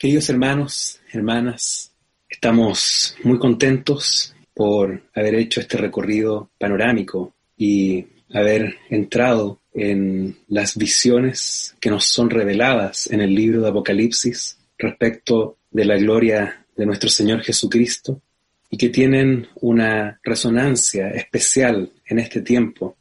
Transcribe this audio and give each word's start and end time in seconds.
Queridos 0.00 0.30
hermanos, 0.30 0.98
hermanas, 1.12 1.92
estamos 2.26 3.14
muy 3.22 3.38
contentos 3.38 4.34
por 4.54 5.02
haber 5.14 5.34
hecho 5.34 5.60
este 5.60 5.76
recorrido 5.76 6.48
panorámico 6.56 7.34
y 7.54 8.06
haber 8.32 8.76
entrado 8.88 9.60
en 9.74 10.38
las 10.48 10.78
visiones 10.78 11.76
que 11.80 11.90
nos 11.90 12.06
son 12.06 12.30
reveladas 12.30 13.10
en 13.10 13.20
el 13.20 13.34
libro 13.34 13.60
de 13.60 13.68
Apocalipsis 13.68 14.56
respecto 14.78 15.58
de 15.70 15.84
la 15.84 15.98
gloria 15.98 16.64
de 16.74 16.86
nuestro 16.86 17.10
Señor 17.10 17.42
Jesucristo 17.42 18.22
y 18.70 18.78
que 18.78 18.88
tienen 18.88 19.48
una 19.56 20.18
resonancia 20.22 21.10
especial 21.10 21.92
en 22.06 22.20
este 22.20 22.40
tiempo, 22.40 22.96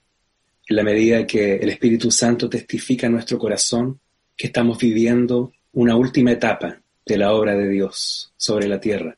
en 0.67 0.75
la 0.75 0.83
medida 0.83 1.25
que 1.25 1.55
el 1.55 1.69
Espíritu 1.69 2.11
Santo 2.11 2.49
testifica 2.49 3.07
en 3.07 3.13
nuestro 3.13 3.39
corazón 3.39 4.01
que 4.35 4.47
estamos 4.47 4.77
viviendo 4.77 5.53
una 5.71 5.95
última 5.95 6.33
etapa 6.33 6.78
de 7.05 7.17
la 7.17 7.33
obra 7.33 7.55
de 7.55 7.67
Dios 7.67 8.33
sobre 8.37 8.67
la 8.67 8.79
tierra. 8.79 9.17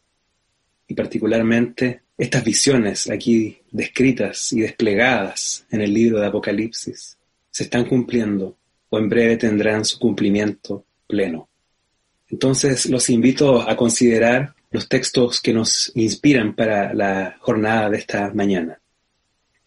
Y 0.88 0.94
particularmente 0.94 2.02
estas 2.18 2.44
visiones 2.44 3.10
aquí 3.10 3.60
descritas 3.72 4.54
y 4.54 4.62
desplegadas 4.62 5.66
en 5.72 5.82
el 5.82 5.94
libro 5.94 6.20
de 6.20 6.28
Apocalipsis 6.28 7.18
se 7.50 7.64
están 7.64 7.86
cumpliendo 7.86 8.58
o 8.90 9.00
en 9.00 9.10
breve 9.10 9.38
tendrán 9.38 9.86
su 9.86 9.98
cumplimiento 10.00 10.86
pleno. 11.08 11.50
Entonces 12.30 12.86
los 12.88 13.10
invito 13.10 13.68
a 13.68 13.76
considerar 13.76 14.54
los 14.70 14.88
textos 14.88 15.42
que 15.42 15.54
nos 15.54 15.92
inspiran 15.96 16.56
para 16.56 16.94
la 16.94 17.38
jornada 17.40 17.90
de 17.90 17.98
esta 17.98 18.34
mañana. 18.34 18.80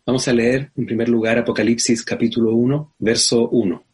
Vamos 0.07 0.29
a 0.29 0.33
leer 0.33 0.71
en 0.77 0.87
primer 0.87 1.09
lugar 1.09 1.39
Apocalipsis 1.39 2.05
capítulo 2.05 2.55
1, 2.55 2.95
verso 2.99 3.49
1. 3.49 3.85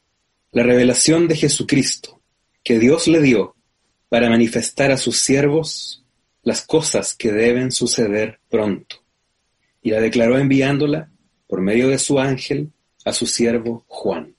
La 0.53 0.63
revelación 0.63 1.29
de 1.29 1.37
Jesucristo 1.37 2.21
que 2.63 2.79
Dios 2.79 3.09
le 3.09 3.21
dio 3.21 3.57
para 4.11 4.29
manifestar 4.29 4.91
a 4.91 4.97
sus 4.97 5.19
siervos 5.19 6.05
las 6.43 6.67
cosas 6.67 7.15
que 7.15 7.31
deben 7.33 7.71
suceder 7.71 8.41
pronto. 8.51 8.97
Y 9.83 9.93
la 9.93 10.01
declaró 10.01 10.37
enviándola 10.37 11.11
por 11.47 11.61
medio 11.61 11.89
de 11.89 11.99
su 11.99 12.19
ángel 12.19 12.73
a 13.05 13.13
su 13.13 13.27
siervo 13.27 13.85
Juan. 13.87 14.35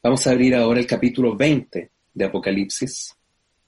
Vamos 0.00 0.26
a 0.26 0.30
abrir 0.30 0.54
ahora 0.54 0.78
el 0.78 0.86
capítulo 0.86 1.36
20 1.36 1.90
de 2.14 2.24
Apocalipsis, 2.24 3.16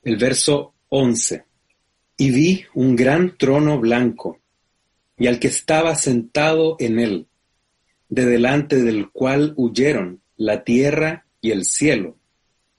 el 0.04 0.16
verso 0.16 0.74
11. 0.90 1.44
Y 2.16 2.30
vi 2.30 2.64
un 2.74 2.94
gran 2.94 3.36
trono 3.36 3.80
blanco, 3.80 4.40
y 5.18 5.26
al 5.26 5.40
que 5.40 5.48
estaba 5.48 5.96
sentado 5.96 6.76
en 6.78 7.00
él, 7.00 7.26
de 8.08 8.26
delante 8.26 8.80
del 8.80 9.10
cual 9.10 9.54
huyeron 9.56 10.22
la 10.36 10.62
tierra 10.62 11.26
y 11.40 11.50
el 11.50 11.64
cielo, 11.64 12.16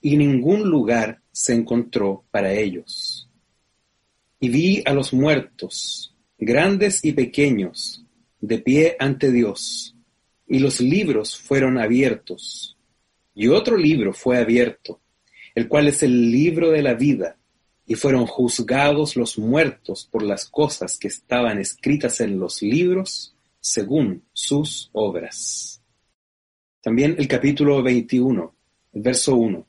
y 0.02 0.16
ningún 0.16 0.70
lugar 0.70 1.19
se 1.32 1.54
encontró 1.54 2.26
para 2.32 2.54
ellos. 2.54 3.30
Y 4.40 4.50
vi 4.50 4.84
a 4.86 4.94
los 4.94 5.14
muertos, 5.14 6.16
grandes 6.38 7.04
y 7.04 7.14
pequeños, 7.14 8.06
de 8.42 8.60
pie 8.60 8.96
ante 9.00 9.32
Dios, 9.32 9.96
y 10.48 10.60
los 10.60 10.80
libros 10.80 11.38
fueron 11.38 11.78
abiertos. 11.78 12.78
Y 13.36 13.48
otro 13.48 13.78
libro 13.78 14.14
fue 14.14 14.38
abierto, 14.38 15.00
el 15.56 15.68
cual 15.68 15.88
es 15.88 16.04
el 16.04 16.32
libro 16.32 16.72
de 16.72 16.82
la 16.82 16.94
vida, 16.94 17.38
y 17.86 17.96
fueron 17.96 18.26
juzgados 18.26 19.16
los 19.16 19.38
muertos 19.38 20.08
por 20.10 20.24
las 20.24 20.46
cosas 20.46 20.98
que 20.98 21.08
estaban 21.08 21.60
escritas 21.60 22.22
en 22.22 22.40
los 22.40 22.62
libros 22.62 23.36
según 23.60 24.24
sus 24.32 24.90
obras. 24.94 25.82
También 26.82 27.16
el 27.18 27.28
capítulo 27.28 27.82
21, 27.84 28.56
el 28.94 29.02
verso 29.02 29.36
1 29.36 29.69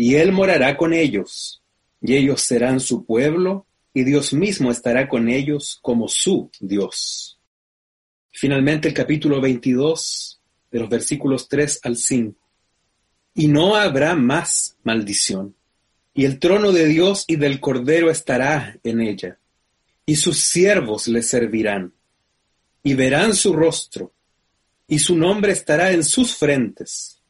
y 0.00 0.14
él 0.14 0.30
morará 0.30 0.76
con 0.76 0.94
ellos, 0.94 1.60
y 2.00 2.14
ellos 2.14 2.42
serán 2.42 2.78
su 2.78 3.04
pueblo, 3.04 3.66
y 3.92 4.04
Dios 4.04 4.32
mismo 4.32 4.70
estará 4.70 5.08
con 5.08 5.28
ellos 5.28 5.80
como 5.82 6.06
su 6.06 6.52
Dios. 6.60 7.40
Finalmente 8.30 8.86
el 8.86 8.94
capítulo 8.94 9.40
22, 9.40 10.40
de 10.70 10.78
los 10.78 10.88
versículos 10.88 11.48
3 11.48 11.80
al 11.82 11.96
5. 11.96 12.38
Y 13.34 13.48
no 13.48 13.74
habrá 13.74 14.14
más 14.14 14.76
maldición, 14.84 15.56
y 16.14 16.26
el 16.26 16.38
trono 16.38 16.70
de 16.70 16.86
Dios 16.86 17.24
y 17.26 17.34
del 17.34 17.58
Cordero 17.58 18.08
estará 18.08 18.78
en 18.84 19.00
ella, 19.00 19.40
y 20.06 20.14
sus 20.14 20.38
siervos 20.38 21.08
le 21.08 21.24
servirán, 21.24 21.92
y 22.84 22.94
verán 22.94 23.34
su 23.34 23.52
rostro, 23.52 24.12
y 24.86 25.00
su 25.00 25.16
nombre 25.16 25.50
estará 25.50 25.90
en 25.90 26.04
sus 26.04 26.36
frentes. 26.36 27.20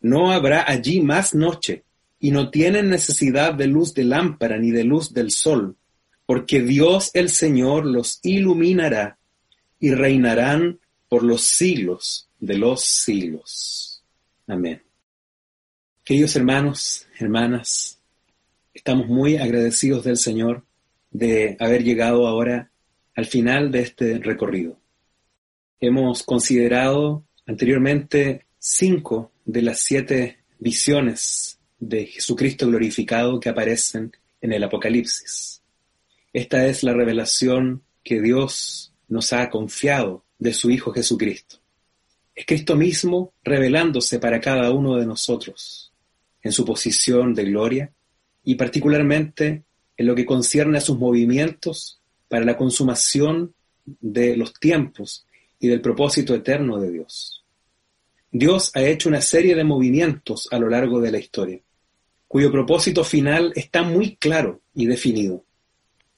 No 0.00 0.30
habrá 0.30 0.64
allí 0.70 1.00
más 1.00 1.34
noche, 1.34 1.83
y 2.24 2.30
no 2.30 2.48
tienen 2.48 2.88
necesidad 2.88 3.52
de 3.52 3.66
luz 3.66 3.92
de 3.92 4.02
lámpara 4.02 4.56
ni 4.56 4.70
de 4.70 4.82
luz 4.82 5.12
del 5.12 5.30
sol, 5.30 5.76
porque 6.24 6.62
Dios 6.62 7.10
el 7.12 7.28
Señor 7.28 7.84
los 7.84 8.20
iluminará 8.22 9.18
y 9.78 9.90
reinarán 9.90 10.80
por 11.10 11.22
los 11.22 11.42
siglos 11.42 12.30
de 12.40 12.56
los 12.56 12.82
siglos. 12.82 14.02
Amén. 14.46 14.80
Queridos 16.02 16.34
hermanos, 16.34 17.06
hermanas, 17.18 18.00
estamos 18.72 19.06
muy 19.06 19.36
agradecidos 19.36 20.04
del 20.04 20.16
Señor 20.16 20.64
de 21.10 21.58
haber 21.60 21.84
llegado 21.84 22.26
ahora 22.26 22.70
al 23.14 23.26
final 23.26 23.70
de 23.70 23.80
este 23.80 24.18
recorrido. 24.18 24.78
Hemos 25.78 26.22
considerado 26.22 27.22
anteriormente 27.44 28.46
cinco 28.58 29.30
de 29.44 29.60
las 29.60 29.80
siete 29.80 30.38
visiones 30.58 31.53
de 31.88 32.06
Jesucristo 32.06 32.66
glorificado 32.66 33.38
que 33.38 33.48
aparecen 33.48 34.12
en 34.40 34.52
el 34.52 34.64
Apocalipsis. 34.64 35.62
Esta 36.32 36.66
es 36.66 36.82
la 36.82 36.94
revelación 36.94 37.82
que 38.02 38.20
Dios 38.20 38.92
nos 39.08 39.32
ha 39.32 39.50
confiado 39.50 40.24
de 40.38 40.52
su 40.52 40.70
Hijo 40.70 40.92
Jesucristo. 40.92 41.56
Es 42.34 42.46
Cristo 42.46 42.74
mismo 42.74 43.32
revelándose 43.42 44.18
para 44.18 44.40
cada 44.40 44.70
uno 44.70 44.96
de 44.96 45.06
nosotros 45.06 45.92
en 46.42 46.52
su 46.52 46.64
posición 46.64 47.34
de 47.34 47.44
gloria 47.44 47.92
y 48.42 48.56
particularmente 48.56 49.64
en 49.96 50.06
lo 50.06 50.14
que 50.14 50.26
concierne 50.26 50.78
a 50.78 50.82
sus 50.82 50.98
movimientos 50.98 52.00
para 52.28 52.44
la 52.44 52.56
consumación 52.56 53.54
de 53.84 54.36
los 54.36 54.54
tiempos 54.54 55.26
y 55.58 55.68
del 55.68 55.80
propósito 55.80 56.34
eterno 56.34 56.78
de 56.80 56.90
Dios. 56.90 57.44
Dios 58.30 58.72
ha 58.74 58.82
hecho 58.82 59.08
una 59.08 59.20
serie 59.20 59.54
de 59.54 59.64
movimientos 59.64 60.48
a 60.50 60.58
lo 60.58 60.68
largo 60.68 61.00
de 61.00 61.12
la 61.12 61.18
historia, 61.18 61.60
cuyo 62.34 62.50
propósito 62.50 63.04
final 63.04 63.52
está 63.54 63.84
muy 63.84 64.16
claro 64.16 64.60
y 64.74 64.86
definido. 64.86 65.44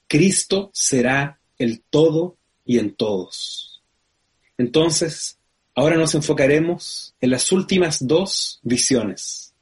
Cristo 0.08 0.70
será 0.72 1.38
el 1.58 1.82
todo 1.82 2.38
y 2.64 2.78
en 2.78 2.94
todos. 2.94 3.82
Entonces, 4.56 5.38
ahora 5.74 5.98
nos 5.98 6.14
enfocaremos 6.14 7.14
en 7.20 7.28
las 7.28 7.52
últimas 7.52 8.06
dos 8.06 8.60
visiones. 8.62 9.52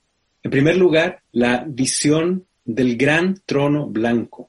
En 0.44 0.52
primer 0.52 0.76
lugar, 0.76 1.24
la 1.32 1.64
visión 1.66 2.46
del 2.64 2.96
gran 2.96 3.42
trono 3.44 3.88
blanco 3.88 4.48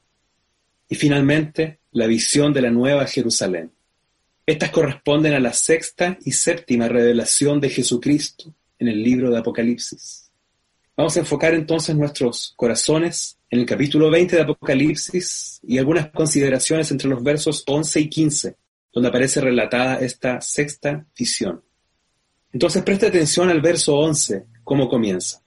y 0.88 0.94
finalmente 0.94 1.80
la 1.90 2.06
visión 2.06 2.52
de 2.52 2.62
la 2.62 2.70
nueva 2.70 3.04
Jerusalén. 3.06 3.72
Estas 4.46 4.70
corresponden 4.70 5.32
a 5.32 5.40
la 5.40 5.52
sexta 5.52 6.16
y 6.24 6.30
séptima 6.30 6.86
revelación 6.86 7.60
de 7.60 7.68
Jesucristo 7.68 8.54
en 8.78 8.86
el 8.86 9.02
libro 9.02 9.28
de 9.32 9.38
Apocalipsis. 9.38 10.25
Vamos 10.96 11.14
a 11.14 11.20
enfocar 11.20 11.52
entonces 11.52 11.94
nuestros 11.94 12.54
corazones 12.56 13.38
en 13.50 13.60
el 13.60 13.66
capítulo 13.66 14.10
20 14.10 14.36
de 14.36 14.42
Apocalipsis 14.42 15.60
y 15.62 15.76
algunas 15.76 16.10
consideraciones 16.10 16.90
entre 16.90 17.10
los 17.10 17.22
versos 17.22 17.64
11 17.66 18.00
y 18.00 18.08
15, 18.08 18.56
donde 18.94 19.10
aparece 19.10 19.42
relatada 19.42 19.96
esta 20.00 20.40
sexta 20.40 21.06
visión. 21.14 21.62
Entonces 22.50 22.82
preste 22.82 23.08
atención 23.08 23.50
al 23.50 23.60
verso 23.60 23.94
11, 23.94 24.46
cómo 24.64 24.88
comienza. 24.88 25.42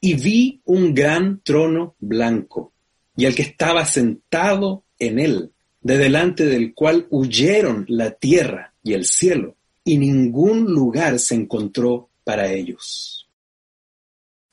Y 0.00 0.14
vi 0.14 0.60
un 0.64 0.92
gran 0.92 1.40
trono 1.44 1.94
blanco, 2.00 2.72
y 3.16 3.26
al 3.26 3.36
que 3.36 3.42
estaba 3.42 3.84
sentado 3.86 4.82
en 4.98 5.20
él, 5.20 5.52
de 5.80 5.96
delante 5.96 6.44
del 6.44 6.74
cual 6.74 7.06
huyeron 7.10 7.84
la 7.86 8.10
tierra 8.10 8.74
y 8.82 8.94
el 8.94 9.04
cielo, 9.04 9.54
y 9.84 9.96
ningún 9.96 10.64
lugar 10.64 11.20
se 11.20 11.36
encontró 11.36 12.10
para 12.24 12.52
ellos. 12.52 13.21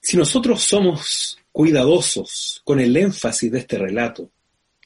Si 0.01 0.18
nosotros 0.18 0.62
somos 0.62 1.38
cuidadosos 1.51 2.62
con 2.63 2.80
el 2.80 2.96
énfasis 2.96 3.51
de 3.51 3.60
este 3.60 3.78
relato, 3.78 4.31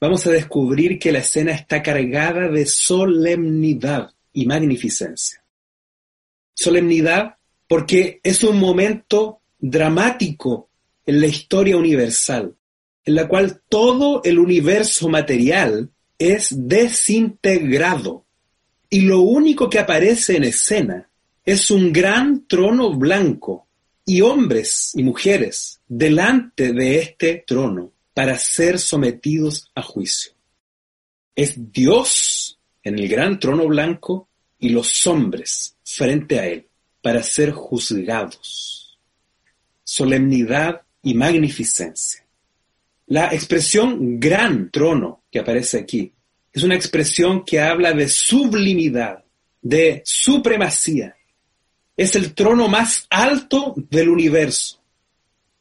vamos 0.01 0.25
a 0.25 0.31
descubrir 0.31 1.00
que 1.00 1.12
la 1.12 1.19
escena 1.19 1.51
está 1.51 1.83
cargada 1.83 2.50
de 2.50 2.65
solemnidad 2.65 4.12
y 4.33 4.45
magnificencia. 4.45 5.44
Solemnidad 6.56 7.36
porque 7.68 8.19
es 8.24 8.44
un 8.44 8.60
momento 8.60 9.42
dramático 9.60 10.69
en 11.06 11.21
la 11.21 11.27
historia 11.27 11.77
universal, 11.77 12.56
en 13.06 13.16
la 13.16 13.27
cual 13.27 13.62
todo 13.69 14.21
el 14.24 14.39
universo 14.39 15.09
material 15.09 15.89
es 16.18 16.50
desintegrado 16.68 18.25
y 18.89 19.01
lo 19.01 19.21
único 19.21 19.69
que 19.69 19.80
aparece 19.80 20.38
en 20.38 20.44
escena 20.44 21.09
es 21.45 21.71
un 21.71 21.92
gran 21.92 22.45
trono 22.48 22.94
blanco 22.94 23.68
y 24.06 24.22
hombres 24.22 24.92
y 24.96 25.04
mujeres 25.04 25.80
delante 25.88 26.74
de 26.74 27.00
este 27.00 27.44
trono 27.46 27.92
para 28.14 28.38
ser 28.38 28.80
sometidos 28.80 29.72
a 29.76 29.82
juicio. 29.82 30.34
Es 31.36 31.72
Dios 31.72 32.60
en 32.84 33.00
el 33.00 33.08
gran 33.08 33.40
trono 33.40 33.68
blanco 33.68 34.28
y 34.60 34.70
los 34.70 35.06
hombres 35.08 35.76
frente 35.84 36.40
a 36.40 36.48
él 36.48 36.68
para 37.02 37.24
ser 37.24 37.52
juzgados. 37.52 38.98
Solemnidad 39.84 40.82
y 41.02 41.14
magnificencia. 41.14 42.26
La 43.08 43.34
expresión 43.34 44.20
gran 44.20 44.72
trono 44.72 45.24
que 45.30 45.40
aparece 45.40 45.80
aquí 45.80 46.14
es 46.52 46.64
una 46.64 46.76
expresión 46.76 47.44
que 47.44 47.60
habla 47.60 47.94
de 47.94 48.08
sublimidad, 48.08 49.24
de 49.62 50.02
supremacía. 50.06 51.16
Es 51.95 52.16
el 52.16 52.34
trono 52.34 52.68
más 52.68 53.06
alto 53.10 53.74
del 53.90 54.10
universo. 54.10 54.80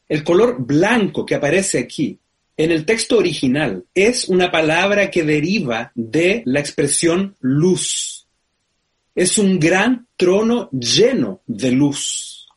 El 0.09 0.25
color 0.25 0.65
blanco 0.65 1.25
que 1.27 1.35
aparece 1.35 1.79
aquí 1.79 2.19
en 2.57 2.71
el 2.71 2.85
texto 2.85 3.19
original 3.19 3.85
es 3.95 4.29
una 4.29 4.51
palabra 4.51 5.11
que 5.11 5.25
deriva 5.25 5.91
de 5.95 6.43
la 6.45 6.61
expresión 6.61 7.35
luz. 7.41 8.27
Es 9.15 9.39
un 9.39 9.59
gran 9.59 10.07
trono 10.17 10.71
lleno 10.71 11.41
de 11.47 11.73
luz. 11.73 12.49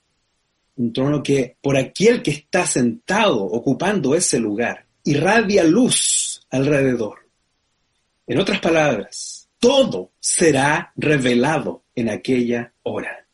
Un 0.77 0.91
trono 0.91 1.23
que 1.23 1.55
por 1.61 1.77
aquel 1.77 2.21
que 2.21 2.31
está 2.31 2.67
sentado 2.67 3.43
ocupando 3.43 4.15
ese 4.15 4.39
lugar 4.39 4.85
irradia 5.03 5.63
luz 5.63 6.45
alrededor. 6.49 7.19
En 8.27 8.39
otras 8.39 8.59
palabras, 8.59 9.47
todo 9.59 10.11
será 10.19 10.91
revelado 10.95 11.83
en 11.95 12.09
aquella 12.09 12.73
hora. 12.83 13.24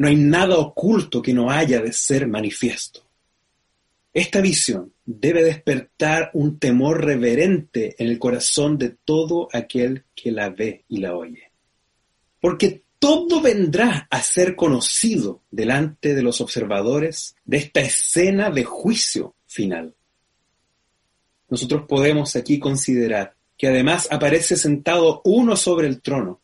No 0.00 0.08
hay 0.08 0.16
nada 0.16 0.56
oculto 0.56 1.20
que 1.20 1.34
no 1.34 1.50
haya 1.50 1.82
de 1.82 1.92
ser 1.92 2.26
manifiesto. 2.26 3.02
Esta 4.14 4.40
visión 4.40 4.94
debe 5.04 5.44
despertar 5.44 6.30
un 6.32 6.58
temor 6.58 7.04
reverente 7.04 7.96
en 7.98 8.08
el 8.08 8.18
corazón 8.18 8.78
de 8.78 8.96
todo 9.04 9.50
aquel 9.52 10.04
que 10.14 10.32
la 10.32 10.48
ve 10.48 10.86
y 10.88 11.00
la 11.00 11.14
oye. 11.14 11.52
Porque 12.40 12.82
todo 12.98 13.42
vendrá 13.42 14.08
a 14.10 14.22
ser 14.22 14.56
conocido 14.56 15.42
delante 15.50 16.14
de 16.14 16.22
los 16.22 16.40
observadores 16.40 17.36
de 17.44 17.58
esta 17.58 17.82
escena 17.82 18.50
de 18.50 18.64
juicio 18.64 19.34
final. 19.44 19.94
Nosotros 21.50 21.84
podemos 21.86 22.36
aquí 22.36 22.58
considerar 22.58 23.34
que 23.58 23.68
además 23.68 24.08
aparece 24.10 24.56
sentado 24.56 25.20
uno 25.26 25.56
sobre 25.56 25.88
el 25.88 26.00
trono, 26.00 26.40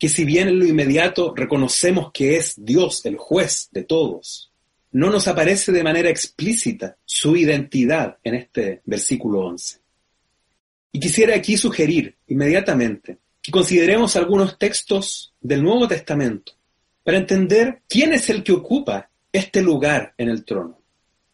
que 0.00 0.08
si 0.08 0.24
bien 0.24 0.48
en 0.48 0.58
lo 0.58 0.64
inmediato 0.64 1.34
reconocemos 1.36 2.10
que 2.10 2.38
es 2.38 2.54
Dios 2.56 3.04
el 3.04 3.18
juez 3.18 3.68
de 3.70 3.84
todos, 3.84 4.50
no 4.92 5.10
nos 5.10 5.28
aparece 5.28 5.72
de 5.72 5.84
manera 5.84 6.08
explícita 6.08 6.96
su 7.04 7.36
identidad 7.36 8.16
en 8.24 8.34
este 8.34 8.80
versículo 8.86 9.40
11. 9.40 9.78
Y 10.92 11.00
quisiera 11.00 11.36
aquí 11.36 11.58
sugerir 11.58 12.16
inmediatamente 12.28 13.18
que 13.42 13.52
consideremos 13.52 14.16
algunos 14.16 14.58
textos 14.58 15.34
del 15.38 15.62
Nuevo 15.62 15.86
Testamento 15.86 16.54
para 17.04 17.18
entender 17.18 17.82
quién 17.86 18.14
es 18.14 18.30
el 18.30 18.42
que 18.42 18.52
ocupa 18.52 19.10
este 19.30 19.60
lugar 19.60 20.14
en 20.16 20.30
el 20.30 20.46
trono 20.46 20.80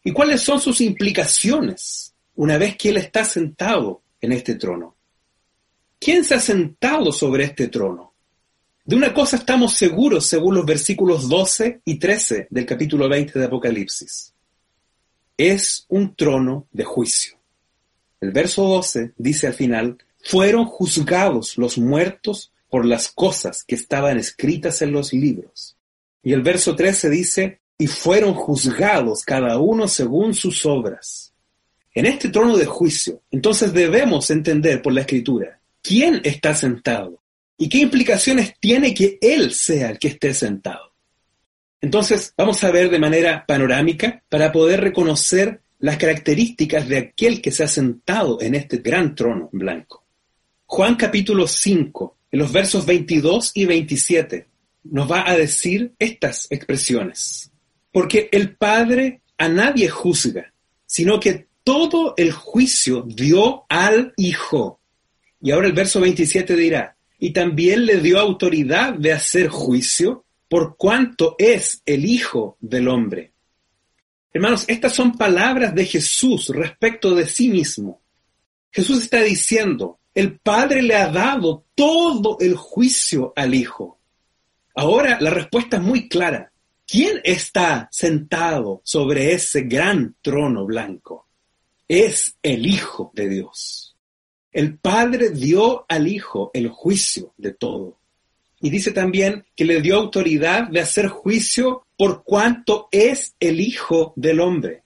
y 0.03 0.11
cuáles 0.11 0.41
son 0.41 0.59
sus 0.59 0.81
implicaciones 0.81 2.13
una 2.35 2.57
vez 2.57 2.75
que 2.75 2.89
Él 2.89 2.97
está 2.97 3.23
sentado 3.23 4.03
en 4.19 4.33
este 4.33 4.55
trono. 4.55 4.97
¿Quién 5.97 6.25
se 6.25 6.35
ha 6.35 6.39
sentado 6.41 7.13
sobre 7.13 7.45
este 7.45 7.69
trono? 7.69 8.06
De 8.87 8.95
una 8.95 9.13
cosa 9.13 9.35
estamos 9.35 9.73
seguros 9.73 10.27
según 10.27 10.55
los 10.55 10.65
versículos 10.65 11.27
12 11.27 11.81
y 11.83 11.99
13 11.99 12.47
del 12.49 12.65
capítulo 12.65 13.09
20 13.09 13.37
de 13.37 13.43
Apocalipsis. 13.43 14.33
Es 15.35 15.85
un 15.89 16.15
trono 16.15 16.67
de 16.71 16.85
juicio. 16.85 17.37
El 18.21 18.31
verso 18.31 18.63
12 18.63 19.11
dice 19.17 19.47
al 19.47 19.55
final, 19.55 19.97
fueron 20.23 20.63
juzgados 20.63 21.57
los 21.57 21.77
muertos 21.77 22.53
por 22.69 22.85
las 22.85 23.09
cosas 23.09 23.65
que 23.65 23.75
estaban 23.75 24.17
escritas 24.17 24.81
en 24.81 24.93
los 24.93 25.11
libros. 25.11 25.75
Y 26.23 26.31
el 26.31 26.41
verso 26.41 26.73
13 26.73 27.09
dice, 27.09 27.59
y 27.77 27.87
fueron 27.87 28.35
juzgados 28.35 29.23
cada 29.25 29.59
uno 29.59 29.89
según 29.89 30.33
sus 30.33 30.65
obras. 30.65 31.33
En 31.93 32.05
este 32.05 32.29
trono 32.29 32.55
de 32.55 32.65
juicio, 32.65 33.21
entonces 33.31 33.73
debemos 33.73 34.31
entender 34.31 34.81
por 34.81 34.93
la 34.93 35.01
escritura 35.01 35.59
quién 35.81 36.21
está 36.23 36.55
sentado 36.55 37.19
¿Y 37.57 37.69
qué 37.69 37.79
implicaciones 37.79 38.53
tiene 38.59 38.93
que 38.93 39.17
Él 39.21 39.53
sea 39.53 39.89
el 39.89 39.99
que 39.99 40.09
esté 40.09 40.33
sentado? 40.33 40.93
Entonces, 41.81 42.33
vamos 42.37 42.63
a 42.63 42.71
ver 42.71 42.89
de 42.89 42.99
manera 42.99 43.45
panorámica 43.47 44.23
para 44.29 44.51
poder 44.51 44.81
reconocer 44.81 45.61
las 45.79 45.97
características 45.97 46.87
de 46.87 46.97
aquel 46.97 47.41
que 47.41 47.51
se 47.51 47.63
ha 47.63 47.67
sentado 47.67 48.41
en 48.41 48.55
este 48.55 48.77
gran 48.77 49.15
trono 49.15 49.49
blanco. 49.51 50.03
Juan 50.65 50.95
capítulo 50.95 51.47
5, 51.47 52.17
en 52.31 52.39
los 52.39 52.51
versos 52.51 52.85
22 52.85 53.51
y 53.53 53.65
27, 53.65 54.47
nos 54.83 55.11
va 55.11 55.29
a 55.29 55.35
decir 55.35 55.93
estas 55.99 56.47
expresiones. 56.49 57.51
Porque 57.91 58.29
el 58.31 58.55
Padre 58.55 59.21
a 59.37 59.47
nadie 59.47 59.89
juzga, 59.89 60.53
sino 60.85 61.19
que 61.19 61.47
todo 61.63 62.15
el 62.17 62.31
juicio 62.31 63.03
dio 63.03 63.65
al 63.69 64.13
Hijo. 64.17 64.79
Y 65.41 65.51
ahora 65.51 65.67
el 65.67 65.73
verso 65.73 65.99
27 66.01 66.55
dirá, 66.55 66.96
y 67.19 67.31
también 67.31 67.85
le 67.85 67.99
dio 68.01 68.19
autoridad 68.19 68.93
de 68.93 69.13
hacer 69.13 69.47
juicio 69.47 70.25
por 70.49 70.77
cuanto 70.77 71.35
es 71.37 71.81
el 71.85 72.05
Hijo 72.05 72.57
del 72.59 72.87
Hombre. 72.87 73.31
Hermanos, 74.31 74.65
estas 74.67 74.93
son 74.93 75.13
palabras 75.17 75.73
de 75.73 75.85
Jesús 75.85 76.49
respecto 76.49 77.15
de 77.15 77.27
sí 77.27 77.49
mismo. 77.49 78.01
Jesús 78.71 79.01
está 79.01 79.21
diciendo, 79.21 79.99
el 80.13 80.39
Padre 80.39 80.81
le 80.81 80.95
ha 80.95 81.07
dado 81.09 81.65
todo 81.73 82.37
el 82.39 82.55
juicio 82.55 83.33
al 83.35 83.55
Hijo. 83.55 83.99
Ahora 84.75 85.17
la 85.19 85.31
respuesta 85.31 85.77
es 85.77 85.83
muy 85.83 86.07
clara. 86.07 86.51
¿Quién 86.85 87.19
está 87.23 87.89
sentado 87.91 88.81
sobre 88.83 89.33
ese 89.33 89.61
gran 89.63 90.15
trono 90.21 90.65
blanco? 90.65 91.27
Es 91.87 92.37
el 92.43 92.65
Hijo 92.65 93.11
de 93.13 93.27
Dios. 93.27 93.86
El 94.51 94.77
Padre 94.77 95.29
dio 95.29 95.85
al 95.87 96.07
Hijo 96.07 96.51
el 96.53 96.69
juicio 96.69 97.33
de 97.37 97.53
todo. 97.53 97.99
Y 98.59 98.69
dice 98.69 98.91
también 98.91 99.45
que 99.55 99.65
le 99.65 99.81
dio 99.81 99.97
autoridad 99.97 100.67
de 100.67 100.79
hacer 100.79 101.07
juicio 101.07 101.85
por 101.95 102.23
cuanto 102.23 102.87
es 102.91 103.35
el 103.39 103.59
Hijo 103.59 104.13
del 104.15 104.39
Hombre. 104.39 104.83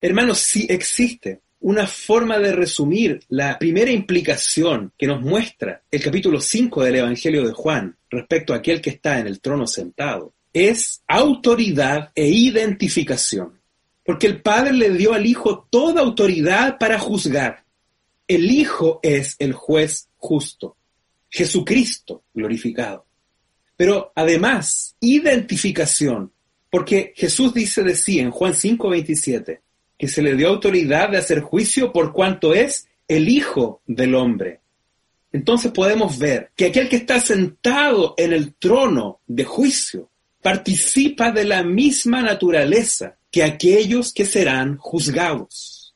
Hermanos, 0.00 0.38
si 0.38 0.66
existe 0.68 1.40
una 1.60 1.86
forma 1.86 2.38
de 2.38 2.52
resumir 2.52 3.20
la 3.28 3.58
primera 3.58 3.90
implicación 3.90 4.92
que 4.96 5.06
nos 5.06 5.22
muestra 5.22 5.82
el 5.90 6.02
capítulo 6.02 6.40
5 6.40 6.84
del 6.84 6.96
Evangelio 6.96 7.46
de 7.46 7.52
Juan 7.52 7.96
respecto 8.10 8.52
a 8.52 8.58
aquel 8.58 8.80
que 8.80 8.90
está 8.90 9.18
en 9.18 9.26
el 9.26 9.40
trono 9.40 9.66
sentado, 9.66 10.32
es 10.52 11.02
autoridad 11.06 12.12
e 12.14 12.28
identificación. 12.28 13.60
Porque 14.04 14.26
el 14.26 14.40
Padre 14.40 14.72
le 14.74 14.90
dio 14.90 15.12
al 15.12 15.26
Hijo 15.26 15.66
toda 15.68 16.02
autoridad 16.02 16.78
para 16.78 16.98
juzgar. 16.98 17.65
El 18.28 18.50
Hijo 18.50 19.00
es 19.02 19.36
el 19.38 19.52
juez 19.52 20.08
justo, 20.16 20.76
Jesucristo 21.30 22.24
glorificado. 22.34 23.06
Pero 23.76 24.12
además, 24.14 24.96
identificación, 25.00 26.32
porque 26.70 27.12
Jesús 27.14 27.54
dice 27.54 27.82
de 27.82 27.94
sí 27.94 28.18
en 28.18 28.30
Juan 28.30 28.54
5:27 28.54 29.60
que 29.98 30.08
se 30.08 30.22
le 30.22 30.36
dio 30.36 30.48
autoridad 30.48 31.10
de 31.10 31.18
hacer 31.18 31.40
juicio 31.40 31.92
por 31.92 32.12
cuanto 32.12 32.52
es 32.54 32.88
el 33.08 33.28
Hijo 33.28 33.80
del 33.86 34.14
Hombre. 34.14 34.60
Entonces 35.32 35.72
podemos 35.72 36.18
ver 36.18 36.50
que 36.54 36.66
aquel 36.66 36.88
que 36.88 36.96
está 36.96 37.20
sentado 37.20 38.14
en 38.16 38.32
el 38.32 38.54
trono 38.54 39.20
de 39.26 39.44
juicio 39.44 40.10
participa 40.42 41.32
de 41.32 41.44
la 41.44 41.62
misma 41.62 42.22
naturaleza 42.22 43.16
que 43.30 43.42
aquellos 43.42 44.12
que 44.12 44.24
serán 44.24 44.76
juzgados. 44.76 45.94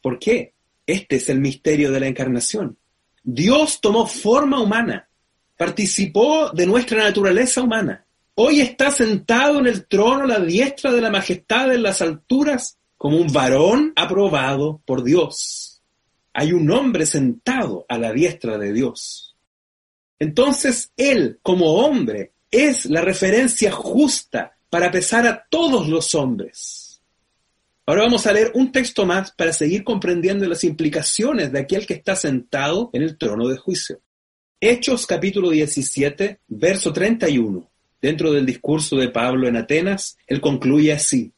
¿Por 0.00 0.18
qué? 0.18 0.54
Este 0.90 1.16
es 1.16 1.28
el 1.28 1.38
misterio 1.38 1.92
de 1.92 2.00
la 2.00 2.08
encarnación. 2.08 2.76
Dios 3.22 3.80
tomó 3.80 4.08
forma 4.08 4.60
humana, 4.60 5.08
participó 5.56 6.50
de 6.50 6.66
nuestra 6.66 7.04
naturaleza 7.04 7.62
humana. 7.62 8.04
Hoy 8.34 8.60
está 8.60 8.90
sentado 8.90 9.60
en 9.60 9.68
el 9.68 9.86
trono 9.86 10.24
a 10.24 10.26
la 10.26 10.40
diestra 10.40 10.90
de 10.90 11.00
la 11.00 11.10
majestad 11.10 11.72
en 11.72 11.84
las 11.84 12.02
alturas 12.02 12.76
como 12.96 13.18
un 13.18 13.32
varón 13.32 13.92
aprobado 13.94 14.82
por 14.84 15.04
Dios. 15.04 15.80
Hay 16.32 16.52
un 16.52 16.68
hombre 16.72 17.06
sentado 17.06 17.86
a 17.88 17.96
la 17.96 18.12
diestra 18.12 18.58
de 18.58 18.72
Dios. 18.72 19.36
Entonces 20.18 20.90
Él, 20.96 21.38
como 21.40 21.72
hombre, 21.84 22.32
es 22.50 22.86
la 22.86 23.00
referencia 23.00 23.70
justa 23.70 24.56
para 24.68 24.90
pesar 24.90 25.24
a 25.28 25.46
todos 25.48 25.88
los 25.88 26.16
hombres. 26.16 26.79
Ahora 27.90 28.02
vamos 28.02 28.24
a 28.28 28.32
leer 28.32 28.52
un 28.54 28.70
texto 28.70 29.04
más 29.04 29.32
para 29.32 29.52
seguir 29.52 29.82
comprendiendo 29.82 30.46
las 30.46 30.62
implicaciones 30.62 31.50
de 31.50 31.58
aquel 31.58 31.88
que 31.88 31.94
está 31.94 32.14
sentado 32.14 32.88
en 32.92 33.02
el 33.02 33.18
trono 33.18 33.48
de 33.48 33.56
juicio. 33.56 34.00
Hechos 34.60 35.08
capítulo 35.08 35.50
17, 35.50 36.38
verso 36.46 36.92
31. 36.92 37.68
Dentro 38.00 38.30
del 38.30 38.46
discurso 38.46 38.94
de 38.94 39.08
Pablo 39.08 39.48
en 39.48 39.56
Atenas, 39.56 40.16
él 40.28 40.40
concluye 40.40 40.92
así. 40.92 41.32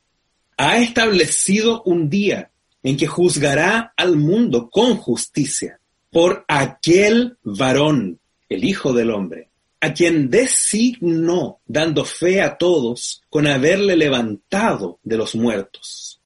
Ha 0.58 0.76
establecido 0.76 1.82
un 1.84 2.10
día 2.10 2.50
en 2.82 2.98
que 2.98 3.06
juzgará 3.06 3.94
al 3.96 4.18
mundo 4.18 4.68
con 4.68 4.98
justicia 4.98 5.80
por 6.10 6.44
aquel 6.48 7.38
varón, 7.42 8.20
el 8.50 8.64
Hijo 8.64 8.92
del 8.92 9.10
Hombre, 9.10 9.48
a 9.80 9.94
quien 9.94 10.28
designó, 10.28 11.60
dando 11.64 12.04
fe 12.04 12.42
a 12.42 12.58
todos, 12.58 13.22
con 13.30 13.46
haberle 13.46 13.96
levantado 13.96 14.98
de 15.02 15.16
los 15.16 15.34
muertos. 15.34 16.18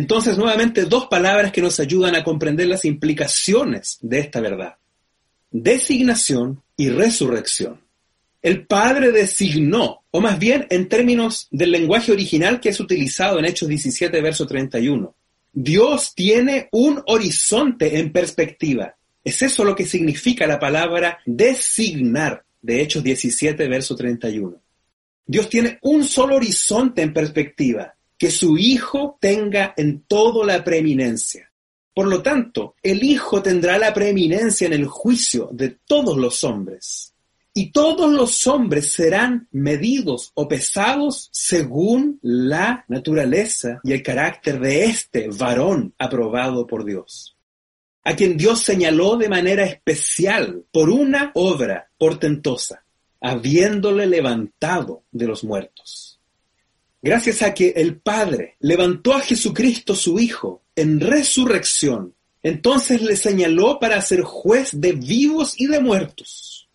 Entonces, 0.00 0.38
nuevamente, 0.38 0.86
dos 0.86 1.08
palabras 1.08 1.52
que 1.52 1.60
nos 1.60 1.78
ayudan 1.78 2.14
a 2.14 2.24
comprender 2.24 2.66
las 2.66 2.86
implicaciones 2.86 3.98
de 4.00 4.20
esta 4.20 4.40
verdad. 4.40 4.76
Designación 5.50 6.62
y 6.74 6.88
resurrección. 6.88 7.82
El 8.40 8.66
Padre 8.66 9.12
designó, 9.12 10.02
o 10.10 10.22
más 10.22 10.38
bien 10.38 10.66
en 10.70 10.88
términos 10.88 11.48
del 11.50 11.72
lenguaje 11.72 12.12
original 12.12 12.60
que 12.60 12.70
es 12.70 12.80
utilizado 12.80 13.38
en 13.38 13.44
Hechos 13.44 13.68
17, 13.68 14.22
verso 14.22 14.46
31. 14.46 15.14
Dios 15.52 16.14
tiene 16.14 16.70
un 16.72 17.02
horizonte 17.06 17.98
en 17.98 18.10
perspectiva. 18.10 18.96
Es 19.22 19.42
eso 19.42 19.64
lo 19.64 19.76
que 19.76 19.84
significa 19.84 20.46
la 20.46 20.58
palabra 20.58 21.18
designar 21.26 22.42
de 22.62 22.80
Hechos 22.80 23.04
17, 23.04 23.68
verso 23.68 23.94
31. 23.94 24.58
Dios 25.26 25.50
tiene 25.50 25.78
un 25.82 26.04
solo 26.04 26.36
horizonte 26.36 27.02
en 27.02 27.12
perspectiva, 27.12 27.94
que 28.20 28.30
su 28.30 28.58
Hijo 28.58 29.16
tenga 29.18 29.72
en 29.78 30.02
todo 30.02 30.44
la 30.44 30.62
preeminencia. 30.62 31.50
Por 31.94 32.06
lo 32.06 32.22
tanto, 32.22 32.76
el 32.82 33.02
Hijo 33.02 33.42
tendrá 33.42 33.78
la 33.78 33.94
preeminencia 33.94 34.66
en 34.66 34.74
el 34.74 34.86
juicio 34.86 35.48
de 35.52 35.70
todos 35.86 36.18
los 36.18 36.44
hombres. 36.44 37.14
Y 37.54 37.72
todos 37.72 38.12
los 38.12 38.46
hombres 38.46 38.92
serán 38.92 39.48
medidos 39.52 40.32
o 40.34 40.46
pesados 40.46 41.30
según 41.32 42.20
la 42.20 42.84
naturaleza 42.88 43.80
y 43.82 43.92
el 43.92 44.02
carácter 44.02 44.60
de 44.60 44.84
este 44.84 45.28
varón 45.30 45.94
aprobado 45.98 46.66
por 46.66 46.84
Dios 46.84 47.38
a 48.04 48.16
quien 48.16 48.36
Dios 48.36 48.60
señaló 48.60 49.16
de 49.16 49.28
manera 49.28 49.64
especial 49.64 50.64
por 50.72 50.88
una 50.88 51.32
obra 51.34 51.90
portentosa, 51.98 52.84
habiéndole 53.20 54.06
levantado 54.06 55.04
de 55.10 55.26
los 55.26 55.44
muertos. 55.44 56.09
Gracias 57.02 57.42
a 57.42 57.54
que 57.54 57.70
el 57.76 57.96
Padre 57.96 58.56
levantó 58.60 59.14
a 59.14 59.20
Jesucristo 59.20 59.94
su 59.94 60.18
Hijo 60.18 60.62
en 60.76 61.00
resurrección, 61.00 62.14
entonces 62.42 63.02
le 63.02 63.16
señaló 63.16 63.78
para 63.78 64.00
ser 64.00 64.22
juez 64.22 64.70
de 64.72 64.92
vivos 64.92 65.54
y 65.58 65.66
de 65.66 65.80
muertos. 65.80 66.68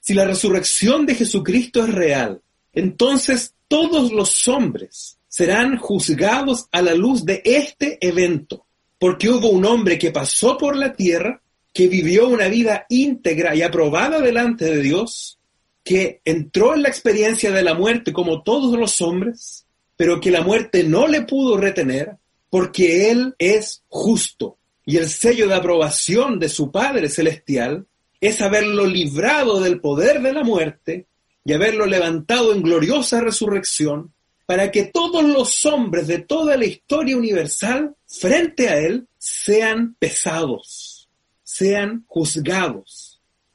Si 0.00 0.14
la 0.14 0.24
resurrección 0.24 1.06
de 1.06 1.14
Jesucristo 1.14 1.84
es 1.84 1.94
real, 1.94 2.42
entonces 2.72 3.54
todos 3.68 4.12
los 4.12 4.48
hombres 4.48 5.18
serán 5.28 5.76
juzgados 5.76 6.66
a 6.72 6.82
la 6.82 6.94
luz 6.94 7.24
de 7.24 7.40
este 7.44 7.98
evento 8.00 8.66
porque 9.02 9.28
hubo 9.28 9.50
un 9.50 9.64
hombre 9.64 9.98
que 9.98 10.12
pasó 10.12 10.56
por 10.56 10.76
la 10.76 10.92
tierra, 10.92 11.42
que 11.72 11.88
vivió 11.88 12.28
una 12.28 12.46
vida 12.46 12.86
íntegra 12.88 13.52
y 13.52 13.62
aprobada 13.62 14.20
delante 14.20 14.64
de 14.66 14.80
Dios, 14.80 15.40
que 15.84 16.20
entró 16.24 16.74
en 16.74 16.82
la 16.82 16.88
experiencia 16.88 17.50
de 17.50 17.62
la 17.62 17.74
muerte 17.74 18.12
como 18.12 18.42
todos 18.42 18.78
los 18.78 19.00
hombres, 19.00 19.66
pero 19.96 20.20
que 20.20 20.30
la 20.30 20.42
muerte 20.42 20.84
no 20.84 21.06
le 21.08 21.22
pudo 21.22 21.56
retener 21.56 22.16
porque 22.50 23.10
Él 23.10 23.34
es 23.38 23.82
justo. 23.88 24.58
Y 24.84 24.96
el 24.96 25.08
sello 25.08 25.48
de 25.48 25.54
aprobación 25.54 26.38
de 26.38 26.48
su 26.48 26.70
Padre 26.70 27.08
Celestial 27.08 27.86
es 28.20 28.40
haberlo 28.40 28.86
librado 28.86 29.60
del 29.60 29.80
poder 29.80 30.22
de 30.22 30.32
la 30.32 30.44
muerte 30.44 31.06
y 31.44 31.52
haberlo 31.52 31.86
levantado 31.86 32.52
en 32.52 32.62
gloriosa 32.62 33.20
resurrección 33.20 34.12
para 34.46 34.70
que 34.70 34.84
todos 34.84 35.24
los 35.24 35.64
hombres 35.66 36.06
de 36.06 36.18
toda 36.18 36.56
la 36.56 36.66
historia 36.66 37.16
universal 37.16 37.96
frente 38.06 38.68
a 38.68 38.78
Él 38.78 39.08
sean 39.18 39.96
pesados, 39.98 41.08
sean 41.42 42.04
juzgados 42.06 43.11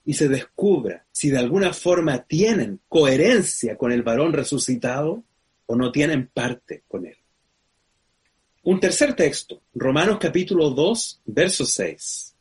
y 0.08 0.14
se 0.14 0.30
descubra 0.30 1.06
si 1.12 1.30
de 1.30 1.38
alguna 1.38 1.74
forma 1.74 2.24
tienen 2.24 2.80
coherencia 2.88 3.76
con 3.76 3.92
el 3.92 4.04
varón 4.04 4.32
resucitado 4.32 5.22
o 5.66 5.76
no 5.76 5.92
tienen 5.92 6.28
parte 6.34 6.84
con 6.88 7.06
Él. 7.06 7.18
Un 8.64 8.80
tercer 8.80 9.16
texto, 9.16 9.62
Romanos 9.76 10.18
capítulo 10.18 10.70
2, 10.70 11.24
verso 11.26 11.66
6. 11.66 12.36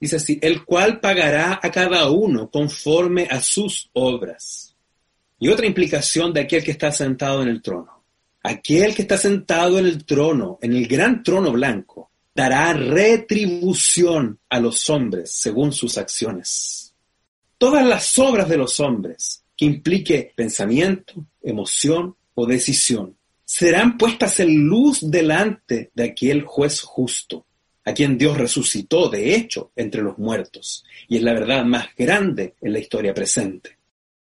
Dice 0.00 0.16
así, 0.16 0.38
el 0.42 0.66
cual 0.66 1.00
pagará 1.00 1.58
a 1.62 1.70
cada 1.70 2.10
uno 2.10 2.50
conforme 2.50 3.26
a 3.30 3.40
sus 3.40 3.88
obras. 3.94 4.76
Y 5.38 5.48
otra 5.48 5.64
implicación 5.64 6.30
de 6.34 6.42
aquel 6.42 6.62
que 6.62 6.72
está 6.72 6.92
sentado 6.92 7.40
en 7.42 7.48
el 7.48 7.62
trono. 7.62 8.04
Aquel 8.42 8.94
que 8.94 9.02
está 9.02 9.16
sentado 9.16 9.78
en 9.78 9.86
el 9.86 10.04
trono, 10.04 10.58
en 10.60 10.74
el 10.74 10.86
gran 10.86 11.22
trono 11.22 11.52
blanco, 11.52 12.10
dará 12.34 12.74
retribución 12.74 14.40
a 14.50 14.60
los 14.60 14.90
hombres 14.90 15.32
según 15.32 15.72
sus 15.72 15.96
acciones. 15.96 16.81
Todas 17.62 17.86
las 17.86 18.18
obras 18.18 18.48
de 18.48 18.56
los 18.56 18.80
hombres 18.80 19.44
que 19.56 19.66
implique 19.66 20.32
pensamiento, 20.34 21.24
emoción 21.40 22.16
o 22.34 22.44
decisión 22.44 23.16
serán 23.44 23.96
puestas 23.96 24.40
en 24.40 24.66
luz 24.66 25.08
delante 25.08 25.92
de 25.94 26.02
aquel 26.02 26.42
juez 26.42 26.80
justo, 26.80 27.46
a 27.84 27.94
quien 27.94 28.18
Dios 28.18 28.36
resucitó 28.36 29.08
de 29.08 29.36
hecho 29.36 29.70
entre 29.76 30.02
los 30.02 30.18
muertos, 30.18 30.84
y 31.06 31.18
es 31.18 31.22
la 31.22 31.34
verdad 31.34 31.64
más 31.64 31.86
grande 31.96 32.56
en 32.60 32.72
la 32.72 32.80
historia 32.80 33.14
presente. 33.14 33.78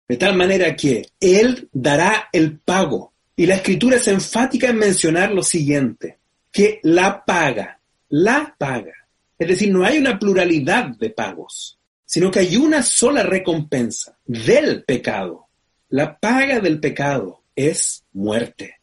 De 0.07 0.17
tal 0.17 0.35
manera 0.35 0.75
que 0.75 1.03
Él 1.19 1.69
dará 1.73 2.29
el 2.31 2.59
pago. 2.59 3.13
Y 3.35 3.47
la 3.47 3.55
escritura 3.55 3.95
es 3.95 4.07
enfática 4.09 4.69
en 4.69 4.77
mencionar 4.77 5.31
lo 5.31 5.41
siguiente, 5.41 6.19
que 6.51 6.79
la 6.83 7.25
paga, 7.25 7.79
la 8.09 8.55
paga. 8.59 8.93
Es 9.39 9.47
decir, 9.47 9.73
no 9.73 9.83
hay 9.83 9.97
una 9.97 10.19
pluralidad 10.19 10.89
de 10.89 11.09
pagos, 11.09 11.79
sino 12.13 12.29
que 12.29 12.41
hay 12.41 12.58
una 12.58 12.84
sola 12.84 13.24
recompensa 13.24 14.20
del 14.24 14.84
pecado. 14.84 15.48
La 15.89 16.20
paga 16.20 16.60
del 16.60 16.79
pecado 16.79 17.41
es 17.55 18.03
muerte. 18.13 18.82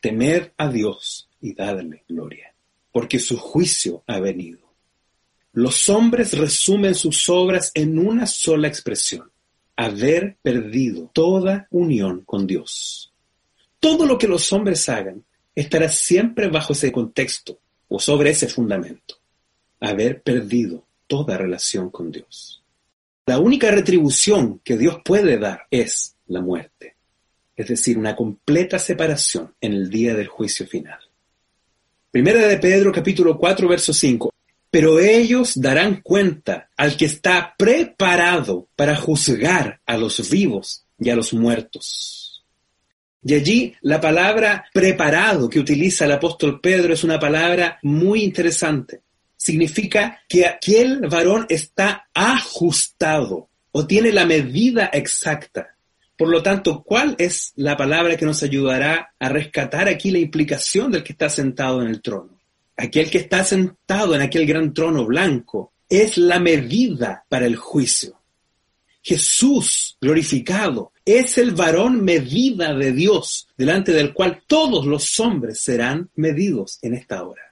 Temed 0.00 0.52
a 0.56 0.70
Dios 0.70 1.28
y 1.38 1.52
dadle 1.52 2.04
gloria, 2.08 2.54
porque 2.92 3.18
su 3.18 3.36
juicio 3.36 4.04
ha 4.06 4.20
venido. 4.20 4.72
Los 5.52 5.90
hombres 5.90 6.32
resumen 6.32 6.94
sus 6.94 7.28
obras 7.28 7.72
en 7.74 7.98
una 7.98 8.26
sola 8.26 8.68
expresión 8.68 9.30
haber 9.76 10.38
perdido 10.40 11.10
toda 11.12 11.68
unión 11.70 12.22
con 12.24 12.46
Dios. 12.46 13.12
Todo 13.78 14.06
lo 14.06 14.16
que 14.16 14.28
los 14.28 14.50
hombres 14.54 14.88
hagan 14.88 15.26
estará 15.54 15.90
siempre 15.90 16.48
bajo 16.48 16.72
ese 16.72 16.90
contexto 16.90 17.58
o 17.88 18.00
sobre 18.00 18.30
ese 18.30 18.48
fundamento. 18.48 19.16
Haber 19.78 20.22
perdido 20.22 20.85
toda 21.06 21.36
relación 21.36 21.90
con 21.90 22.10
Dios. 22.10 22.62
La 23.26 23.38
única 23.38 23.70
retribución 23.70 24.60
que 24.62 24.76
Dios 24.76 24.98
puede 25.04 25.38
dar 25.38 25.66
es 25.70 26.16
la 26.26 26.40
muerte, 26.40 26.96
es 27.56 27.68
decir, 27.68 27.98
una 27.98 28.14
completa 28.14 28.78
separación 28.78 29.54
en 29.60 29.72
el 29.72 29.90
día 29.90 30.14
del 30.14 30.28
juicio 30.28 30.66
final. 30.66 31.00
Primera 32.10 32.46
de 32.46 32.58
Pedro 32.58 32.92
capítulo 32.92 33.36
4 33.36 33.68
verso 33.68 33.92
5 33.92 34.32
pero 34.76 35.00
ellos 35.00 35.58
darán 35.58 36.02
cuenta 36.02 36.68
al 36.76 36.98
que 36.98 37.06
está 37.06 37.54
preparado 37.56 38.68
para 38.76 38.94
juzgar 38.94 39.80
a 39.86 39.96
los 39.96 40.28
vivos 40.28 40.84
y 40.98 41.08
a 41.08 41.16
los 41.16 41.32
muertos. 41.32 42.44
Y 43.24 43.32
allí 43.32 43.74
la 43.80 44.02
palabra 44.02 44.66
preparado 44.74 45.48
que 45.48 45.60
utiliza 45.60 46.04
el 46.04 46.12
apóstol 46.12 46.60
Pedro 46.60 46.92
es 46.92 47.04
una 47.04 47.18
palabra 47.18 47.78
muy 47.82 48.22
interesante. 48.22 49.00
Significa 49.36 50.20
que 50.28 50.46
aquel 50.46 51.00
varón 51.08 51.46
está 51.48 52.08
ajustado 52.14 53.48
o 53.72 53.86
tiene 53.86 54.12
la 54.12 54.24
medida 54.24 54.90
exacta. 54.92 55.76
Por 56.16 56.28
lo 56.28 56.42
tanto, 56.42 56.82
¿cuál 56.82 57.14
es 57.18 57.52
la 57.56 57.76
palabra 57.76 58.16
que 58.16 58.24
nos 58.24 58.42
ayudará 58.42 59.12
a 59.18 59.28
rescatar 59.28 59.88
aquí 59.88 60.10
la 60.10 60.18
implicación 60.18 60.90
del 60.90 61.04
que 61.04 61.12
está 61.12 61.28
sentado 61.28 61.82
en 61.82 61.88
el 61.88 62.00
trono? 62.00 62.36
aquel 62.76 63.10
que 63.10 63.18
está 63.18 63.42
sentado 63.42 64.14
en 64.14 64.22
aquel 64.22 64.46
gran 64.46 64.74
trono 64.74 65.04
blanco, 65.06 65.72
es 65.88 66.18
la 66.18 66.38
medida 66.38 67.24
para 67.28 67.46
el 67.46 67.56
juicio. 67.56 68.20
Jesús 69.02 69.96
glorificado 70.00 70.92
es 71.04 71.38
el 71.38 71.52
varón 71.52 72.04
medida 72.04 72.74
de 72.74 72.92
Dios, 72.92 73.48
delante 73.56 73.92
del 73.92 74.12
cual 74.12 74.42
todos 74.46 74.84
los 74.84 75.20
hombres 75.20 75.60
serán 75.60 76.10
medidos 76.16 76.78
en 76.82 76.94
esta 76.94 77.22
hora. 77.22 77.45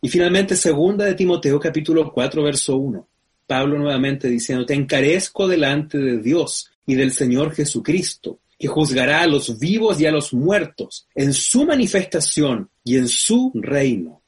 Y 0.00 0.08
finalmente, 0.08 0.54
segunda 0.54 1.04
de 1.04 1.14
Timoteo 1.14 1.58
capítulo 1.58 2.12
4, 2.12 2.42
verso 2.42 2.76
1. 2.76 3.08
Pablo 3.46 3.78
nuevamente 3.78 4.28
diciendo, 4.28 4.64
te 4.64 4.74
encarezco 4.74 5.48
delante 5.48 5.98
de 5.98 6.18
Dios 6.18 6.70
y 6.86 6.94
del 6.94 7.12
Señor 7.12 7.52
Jesucristo, 7.52 8.38
que 8.58 8.68
juzgará 8.68 9.22
a 9.22 9.26
los 9.26 9.58
vivos 9.58 10.00
y 10.00 10.06
a 10.06 10.12
los 10.12 10.32
muertos 10.32 11.08
en 11.14 11.32
su 11.32 11.64
manifestación 11.64 12.70
y 12.84 12.96
en 12.96 13.08
su 13.08 13.50
reino. 13.54 14.22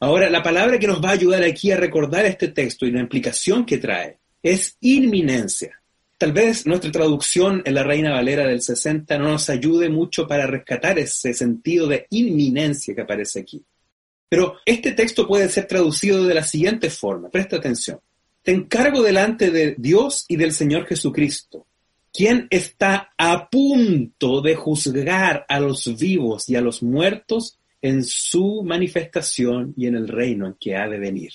Ahora, 0.00 0.30
la 0.30 0.42
palabra 0.42 0.78
que 0.78 0.86
nos 0.86 1.02
va 1.02 1.10
a 1.10 1.12
ayudar 1.12 1.42
aquí 1.42 1.70
a 1.70 1.76
recordar 1.76 2.24
este 2.24 2.48
texto 2.48 2.86
y 2.86 2.90
la 2.90 3.00
implicación 3.00 3.66
que 3.66 3.78
trae 3.78 4.18
es 4.42 4.76
inminencia. 4.80 5.80
Tal 6.16 6.32
vez 6.32 6.66
nuestra 6.66 6.90
traducción 6.90 7.62
en 7.64 7.74
la 7.74 7.82
Reina 7.82 8.12
Valera 8.12 8.46
del 8.46 8.62
60 8.62 9.18
no 9.18 9.28
nos 9.30 9.50
ayude 9.50 9.88
mucho 9.90 10.26
para 10.26 10.46
rescatar 10.46 10.98
ese 10.98 11.34
sentido 11.34 11.86
de 11.86 12.06
inminencia 12.10 12.94
que 12.94 13.02
aparece 13.02 13.40
aquí. 13.40 13.62
Pero 14.32 14.56
este 14.64 14.92
texto 14.92 15.28
puede 15.28 15.50
ser 15.50 15.66
traducido 15.66 16.24
de 16.24 16.32
la 16.32 16.42
siguiente 16.42 16.88
forma. 16.88 17.28
Presta 17.28 17.56
atención. 17.56 18.00
Te 18.42 18.52
encargo 18.52 19.02
delante 19.02 19.50
de 19.50 19.74
Dios 19.76 20.24
y 20.26 20.36
del 20.36 20.52
Señor 20.52 20.86
Jesucristo, 20.86 21.66
quien 22.10 22.46
está 22.48 23.12
a 23.18 23.50
punto 23.50 24.40
de 24.40 24.54
juzgar 24.54 25.44
a 25.46 25.60
los 25.60 25.98
vivos 25.98 26.48
y 26.48 26.56
a 26.56 26.62
los 26.62 26.82
muertos 26.82 27.58
en 27.82 28.04
su 28.04 28.62
manifestación 28.64 29.74
y 29.76 29.86
en 29.86 29.96
el 29.96 30.08
reino 30.08 30.46
en 30.46 30.56
que 30.58 30.76
ha 30.76 30.88
de 30.88 30.98
venir. 30.98 31.32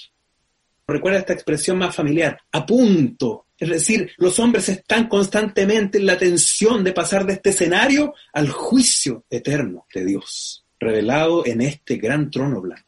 Recuerda 0.88 1.20
esta 1.20 1.34
expresión 1.34 1.78
más 1.78 1.96
familiar, 1.96 2.40
a 2.52 2.66
punto. 2.66 3.46
Es 3.60 3.70
decir, 3.70 4.10
los 4.18 4.40
hombres 4.40 4.70
están 4.70 5.08
constantemente 5.08 6.00
en 6.00 6.08
la 6.08 6.18
tensión 6.18 6.84
de 6.84 6.94
pasar 6.94 7.28
de 7.28 7.34
este 7.34 7.52
escenario 7.52 8.16
al 8.34 8.50
juicio 8.50 9.24
eterno 9.30 9.86
de 9.94 10.04
Dios, 10.04 10.66
revelado 10.80 11.46
en 11.46 11.62
este 11.62 11.98
gran 11.98 12.32
trono 12.32 12.60
blanco. 12.60 12.87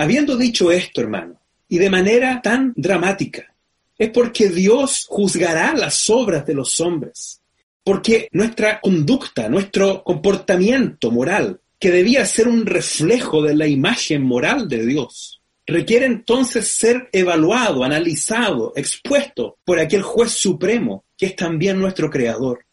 Habiendo 0.00 0.38
dicho 0.38 0.72
esto, 0.72 1.02
hermano, 1.02 1.38
y 1.68 1.76
de 1.76 1.90
manera 1.90 2.40
tan 2.40 2.72
dramática, 2.74 3.54
es 3.98 4.08
porque 4.08 4.48
Dios 4.48 5.04
juzgará 5.06 5.74
las 5.74 6.08
obras 6.08 6.46
de 6.46 6.54
los 6.54 6.80
hombres, 6.80 7.42
porque 7.84 8.26
nuestra 8.32 8.80
conducta, 8.80 9.50
nuestro 9.50 10.02
comportamiento 10.02 11.10
moral 11.10 11.60
que 11.78 11.90
debía 11.90 12.24
ser 12.24 12.48
un 12.48 12.64
reflejo 12.64 13.42
de 13.42 13.54
la 13.54 13.66
imagen 13.66 14.22
moral 14.22 14.70
de 14.70 14.86
Dios. 14.86 15.42
Requiere 15.66 16.06
entonces 16.06 16.66
ser 16.68 17.10
evaluado, 17.12 17.84
analizado, 17.84 18.72
expuesto 18.76 19.58
por 19.66 19.78
aquel 19.78 20.00
juez 20.00 20.30
supremo 20.30 21.04
que 21.14 21.26
es 21.26 21.36
también 21.36 21.78
nuestro 21.78 22.08
creador. 22.08 22.64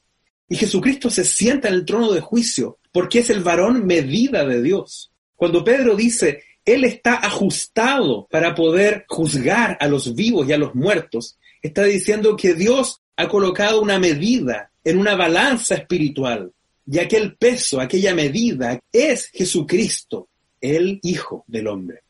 Y 0.47 0.55
Jesucristo 0.55 1.09
se 1.09 1.25
sienta 1.25 1.67
en 1.67 1.73
el 1.73 1.85
trono 1.85 2.09
de 2.13 2.21
juicio 2.21 2.79
porque 2.93 3.19
es 3.19 3.29
el 3.29 3.43
varón 3.43 3.85
medida 3.85 4.45
de 4.45 4.61
Dios. 4.61 5.11
Cuando 5.35 5.63
Pedro 5.63 5.93
dice, 5.95 6.46
Él 6.67 6.83
está 6.83 7.15
ajustado 7.15 8.27
para 8.29 8.53
poder 8.53 9.05
juzgar 9.07 9.77
a 9.79 9.87
los 9.87 10.13
vivos 10.13 10.47
y 10.47 10.53
a 10.53 10.57
los 10.57 10.75
muertos, 10.75 11.37
está 11.61 11.83
diciendo 11.83 12.35
que 12.35 12.53
Dios 12.53 13.01
ha 13.15 13.29
colocado 13.29 13.81
una 13.81 13.97
medida 13.97 14.69
en 14.83 14.97
una 14.97 15.15
balanza 15.15 15.75
espiritual 15.75 16.51
y 16.85 16.99
aquel 16.99 17.37
peso, 17.37 17.79
aquella 17.79 18.13
medida, 18.13 18.79
es 18.91 19.29
Jesucristo, 19.29 20.27
el 20.59 20.99
Hijo 21.03 21.45
del 21.47 21.67
Hombre. 21.67 22.03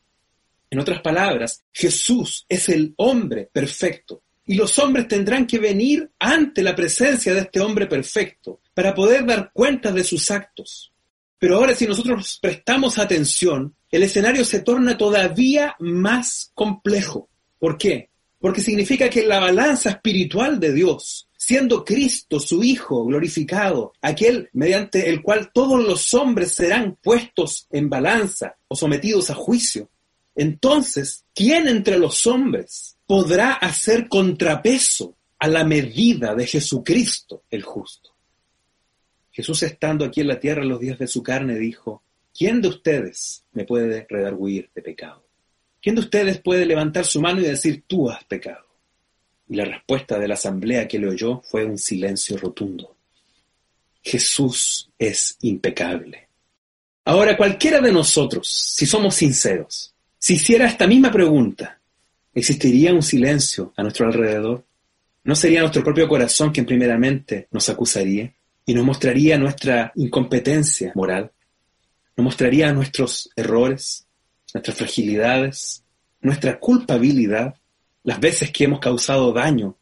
En 0.72 0.80
otras 0.80 1.02
palabras, 1.02 1.64
Jesús 1.72 2.46
es 2.50 2.68
el 2.70 2.96
hombre 2.98 3.50
perfecto. 3.52 4.24
Y 4.46 4.56
los 4.56 4.80
hombres 4.80 5.08
tendrán 5.08 5.46
que 5.46 5.60
venir 5.60 6.10
ante 6.18 6.64
la 6.64 6.76
presencia 6.76 7.34
de 7.34 7.42
este 7.42 7.60
hombre 7.60 7.86
perfecto 7.86 8.62
para 8.74 8.96
poder 8.96 9.24
dar 9.24 9.52
cuenta 9.54 9.92
de 9.92 10.04
sus 10.04 10.32
actos. 10.32 10.92
Pero 11.38 11.58
ahora 11.58 11.76
si 11.76 11.86
nosotros 11.86 12.40
prestamos 12.42 12.98
atención, 12.98 13.76
el 13.92 14.04
escenario 14.04 14.44
se 14.44 14.60
torna 14.60 14.98
todavía 14.98 15.76
más 15.80 16.52
complejo. 16.54 17.30
¿Por 17.60 17.78
qué? 17.78 18.10
Porque 18.40 18.62
significa 18.62 19.10
que 19.10 19.26
la 19.26 19.40
balanza 19.40 19.90
espiritual 19.92 20.60
de 20.60 20.74
Dios 20.74 21.28
siendo 21.38 21.86
Cristo 21.86 22.40
su 22.40 22.64
Hijo 22.64 23.06
glorificado, 23.06 23.94
aquel 24.02 24.50
mediante 24.54 25.10
el 25.10 25.22
cual 25.22 25.52
todos 25.54 25.82
los 25.86 26.14
hombres 26.14 26.54
serán 26.54 26.98
puestos 27.02 27.68
en 27.70 27.90
balanza 27.90 28.58
o 28.68 28.76
sometidos 28.76 29.30
a 29.30 29.36
juicio. 29.36 29.90
Entonces, 30.36 31.24
¿quién 31.34 31.68
entre 31.68 32.00
los 32.00 32.28
hombres 32.28 32.98
podrá 33.06 33.54
hacer 33.54 34.10
contrapeso 34.10 35.16
a 35.40 35.48
la 35.48 35.64
medida 35.64 36.36
de 36.36 36.48
Jesucristo 36.48 37.44
el 37.50 37.64
justo? 37.64 38.10
Jesús 39.32 39.62
estando 39.64 40.04
aquí 40.04 40.22
en 40.22 40.28
la 40.28 40.40
tierra 40.40 40.66
los 40.66 40.80
días 40.80 40.98
de 40.98 41.08
su 41.08 41.22
carne 41.22 41.56
dijo, 41.58 42.02
¿quién 42.38 42.62
de 42.62 42.68
ustedes 42.68 43.44
me 43.54 43.66
puede 43.66 44.06
redarguir 44.08 44.70
de 44.76 44.82
pecado? 44.82 45.26
¿Quién 45.82 45.96
de 45.96 46.02
ustedes 46.02 46.40
puede 46.40 46.66
levantar 46.66 47.06
su 47.06 47.22
mano 47.22 47.42
y 47.42 47.46
decir, 47.46 47.84
tú 47.88 48.10
has 48.10 48.24
pecado? 48.26 48.66
Y 49.50 49.56
la 49.56 49.66
respuesta 49.66 50.20
de 50.20 50.28
la 50.28 50.36
asamblea 50.36 50.88
que 50.88 51.00
le 51.00 51.08
oyó 51.08 51.42
fue 51.42 51.66
un 51.66 51.78
silencio 51.78 52.38
rotundo. 52.38 52.96
Jesús 54.04 54.90
es 55.00 55.38
impecable. 55.42 56.28
Ahora, 57.06 57.38
cualquiera 57.38 57.80
de 57.80 57.92
nosotros, 57.92 58.48
si 58.48 58.86
somos 58.86 59.16
sinceros, 59.16 59.94
si 60.18 60.36
hiciera 60.36 60.68
esta 60.68 60.88
misma 60.88 61.12
pregunta, 61.12 61.80
¿existiría 62.34 62.94
un 62.94 63.02
silencio 63.02 63.74
a 63.78 63.84
nuestro 63.84 64.06
alrededor? 64.08 64.66
¿No 65.24 65.36
sería 65.36 65.62
nuestro 65.62 65.84
propio 65.84 66.08
corazón 66.08 66.52
quien 66.52 66.66
primeramente 66.66 67.48
nos 67.52 67.70
acusaría 67.70 68.34
y 68.66 68.74
nos 68.74 68.86
mostraría 68.86 69.38
nuestra 69.38 69.92
incompetencia 69.96 70.92
moral? 70.96 71.32
¿Nos 72.18 72.26
mostraría 72.26 72.74
nuestros 72.74 73.30
errores, 73.36 74.06
nuestras 74.54 74.76
fragilidades, 74.76 75.84
nuestra 76.20 76.60
culpabilidad? 76.60 77.56
las 78.08 78.22
veces 78.22 78.52
que 78.52 78.64
hemos 78.64 78.80
causado 78.80 79.34
daño 79.34 79.76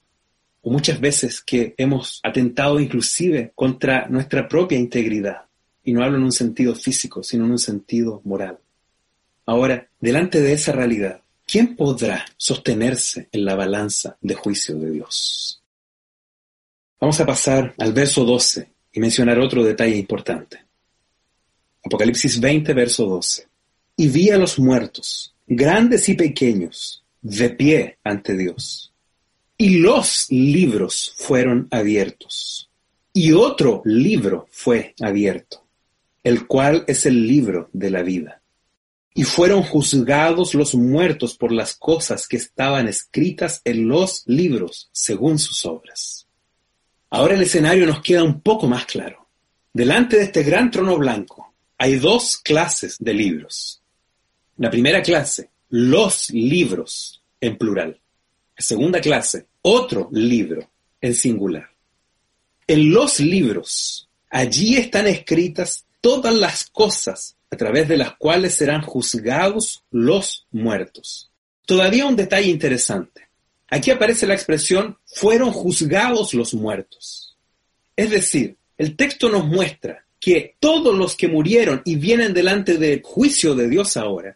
o 0.63 0.71
muchas 0.71 0.99
veces 0.99 1.43
que 1.43 1.75
hemos 1.77 2.19
atentado 2.23 2.79
inclusive 2.79 3.51
contra 3.53 4.07
nuestra 4.09 4.47
propia 4.47 4.79
integridad. 4.79 5.43
Y 5.83 5.93
no 5.93 6.03
hablo 6.03 6.17
en 6.17 6.23
un 6.23 6.31
sentido 6.31 6.73
físico, 6.73 7.21
sino 7.21 7.45
en 7.45 7.51
un 7.51 7.59
sentido 7.59 8.21
moral. 8.23 8.57
Ahora, 9.45 9.87
delante 9.99 10.41
de 10.41 10.53
esa 10.53 10.71
realidad, 10.71 11.21
¿quién 11.45 11.75
podrá 11.75 12.25
sostenerse 12.35 13.29
en 13.31 13.45
la 13.45 13.53
balanza 13.53 14.17
de 14.21 14.33
juicio 14.33 14.73
de 14.73 14.89
Dios? 14.89 15.61
Vamos 16.99 17.19
a 17.19 17.27
pasar 17.27 17.75
al 17.77 17.93
verso 17.93 18.25
12 18.25 18.67
y 18.91 18.99
mencionar 18.99 19.37
otro 19.37 19.63
detalle 19.63 19.97
importante. 19.97 20.64
Apocalipsis 21.85 22.39
20, 22.39 22.73
verso 22.73 23.05
12. 23.05 23.47
Y 23.97 24.07
vi 24.07 24.31
a 24.31 24.39
los 24.39 24.57
muertos, 24.57 25.35
grandes 25.45 26.09
y 26.09 26.15
pequeños, 26.15 27.05
de 27.21 27.51
pie 27.51 27.99
ante 28.03 28.35
Dios. 28.35 28.91
Y 29.55 29.77
los 29.77 30.25
libros 30.31 31.13
fueron 31.15 31.67
abiertos. 31.69 32.71
Y 33.13 33.33
otro 33.33 33.83
libro 33.85 34.47
fue 34.49 34.95
abierto, 34.99 35.63
el 36.23 36.47
cual 36.47 36.85
es 36.87 37.05
el 37.05 37.27
libro 37.27 37.69
de 37.71 37.91
la 37.91 38.01
vida. 38.01 38.41
Y 39.13 39.23
fueron 39.23 39.61
juzgados 39.61 40.55
los 40.55 40.73
muertos 40.73 41.37
por 41.37 41.51
las 41.51 41.75
cosas 41.75 42.27
que 42.27 42.37
estaban 42.37 42.87
escritas 42.87 43.61
en 43.63 43.87
los 43.87 44.23
libros 44.25 44.89
según 44.91 45.37
sus 45.37 45.63
obras. 45.67 46.27
Ahora 47.11 47.35
el 47.35 47.43
escenario 47.43 47.85
nos 47.85 48.01
queda 48.01 48.23
un 48.23 48.41
poco 48.41 48.67
más 48.67 48.85
claro. 48.87 49.27
Delante 49.71 50.17
de 50.17 50.23
este 50.23 50.41
gran 50.41 50.71
trono 50.71 50.97
blanco 50.97 51.44
hay 51.77 51.97
dos 51.97 52.37
clases 52.37 52.97
de 52.99 53.13
libros. 53.13 53.81
La 54.57 54.69
primera 54.69 55.01
clase, 55.01 55.49
los 55.69 56.29
libros 56.29 57.21
en 57.41 57.57
plural. 57.57 57.99
segunda 58.57 59.01
clase, 59.01 59.47
otro 59.61 60.09
libro 60.11 60.69
en 61.01 61.13
singular. 61.13 61.69
En 62.67 62.91
los 62.91 63.19
libros, 63.19 64.09
allí 64.29 64.77
están 64.77 65.07
escritas 65.07 65.85
todas 65.99 66.33
las 66.33 66.69
cosas 66.69 67.35
a 67.51 67.57
través 67.57 67.87
de 67.87 67.97
las 67.97 68.15
cuales 68.15 68.55
serán 68.55 68.81
juzgados 68.81 69.83
los 69.91 70.47
muertos. 70.51 71.31
Todavía 71.65 72.05
un 72.05 72.15
detalle 72.15 72.49
interesante. 72.49 73.27
Aquí 73.67 73.91
aparece 73.91 74.27
la 74.27 74.35
expresión 74.35 74.97
fueron 75.05 75.51
juzgados 75.51 76.33
los 76.33 76.53
muertos. 76.53 77.35
Es 77.95 78.09
decir, 78.09 78.57
el 78.77 78.95
texto 78.95 79.29
nos 79.29 79.45
muestra 79.45 80.04
que 80.25 80.55
todos 80.59 80.95
los 80.95 81.15
que 81.15 81.27
murieron 81.27 81.83
y 81.85 81.97
vienen 81.97 82.33
delante 82.33 82.79
del 82.79 83.03
juicio 83.03 83.53
de 83.53 83.69
Dios 83.69 83.95
ahora 83.95 84.35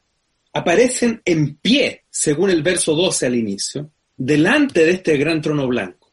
aparecen 0.54 1.20
en 1.26 1.56
pie, 1.56 2.04
según 2.12 2.52
el 2.52 2.62
verso 2.62 2.94
12 2.94 3.26
al 3.26 3.34
inicio, 3.34 3.90
delante 4.16 4.86
de 4.86 4.92
este 4.92 5.18
gran 5.18 5.42
trono 5.42 5.68
blanco. 5.68 6.12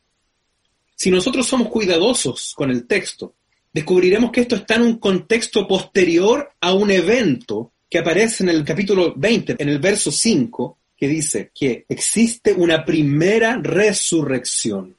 Si 0.94 1.10
nosotros 1.10 1.46
somos 1.46 1.68
cuidadosos 1.68 2.54
con 2.56 2.70
el 2.70 2.86
texto, 2.86 3.34
descubriremos 3.70 4.32
que 4.32 4.40
esto 4.40 4.56
está 4.56 4.76
en 4.76 4.82
un 4.82 4.96
contexto 4.96 5.68
posterior 5.68 6.52
a 6.58 6.72
un 6.72 6.90
evento 6.90 7.72
que 7.90 7.98
aparece 7.98 8.44
en 8.44 8.48
el 8.48 8.64
capítulo 8.64 9.12
20, 9.14 9.56
en 9.58 9.68
el 9.68 9.78
verso 9.78 10.10
5, 10.10 10.78
que 10.96 11.06
dice 11.06 11.50
que 11.54 11.84
existe 11.86 12.54
una 12.54 12.82
primera 12.82 13.58
resurrección. 13.62 14.95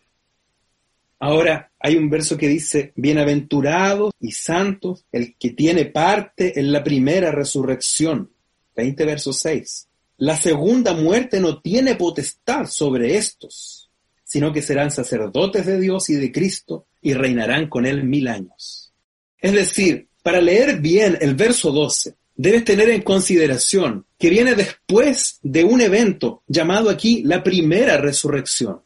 Ahora 1.19 1.71
hay 1.79 1.95
un 1.95 2.09
verso 2.09 2.37
que 2.37 2.47
dice, 2.47 2.93
bienaventurados 2.95 4.13
y 4.19 4.31
santos 4.31 5.05
el 5.11 5.35
que 5.35 5.49
tiene 5.51 5.85
parte 5.85 6.59
en 6.59 6.71
la 6.71 6.83
primera 6.83 7.31
resurrección. 7.31 8.29
20 8.75 9.05
verso 9.05 9.33
6. 9.33 9.87
La 10.17 10.37
segunda 10.37 10.93
muerte 10.93 11.39
no 11.39 11.59
tiene 11.59 11.95
potestad 11.95 12.67
sobre 12.67 13.17
estos, 13.17 13.89
sino 14.23 14.53
que 14.53 14.61
serán 14.61 14.91
sacerdotes 14.91 15.65
de 15.65 15.79
Dios 15.79 16.09
y 16.09 16.15
de 16.15 16.31
Cristo 16.31 16.85
y 17.01 17.13
reinarán 17.13 17.67
con 17.67 17.85
él 17.87 18.03
mil 18.03 18.27
años. 18.27 18.91
Es 19.39 19.53
decir, 19.53 20.07
para 20.21 20.41
leer 20.41 20.79
bien 20.79 21.17
el 21.19 21.33
verso 21.33 21.71
12, 21.71 22.13
debes 22.35 22.63
tener 22.63 22.89
en 22.89 23.01
consideración 23.01 24.05
que 24.19 24.29
viene 24.29 24.53
después 24.53 25.39
de 25.41 25.63
un 25.63 25.81
evento 25.81 26.43
llamado 26.47 26.91
aquí 26.91 27.23
la 27.23 27.43
primera 27.43 27.97
resurrección 27.97 28.81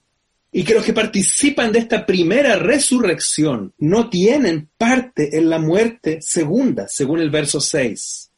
y 0.52 0.64
que 0.64 0.74
los 0.74 0.84
que 0.84 0.94
participan 0.94 1.72
de 1.72 1.80
esta 1.80 2.06
primera 2.06 2.58
resurrección 2.58 3.74
no 3.78 4.10
tienen 4.10 4.70
parte 4.78 5.38
en 5.38 5.50
la 5.50 5.60
muerte 5.60 6.20
segunda, 6.22 6.88
según 6.90 7.20
el 7.20 7.30
verso 7.30 7.62
6. 7.62 8.30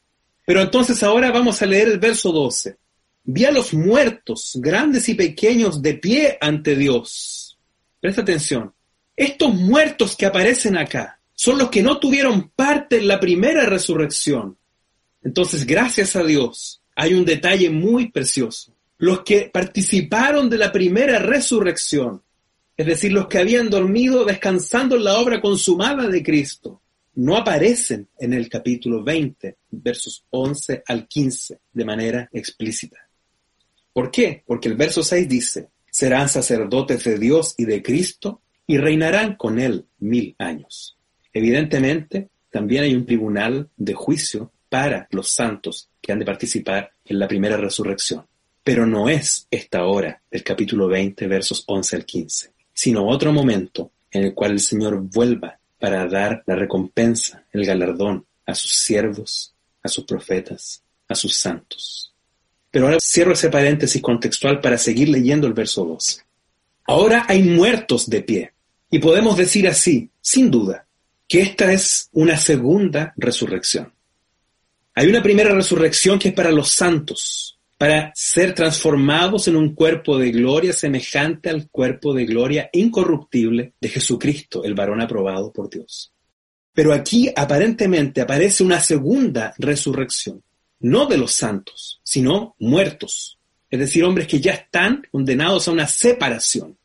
Pero 0.46 0.62
entonces 0.62 1.02
ahora 1.02 1.32
vamos 1.32 1.60
a 1.60 1.66
leer 1.66 1.88
el 1.88 1.98
verso 1.98 2.30
12. 2.30 2.76
Vi 3.24 3.44
a 3.46 3.50
los 3.50 3.74
muertos, 3.74 4.52
grandes 4.56 5.08
y 5.08 5.14
pequeños, 5.14 5.82
de 5.82 5.94
pie 5.94 6.38
ante 6.40 6.76
Dios. 6.76 7.58
Presta 8.00 8.22
atención. 8.22 8.72
Estos 9.16 9.54
muertos 9.54 10.14
que 10.14 10.26
aparecen 10.26 10.76
acá 10.76 11.18
son 11.34 11.58
los 11.58 11.70
que 11.70 11.82
no 11.82 11.98
tuvieron 11.98 12.50
parte 12.50 12.98
en 12.98 13.08
la 13.08 13.18
primera 13.18 13.66
resurrección. 13.66 14.56
Entonces, 15.22 15.66
gracias 15.66 16.14
a 16.14 16.22
Dios, 16.22 16.80
hay 16.94 17.14
un 17.14 17.24
detalle 17.24 17.70
muy 17.70 18.10
precioso 18.10 18.73
los 19.04 19.20
que 19.22 19.50
participaron 19.52 20.48
de 20.48 20.56
la 20.56 20.72
primera 20.72 21.18
resurrección, 21.18 22.22
es 22.74 22.86
decir, 22.86 23.12
los 23.12 23.26
que 23.26 23.36
habían 23.36 23.68
dormido 23.68 24.24
descansando 24.24 24.96
en 24.96 25.04
la 25.04 25.18
obra 25.18 25.42
consumada 25.42 26.08
de 26.08 26.22
Cristo, 26.22 26.80
no 27.16 27.36
aparecen 27.36 28.08
en 28.18 28.32
el 28.32 28.48
capítulo 28.48 29.04
20, 29.04 29.58
versos 29.72 30.24
11 30.30 30.84
al 30.86 31.06
15, 31.06 31.60
de 31.70 31.84
manera 31.84 32.30
explícita. 32.32 32.96
¿Por 33.92 34.10
qué? 34.10 34.42
Porque 34.46 34.70
el 34.70 34.74
verso 34.74 35.02
6 35.02 35.28
dice, 35.28 35.68
serán 35.90 36.30
sacerdotes 36.30 37.04
de 37.04 37.18
Dios 37.18 37.54
y 37.58 37.66
de 37.66 37.82
Cristo 37.82 38.40
y 38.66 38.78
reinarán 38.78 39.36
con 39.36 39.58
él 39.58 39.84
mil 39.98 40.34
años. 40.38 40.96
Evidentemente, 41.30 42.30
también 42.50 42.84
hay 42.84 42.94
un 42.94 43.04
tribunal 43.04 43.68
de 43.76 43.92
juicio 43.92 44.50
para 44.70 45.06
los 45.10 45.28
santos 45.28 45.90
que 46.00 46.10
han 46.10 46.20
de 46.20 46.24
participar 46.24 46.92
en 47.04 47.18
la 47.18 47.28
primera 47.28 47.58
resurrección. 47.58 48.24
Pero 48.64 48.86
no 48.86 49.10
es 49.10 49.46
esta 49.50 49.84
hora 49.84 50.22
del 50.30 50.42
capítulo 50.42 50.88
20, 50.88 51.26
versos 51.26 51.64
11 51.66 51.96
al 51.96 52.04
15, 52.06 52.52
sino 52.72 53.06
otro 53.06 53.30
momento 53.30 53.90
en 54.10 54.24
el 54.24 54.34
cual 54.34 54.52
el 54.52 54.60
Señor 54.60 54.98
vuelva 55.00 55.58
para 55.78 56.08
dar 56.08 56.42
la 56.46 56.56
recompensa, 56.56 57.44
el 57.52 57.66
galardón 57.66 58.24
a 58.46 58.54
sus 58.54 58.72
siervos, 58.72 59.54
a 59.82 59.88
sus 59.88 60.04
profetas, 60.04 60.82
a 61.06 61.14
sus 61.14 61.36
santos. 61.36 62.14
Pero 62.70 62.86
ahora 62.86 62.98
cierro 63.00 63.34
ese 63.34 63.50
paréntesis 63.50 64.00
contextual 64.00 64.60
para 64.60 64.78
seguir 64.78 65.10
leyendo 65.10 65.46
el 65.46 65.52
verso 65.52 65.84
12. 65.84 66.22
Ahora 66.86 67.26
hay 67.28 67.42
muertos 67.42 68.08
de 68.08 68.22
pie. 68.22 68.52
Y 68.90 68.98
podemos 68.98 69.36
decir 69.36 69.68
así, 69.68 70.08
sin 70.20 70.50
duda, 70.50 70.86
que 71.28 71.42
esta 71.42 71.72
es 71.72 72.08
una 72.12 72.36
segunda 72.36 73.12
resurrección. 73.16 73.92
Hay 74.94 75.08
una 75.08 75.22
primera 75.22 75.52
resurrección 75.52 76.18
que 76.18 76.28
es 76.28 76.34
para 76.34 76.50
los 76.50 76.70
santos, 76.70 77.53
para 77.76 78.12
ser 78.14 78.54
transformados 78.54 79.48
en 79.48 79.56
un 79.56 79.74
cuerpo 79.74 80.16
de 80.16 80.30
gloria 80.30 80.72
semejante 80.72 81.50
al 81.50 81.68
cuerpo 81.68 82.14
de 82.14 82.24
gloria 82.24 82.70
incorruptible 82.72 83.74
de 83.80 83.88
Jesucristo, 83.88 84.64
el 84.64 84.74
varón 84.74 85.00
aprobado 85.00 85.52
por 85.52 85.68
Dios. 85.68 86.12
Pero 86.72 86.92
aquí 86.92 87.30
aparentemente 87.34 88.20
aparece 88.20 88.62
una 88.62 88.80
segunda 88.80 89.54
resurrección, 89.58 90.42
no 90.80 91.06
de 91.06 91.18
los 91.18 91.32
santos, 91.32 92.00
sino 92.02 92.54
muertos, 92.58 93.38
es 93.70 93.78
decir, 93.78 94.04
hombres 94.04 94.28
que 94.28 94.40
ya 94.40 94.52
están 94.52 95.02
condenados 95.10 95.66
a 95.66 95.72
una 95.72 95.86
separación. 95.86 96.76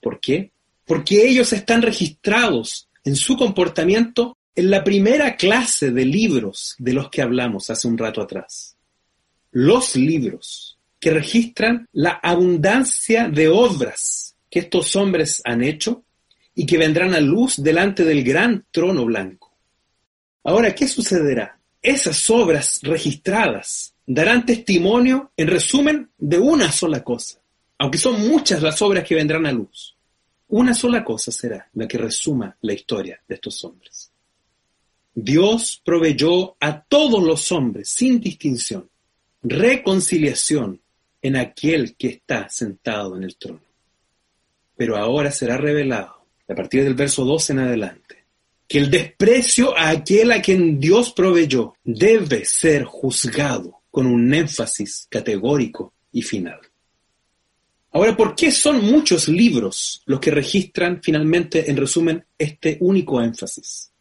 ¿Por 0.00 0.20
qué? 0.20 0.50
Porque 0.84 1.26
ellos 1.26 1.52
están 1.52 1.82
registrados 1.82 2.88
en 3.04 3.16
su 3.16 3.36
comportamiento 3.36 4.36
en 4.56 4.70
la 4.70 4.82
primera 4.82 5.36
clase 5.36 5.90
de 5.90 6.04
libros 6.04 6.74
de 6.78 6.92
los 6.92 7.08
que 7.08 7.22
hablamos 7.22 7.70
hace 7.70 7.88
un 7.88 7.98
rato 7.98 8.20
atrás 8.20 8.73
los 9.54 9.94
libros 9.94 10.78
que 10.98 11.12
registran 11.12 11.88
la 11.92 12.18
abundancia 12.22 13.28
de 13.28 13.48
obras 13.48 14.34
que 14.50 14.58
estos 14.58 14.96
hombres 14.96 15.40
han 15.44 15.62
hecho 15.62 16.02
y 16.56 16.66
que 16.66 16.76
vendrán 16.76 17.14
a 17.14 17.20
luz 17.20 17.62
delante 17.62 18.04
del 18.04 18.24
gran 18.24 18.66
trono 18.72 19.04
blanco. 19.04 19.56
Ahora, 20.42 20.74
¿qué 20.74 20.88
sucederá? 20.88 21.56
Esas 21.80 22.28
obras 22.30 22.80
registradas 22.82 23.94
darán 24.04 24.44
testimonio, 24.44 25.30
en 25.36 25.46
resumen, 25.46 26.10
de 26.18 26.38
una 26.38 26.72
sola 26.72 27.04
cosa, 27.04 27.40
aunque 27.78 27.98
son 27.98 28.28
muchas 28.28 28.60
las 28.60 28.82
obras 28.82 29.04
que 29.04 29.14
vendrán 29.14 29.46
a 29.46 29.52
luz. 29.52 29.96
Una 30.48 30.74
sola 30.74 31.04
cosa 31.04 31.30
será 31.30 31.68
la 31.74 31.86
que 31.86 31.98
resuma 31.98 32.56
la 32.60 32.72
historia 32.72 33.20
de 33.28 33.36
estos 33.36 33.64
hombres. 33.64 34.10
Dios 35.14 35.80
proveyó 35.84 36.56
a 36.58 36.82
todos 36.82 37.22
los 37.22 37.52
hombres, 37.52 37.88
sin 37.88 38.20
distinción, 38.20 38.88
reconciliación 39.44 40.80
en 41.20 41.36
aquel 41.36 41.94
que 41.96 42.08
está 42.08 42.48
sentado 42.48 43.16
en 43.16 43.24
el 43.24 43.36
trono. 43.36 43.60
Pero 44.76 44.96
ahora 44.96 45.30
será 45.30 45.56
revelado, 45.56 46.24
a 46.48 46.54
partir 46.54 46.82
del 46.82 46.94
verso 46.94 47.24
12 47.24 47.52
en 47.52 47.58
adelante, 47.60 48.24
que 48.66 48.78
el 48.78 48.90
desprecio 48.90 49.76
a 49.76 49.90
aquel 49.90 50.32
a 50.32 50.42
quien 50.42 50.80
Dios 50.80 51.12
proveyó 51.12 51.74
debe 51.84 52.44
ser 52.44 52.84
juzgado 52.84 53.82
con 53.90 54.06
un 54.06 54.32
énfasis 54.34 55.06
categórico 55.08 55.92
y 56.10 56.22
final. 56.22 56.58
Ahora, 57.92 58.16
¿por 58.16 58.34
qué 58.34 58.50
son 58.50 58.84
muchos 58.84 59.28
libros 59.28 60.02
los 60.06 60.18
que 60.18 60.32
registran 60.32 61.00
finalmente, 61.00 61.70
en 61.70 61.76
resumen, 61.76 62.24
este 62.36 62.78
único 62.80 63.22
énfasis? 63.22 63.92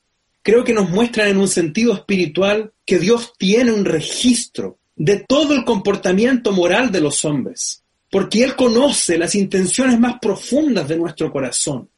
Creo 0.41 0.63
que 0.63 0.73
nos 0.73 0.89
muestran 0.89 1.27
en 1.27 1.37
un 1.37 1.47
sentido 1.47 1.93
espiritual 1.93 2.73
que 2.85 2.97
Dios 2.97 3.33
tiene 3.37 3.71
un 3.71 3.85
registro 3.85 4.79
de 5.03 5.19
todo 5.19 5.53
el 5.53 5.65
comportamiento 5.65 6.53
moral 6.53 6.89
de 6.89 7.01
los 7.01 7.25
hombres, 7.25 7.83
porque 8.09 8.41
Él 8.41 8.55
conoce 8.55 9.17
las 9.17 9.35
intenciones 9.35 9.99
más 9.99 10.17
profundas 10.21 10.87
de 10.87 10.95
nuestro 10.95 11.29
corazón. 11.29 11.89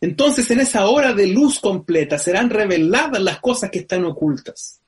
Entonces 0.00 0.50
en 0.50 0.60
esa 0.60 0.86
hora 0.86 1.12
de 1.12 1.26
luz 1.26 1.60
completa 1.60 2.16
serán 2.16 2.48
reveladas 2.48 3.20
las 3.20 3.40
cosas 3.40 3.70
que 3.70 3.80
están 3.80 4.06
ocultas. 4.06 4.80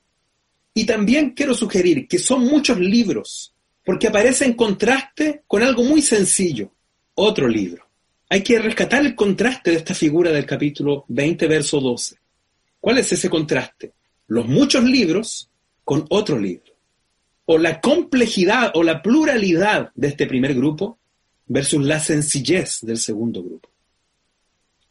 Y 0.73 0.87
también 0.87 1.33
quiero 1.33 1.53
sugerir 1.53 2.09
que 2.09 2.19
son 2.19 2.43
muchos 2.47 2.81
libros, 2.81 3.53
porque 3.85 4.09
aparece 4.09 4.47
en 4.47 4.55
contraste 4.55 5.43
con 5.47 5.63
algo 5.63 5.83
muy 5.83 6.01
sencillo, 6.01 6.73
otro 7.17 7.49
libro. 7.49 7.87
Hay 8.31 8.43
que 8.43 8.59
rescatar 8.59 9.05
el 9.05 9.15
contraste 9.15 9.73
de 9.73 9.77
esta 9.77 9.93
figura 9.93 10.33
del 10.33 10.47
capítulo 10.47 11.05
20, 11.09 11.47
verso 11.49 11.81
12. 11.81 12.17
¿Cuál 12.81 12.97
es 12.97 13.13
ese 13.13 13.29
contraste? 13.29 13.93
Los 14.29 14.47
muchos 14.47 14.83
libros 14.85 15.51
con 15.85 16.07
otro 16.09 16.39
libro 16.39 16.76
o 17.47 17.59
la 17.59 17.81
complejidad 17.81 18.73
o 18.75 18.83
la 18.83 19.03
pluralidad 19.03 19.93
de 19.95 20.09
este 20.09 20.27
primer 20.27 20.55
grupo 20.55 20.99
versus 21.47 21.85
la 21.85 22.01
sencillez 22.01 22.81
del 22.83 22.99
segundo 22.99 23.43
grupo. 23.43 23.71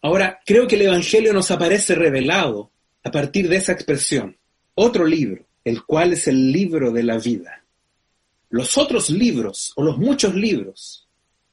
Ahora, 0.01 0.39
creo 0.45 0.67
que 0.67 0.75
el 0.75 0.83
Evangelio 0.83 1.33
nos 1.33 1.51
aparece 1.51 1.95
revelado 1.95 2.71
a 3.03 3.11
partir 3.11 3.49
de 3.49 3.57
esa 3.57 3.73
expresión. 3.73 4.37
Otro 4.73 5.05
libro, 5.05 5.45
el 5.63 5.83
cual 5.83 6.13
es 6.13 6.27
el 6.27 6.51
libro 6.51 6.91
de 6.91 7.03
la 7.03 7.17
vida. 7.17 7.63
Los 8.49 8.77
otros 8.77 9.09
libros, 9.09 9.73
o 9.75 9.83
los 9.83 9.97
muchos 9.97 10.33
libros, 10.35 11.07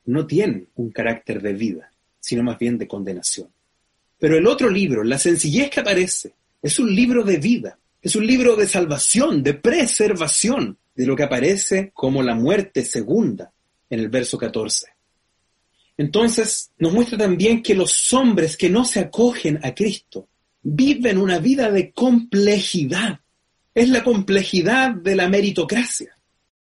no 0.05 0.27
tienen 0.27 0.69
un 0.77 0.91
carácter 0.91 1.43
de 1.43 1.53
vida, 1.53 1.91
sino 2.21 2.43
más 2.43 2.59
bien 2.59 2.79
de 2.79 2.87
condenación. 2.87 3.49
Pero 4.19 4.37
el 4.37 4.47
otro 4.47 4.71
libro, 4.71 5.03
la 5.03 5.19
sencillez 5.19 5.71
que 5.71 5.81
aparece, 5.81 6.35
es 6.61 6.79
un 6.79 6.95
libro 6.95 7.25
de 7.25 7.39
vida, 7.39 7.79
es 8.01 8.15
un 8.15 8.27
libro 8.27 8.55
de 8.55 8.69
salvación, 8.69 9.43
de 9.43 9.55
preservación, 9.55 10.77
de 10.95 11.07
lo 11.07 11.17
que 11.17 11.23
aparece 11.23 11.91
como 11.95 12.23
la 12.23 12.35
muerte 12.35 12.85
segunda 12.85 13.53
en 13.89 14.01
el 14.01 14.09
verso 14.09 14.39
14. 14.39 14.87
Entonces 15.97 16.71
nos 16.79 16.93
muestra 16.93 17.19
también 17.19 17.63
que 17.63 17.75
los 17.75 18.13
hombres 18.13 18.57
que 18.57 18.71
no 18.71 18.85
se 18.85 19.01
acogen 19.01 19.61
a 19.63 19.75
Cristo 19.75 20.29
viven 20.63 21.19
una 21.19 21.39
vida 21.39 21.71
de 21.71 21.93
complejidad. 21.93 23.21
Es 23.75 23.89
la 23.89 24.03
complejidad 24.03 24.93
de 24.93 25.17
la 25.17 25.29
meritocracia. 25.29 26.17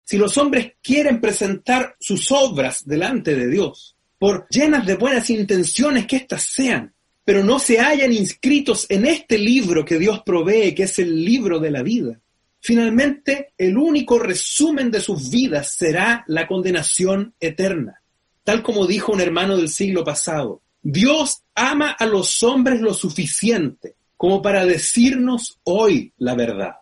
Si 0.04 0.16
los 0.16 0.38
hombres 0.38 0.72
quieren 0.82 1.20
presentar 1.20 1.96
sus 2.00 2.30
obras 2.32 2.86
delante 2.86 3.34
de 3.34 3.48
Dios, 3.48 3.96
por 4.18 4.46
llenas 4.48 4.86
de 4.86 4.96
buenas 4.96 5.30
intenciones 5.30 6.06
que 6.06 6.16
éstas 6.16 6.42
sean, 6.42 6.94
pero 7.24 7.44
no 7.44 7.58
se 7.58 7.78
hayan 7.78 8.12
inscritos 8.12 8.86
en 8.88 9.04
este 9.04 9.38
libro 9.38 9.84
que 9.84 9.98
Dios 9.98 10.22
provee, 10.24 10.74
que 10.74 10.84
es 10.84 10.98
el 10.98 11.24
libro 11.24 11.60
de 11.60 11.70
la 11.70 11.82
vida, 11.82 12.18
Finalmente, 12.60 13.52
el 13.56 13.76
único 13.76 14.18
resumen 14.18 14.90
de 14.90 15.00
sus 15.00 15.30
vidas 15.30 15.72
será 15.72 16.24
la 16.26 16.46
condenación 16.46 17.34
eterna. 17.40 18.02
Tal 18.44 18.62
como 18.62 18.86
dijo 18.86 19.12
un 19.12 19.20
hermano 19.20 19.56
del 19.56 19.68
siglo 19.68 20.04
pasado, 20.04 20.62
Dios 20.82 21.42
ama 21.54 21.90
a 21.90 22.06
los 22.06 22.42
hombres 22.42 22.80
lo 22.80 22.94
suficiente 22.94 23.96
como 24.16 24.42
para 24.42 24.66
decirnos 24.66 25.58
hoy 25.62 26.12
la 26.18 26.34
verdad. 26.34 26.74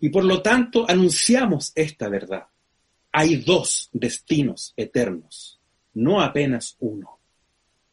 Y 0.00 0.08
por 0.08 0.24
lo 0.24 0.42
tanto 0.42 0.84
anunciamos 0.88 1.72
esta 1.74 2.08
verdad. 2.08 2.46
Hay 3.12 3.36
dos 3.36 3.88
destinos 3.92 4.74
eternos, 4.76 5.60
no 5.94 6.20
apenas 6.20 6.76
uno. 6.80 7.18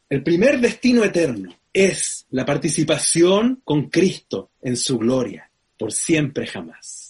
El 0.10 0.23
primer 0.23 0.60
destino 0.60 1.04
eterno 1.04 1.54
es 1.71 2.26
la 2.32 2.45
participación 2.45 3.62
con 3.63 3.89
Cristo 3.89 4.52
en 4.62 4.78
su 4.78 4.97
gloria, 4.97 5.52
por 5.78 5.91
siempre 5.91 6.47
jamás. 6.47 7.07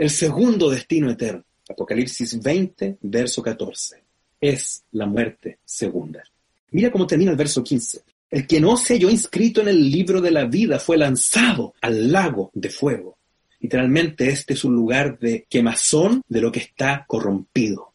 El 0.00 0.08
segundo 0.08 0.70
destino 0.70 1.10
eterno, 1.10 1.44
Apocalipsis 1.68 2.40
20, 2.40 3.00
verso 3.02 3.42
14, 3.42 4.02
es 4.40 4.82
la 4.92 5.04
muerte 5.04 5.58
segunda. 5.62 6.22
Mira 6.70 6.90
cómo 6.90 7.06
termina 7.06 7.32
el 7.32 7.36
verso 7.36 7.62
15. 7.62 8.00
El 8.30 8.46
que 8.46 8.62
no 8.62 8.78
se 8.78 8.94
halló 8.94 9.10
inscrito 9.10 9.60
en 9.60 9.68
el 9.68 9.90
libro 9.90 10.22
de 10.22 10.30
la 10.30 10.46
vida 10.46 10.78
fue 10.78 10.96
lanzado 10.96 11.74
al 11.82 12.10
lago 12.10 12.50
de 12.54 12.70
fuego. 12.70 13.18
Literalmente 13.58 14.30
este 14.30 14.54
es 14.54 14.64
un 14.64 14.74
lugar 14.74 15.18
de 15.18 15.46
quemazón 15.50 16.22
de 16.26 16.40
lo 16.40 16.50
que 16.50 16.60
está 16.60 17.04
corrompido. 17.06 17.92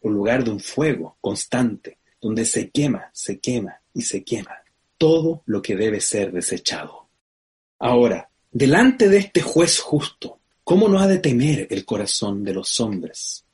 Un 0.00 0.14
lugar 0.14 0.44
de 0.44 0.52
un 0.52 0.60
fuego 0.60 1.18
constante, 1.20 1.98
donde 2.18 2.46
se 2.46 2.70
quema, 2.70 3.10
se 3.12 3.40
quema 3.40 3.74
y 3.92 4.00
se 4.00 4.24
quema 4.24 4.56
todo 4.96 5.42
lo 5.44 5.60
que 5.60 5.76
debe 5.76 6.00
ser 6.00 6.32
desechado. 6.32 7.10
Ahora, 7.78 8.30
delante 8.50 9.10
de 9.10 9.18
este 9.18 9.42
juez 9.42 9.80
justo, 9.80 10.38
¿cómo 10.64 10.88
no 10.88 10.98
ha 10.98 11.06
de 11.06 11.18
temer 11.18 11.66
el 11.70 11.84
corazón 11.84 12.44
de 12.44 12.54
los 12.54 12.80
hombres? 12.80 13.44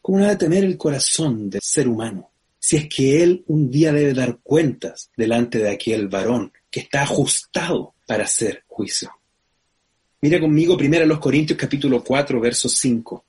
¿Cómo 0.00 0.18
no 0.18 0.24
ha 0.26 0.30
de 0.30 0.36
temer 0.36 0.64
el 0.64 0.76
corazón 0.76 1.50
del 1.50 1.60
ser 1.62 1.88
humano? 1.88 2.30
si 2.60 2.76
es 2.76 2.88
que 2.88 3.22
él 3.22 3.42
un 3.46 3.70
día 3.70 3.90
debe 3.90 4.12
dar 4.12 4.38
cuentas 4.42 5.10
delante 5.16 5.58
de 5.58 5.70
aquel 5.70 6.08
varón 6.08 6.52
que 6.70 6.80
está 6.80 7.02
ajustado 7.02 7.94
para 8.06 8.24
hacer 8.24 8.64
juicio. 8.68 9.10
Mira 10.20 10.38
conmigo 10.38 10.76
primero 10.76 11.06
los 11.06 11.18
Corintios 11.18 11.58
capítulo 11.58 12.04
4, 12.04 12.38
verso 12.38 12.68
5. 12.68 13.24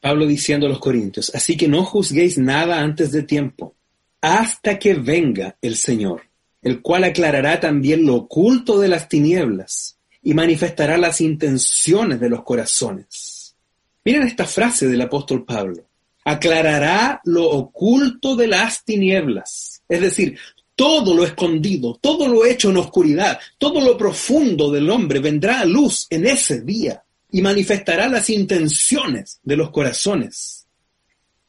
Pablo 0.00 0.26
diciendo 0.26 0.66
a 0.66 0.68
los 0.68 0.78
Corintios, 0.78 1.34
así 1.34 1.56
que 1.56 1.66
no 1.66 1.84
juzguéis 1.84 2.38
nada 2.38 2.80
antes 2.80 3.10
de 3.10 3.24
tiempo, 3.24 3.74
hasta 4.20 4.78
que 4.78 4.94
venga 4.94 5.56
el 5.60 5.76
Señor, 5.76 6.22
el 6.62 6.80
cual 6.80 7.02
aclarará 7.02 7.58
también 7.58 8.06
lo 8.06 8.14
oculto 8.14 8.78
de 8.78 8.88
las 8.88 9.08
tinieblas 9.08 9.97
y 10.28 10.34
manifestará 10.34 10.98
las 10.98 11.22
intenciones 11.22 12.20
de 12.20 12.28
los 12.28 12.42
corazones. 12.42 13.56
Miren 14.04 14.24
esta 14.24 14.44
frase 14.44 14.86
del 14.86 15.00
apóstol 15.00 15.42
Pablo 15.46 15.86
aclarará 16.22 17.22
lo 17.24 17.48
oculto 17.48 18.36
de 18.36 18.48
las 18.48 18.84
tinieblas. 18.84 19.80
Es 19.88 20.02
decir, 20.02 20.38
todo 20.76 21.14
lo 21.14 21.24
escondido, 21.24 21.94
todo 21.94 22.28
lo 22.28 22.44
hecho 22.44 22.68
en 22.68 22.76
oscuridad, 22.76 23.38
todo 23.56 23.80
lo 23.80 23.96
profundo 23.96 24.70
del 24.70 24.90
hombre 24.90 25.18
vendrá 25.20 25.60
a 25.60 25.64
luz 25.64 26.06
en 26.10 26.26
ese 26.26 26.60
día 26.60 27.02
y 27.32 27.40
manifestará 27.40 28.06
las 28.06 28.28
intenciones 28.28 29.40
de 29.42 29.56
los 29.56 29.70
corazones. 29.70 30.66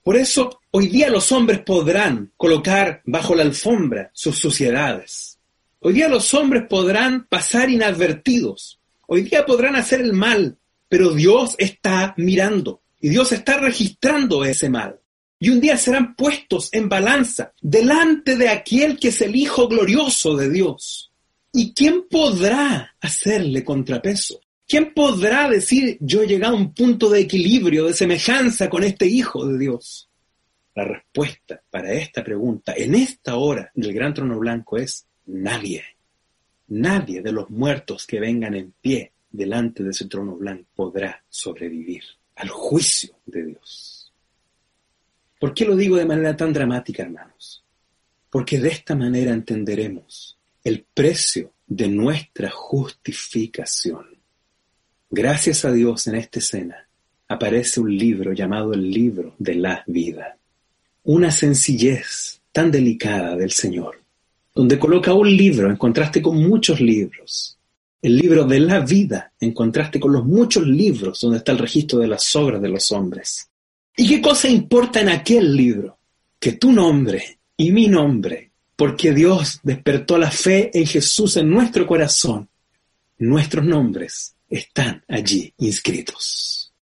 Por 0.01 0.15
eso, 0.15 0.61
hoy 0.71 0.87
día 0.87 1.09
los 1.09 1.33
hombres 1.33 1.59
podrán 1.65 2.31
colocar 2.37 3.01
bajo 3.03 3.35
la 3.35 3.43
alfombra 3.43 4.09
sus 4.13 4.37
suciedades. 4.37 5.28
Hoy 5.81 5.93
día 5.93 6.09
los 6.09 6.33
hombres 6.33 6.63
podrán 6.67 7.25
pasar 7.27 7.69
inadvertidos. 7.69 8.81
Hoy 9.07 9.21
día 9.21 9.45
podrán 9.45 9.77
hacer 9.77 10.01
el 10.01 10.11
mal, 10.11 10.57
pero 10.89 11.11
Dios 11.13 11.55
está 11.57 12.13
mirando. 12.17 12.81
Y 12.99 13.07
Dios 13.07 13.31
está 13.31 13.57
registrando 13.57 14.43
ese 14.43 14.69
mal. 14.69 14.99
Y 15.39 15.49
un 15.51 15.61
día 15.61 15.77
serán 15.77 16.15
puestos 16.15 16.67
en 16.73 16.89
balanza 16.89 17.53
delante 17.61 18.35
de 18.35 18.49
aquel 18.49 18.99
que 18.99 19.07
es 19.07 19.21
el 19.21 19.37
Hijo 19.37 19.69
glorioso 19.69 20.35
de 20.35 20.49
Dios. 20.49 21.13
¿Y 21.53 21.73
quién 21.73 22.09
podrá 22.09 22.97
hacerle 22.99 23.63
contrapeso? 23.63 24.41
¿Quién 24.67 24.93
podrá 24.93 25.49
decir 25.49 25.97
yo 26.01 26.23
he 26.23 26.27
llegado 26.27 26.57
a 26.57 26.59
un 26.59 26.73
punto 26.73 27.09
de 27.09 27.21
equilibrio, 27.21 27.85
de 27.85 27.93
semejanza 27.93 28.69
con 28.69 28.83
este 28.83 29.07
Hijo 29.07 29.47
de 29.47 29.57
Dios? 29.57 30.09
La 30.75 30.83
respuesta 30.83 31.63
para 31.69 31.93
esta 31.93 32.21
pregunta 32.21 32.73
en 32.75 32.95
esta 32.95 33.37
hora 33.37 33.71
del 33.73 33.93
gran 33.93 34.13
trono 34.13 34.37
blanco 34.37 34.77
es 34.77 35.08
nadie. 35.29 35.83
Nadie 36.67 37.21
de 37.21 37.31
los 37.31 37.49
muertos 37.49 38.05
que 38.05 38.19
vengan 38.19 38.55
en 38.55 38.73
pie 38.81 39.11
delante 39.31 39.83
de 39.83 39.91
ese 39.91 40.07
trono 40.07 40.35
blanco 40.35 40.65
podrá 40.75 41.23
sobrevivir 41.29 42.03
al 42.35 42.49
juicio 42.49 43.15
de 43.25 43.45
Dios. 43.45 44.11
¿Por 45.39 45.53
qué 45.53 45.65
lo 45.65 45.75
digo 45.75 45.97
de 45.97 46.05
manera 46.05 46.35
tan 46.35 46.51
dramática, 46.51 47.03
hermanos? 47.03 47.63
Porque 48.29 48.59
de 48.59 48.69
esta 48.69 48.95
manera 48.95 49.31
entenderemos 49.31 50.37
el 50.63 50.85
precio 50.93 51.53
de 51.65 51.87
nuestra 51.87 52.49
justificación. 52.49 54.05
Gracias 55.09 55.65
a 55.65 55.71
Dios 55.71 56.07
en 56.07 56.15
esta 56.15 56.39
escena 56.39 56.87
aparece 57.27 57.79
un 57.79 57.95
libro 57.95 58.33
llamado 58.33 58.73
el 58.73 58.91
libro 58.91 59.35
de 59.37 59.55
la 59.55 59.83
vida. 59.87 60.37
Una 61.03 61.31
sencillez 61.31 62.41
tan 62.51 62.71
delicada 62.71 63.35
del 63.35 63.51
Señor, 63.51 63.98
donde 64.59 64.77
coloca 64.77 65.13
un 65.13 65.37
libro 65.37 65.69
en 65.69 65.77
contraste 65.77 66.21
con 66.21 66.35
muchos 66.35 66.81
libros, 66.81 67.57
el 68.01 68.17
libro 68.17 68.43
de 68.43 68.59
la 68.59 68.81
vida 68.81 69.31
en 69.39 69.53
contraste 69.53 70.01
con 70.01 70.11
los 70.11 70.25
muchos 70.25 70.67
libros 70.67 71.21
donde 71.21 71.37
está 71.37 71.53
el 71.53 71.59
registro 71.59 71.99
de 71.99 72.09
las 72.09 72.35
obras 72.35 72.61
de 72.61 72.67
los 72.67 72.91
hombres. 72.91 73.49
¿Y 73.95 74.05
qué 74.05 74.21
cosa 74.21 74.49
importa 74.49 74.99
en 74.99 75.07
aquel 75.07 75.55
libro? 75.55 75.97
Que 76.37 76.51
tu 76.51 76.73
nombre 76.73 77.39
y 77.55 77.71
mi 77.71 77.87
nombre, 77.87 78.51
porque 78.75 79.13
Dios 79.13 79.61
despertó 79.63 80.17
la 80.17 80.29
fe 80.29 80.77
en 80.77 80.85
Jesús 80.85 81.37
en 81.37 81.49
nuestro 81.49 81.87
corazón, 81.87 82.49
nuestros 83.17 83.63
nombres 83.63 84.35
están 84.49 85.05
allí 85.07 85.53
inscritos. 85.59 86.73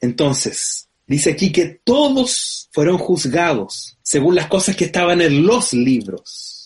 Entonces, 0.00 0.88
dice 1.04 1.32
aquí 1.32 1.50
que 1.50 1.80
todos 1.82 2.68
fueron 2.70 2.96
juzgados 2.96 3.98
según 4.02 4.36
las 4.36 4.46
cosas 4.46 4.76
que 4.76 4.84
estaban 4.84 5.20
en 5.20 5.44
los 5.44 5.72
libros 5.72 6.57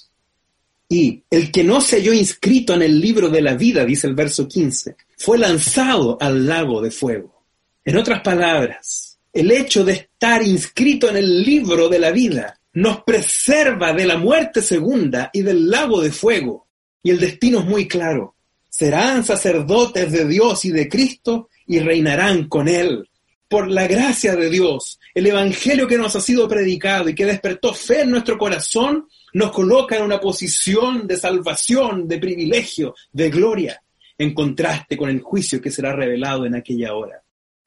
y 0.93 1.25
el 1.31 1.51
que 1.51 1.65
no 1.65 1.81
se 1.81 1.97
halló 1.97 2.13
inscrito 2.13 2.75
en 2.75 2.83
el 2.83 3.01
libro 3.01 3.31
de 3.31 3.41
la 3.41 3.55
vida, 3.55 3.83
dice 3.83 4.07
el 4.07 4.15
verso 4.15 4.47
15, 4.47 4.95
fue 5.17 5.39
lanzado 5.39 6.19
al 6.21 6.47
lago 6.47 6.83
de 6.83 6.91
fuego. 6.91 7.47
En 7.83 7.97
otras 7.97 8.21
palabras, 8.21 9.19
el 9.33 9.51
hecho 9.53 9.87
de 9.87 9.93
estar 9.93 10.43
inscrito 10.43 11.09
en 11.09 11.17
el 11.17 11.45
libro 11.45 11.89
de 11.89 11.99
la 11.99 12.11
vida 12.11 12.61
nos 12.75 13.05
preserva 13.05 13.95
de 13.95 14.05
la 14.05 14.19
muerte 14.19 14.61
segunda 14.61 15.31
y 15.33 15.41
del 15.41 15.71
lago 15.71 16.03
de 16.03 16.13
fuego. 16.13 16.67
Y 17.03 17.09
el 17.09 17.21
destino 17.21 17.61
es 17.61 17.65
muy 17.65 17.89
claro. 17.89 18.35
Serán 18.69 19.25
sacerdotes 19.25 20.13
de 20.13 20.29
Dios 20.29 20.63
y 20.67 20.73
de 20.73 20.91
Cristo 20.91 21.49
y 21.67 21.79
reinarán 21.79 22.49
con 22.49 22.69
Él. 22.69 23.09
Por 23.49 23.71
la 23.71 23.87
gracia 23.87 24.37
de 24.37 24.51
Dios, 24.51 25.01
el 25.15 25.27
Evangelio 25.27 25.89
que 25.89 25.97
nos 25.97 26.15
ha 26.17 26.21
sido 26.21 26.47
predicado 26.47 27.09
y 27.09 27.15
que 27.15 27.25
despertó 27.25 27.73
fe 27.73 28.03
en 28.03 28.11
nuestro 28.11 28.37
corazón, 28.37 29.09
nos 29.35 29.53
coloca 29.53 29.97
en 29.97 30.03
una 30.03 30.21
posición 30.21 31.07
de 31.07 31.17
salvación, 31.17 32.07
de 32.07 32.19
privilegio, 32.19 32.95
de 33.13 33.31
gloria, 33.31 33.83
en 34.19 34.35
contraste 34.35 34.97
con 34.97 35.09
el 35.09 35.21
juicio 35.21 35.61
que 35.61 35.71
será 35.71 35.93
revelado 35.93 36.45
en 36.47 36.55
aquella 36.55 36.95
hora. 36.95 37.22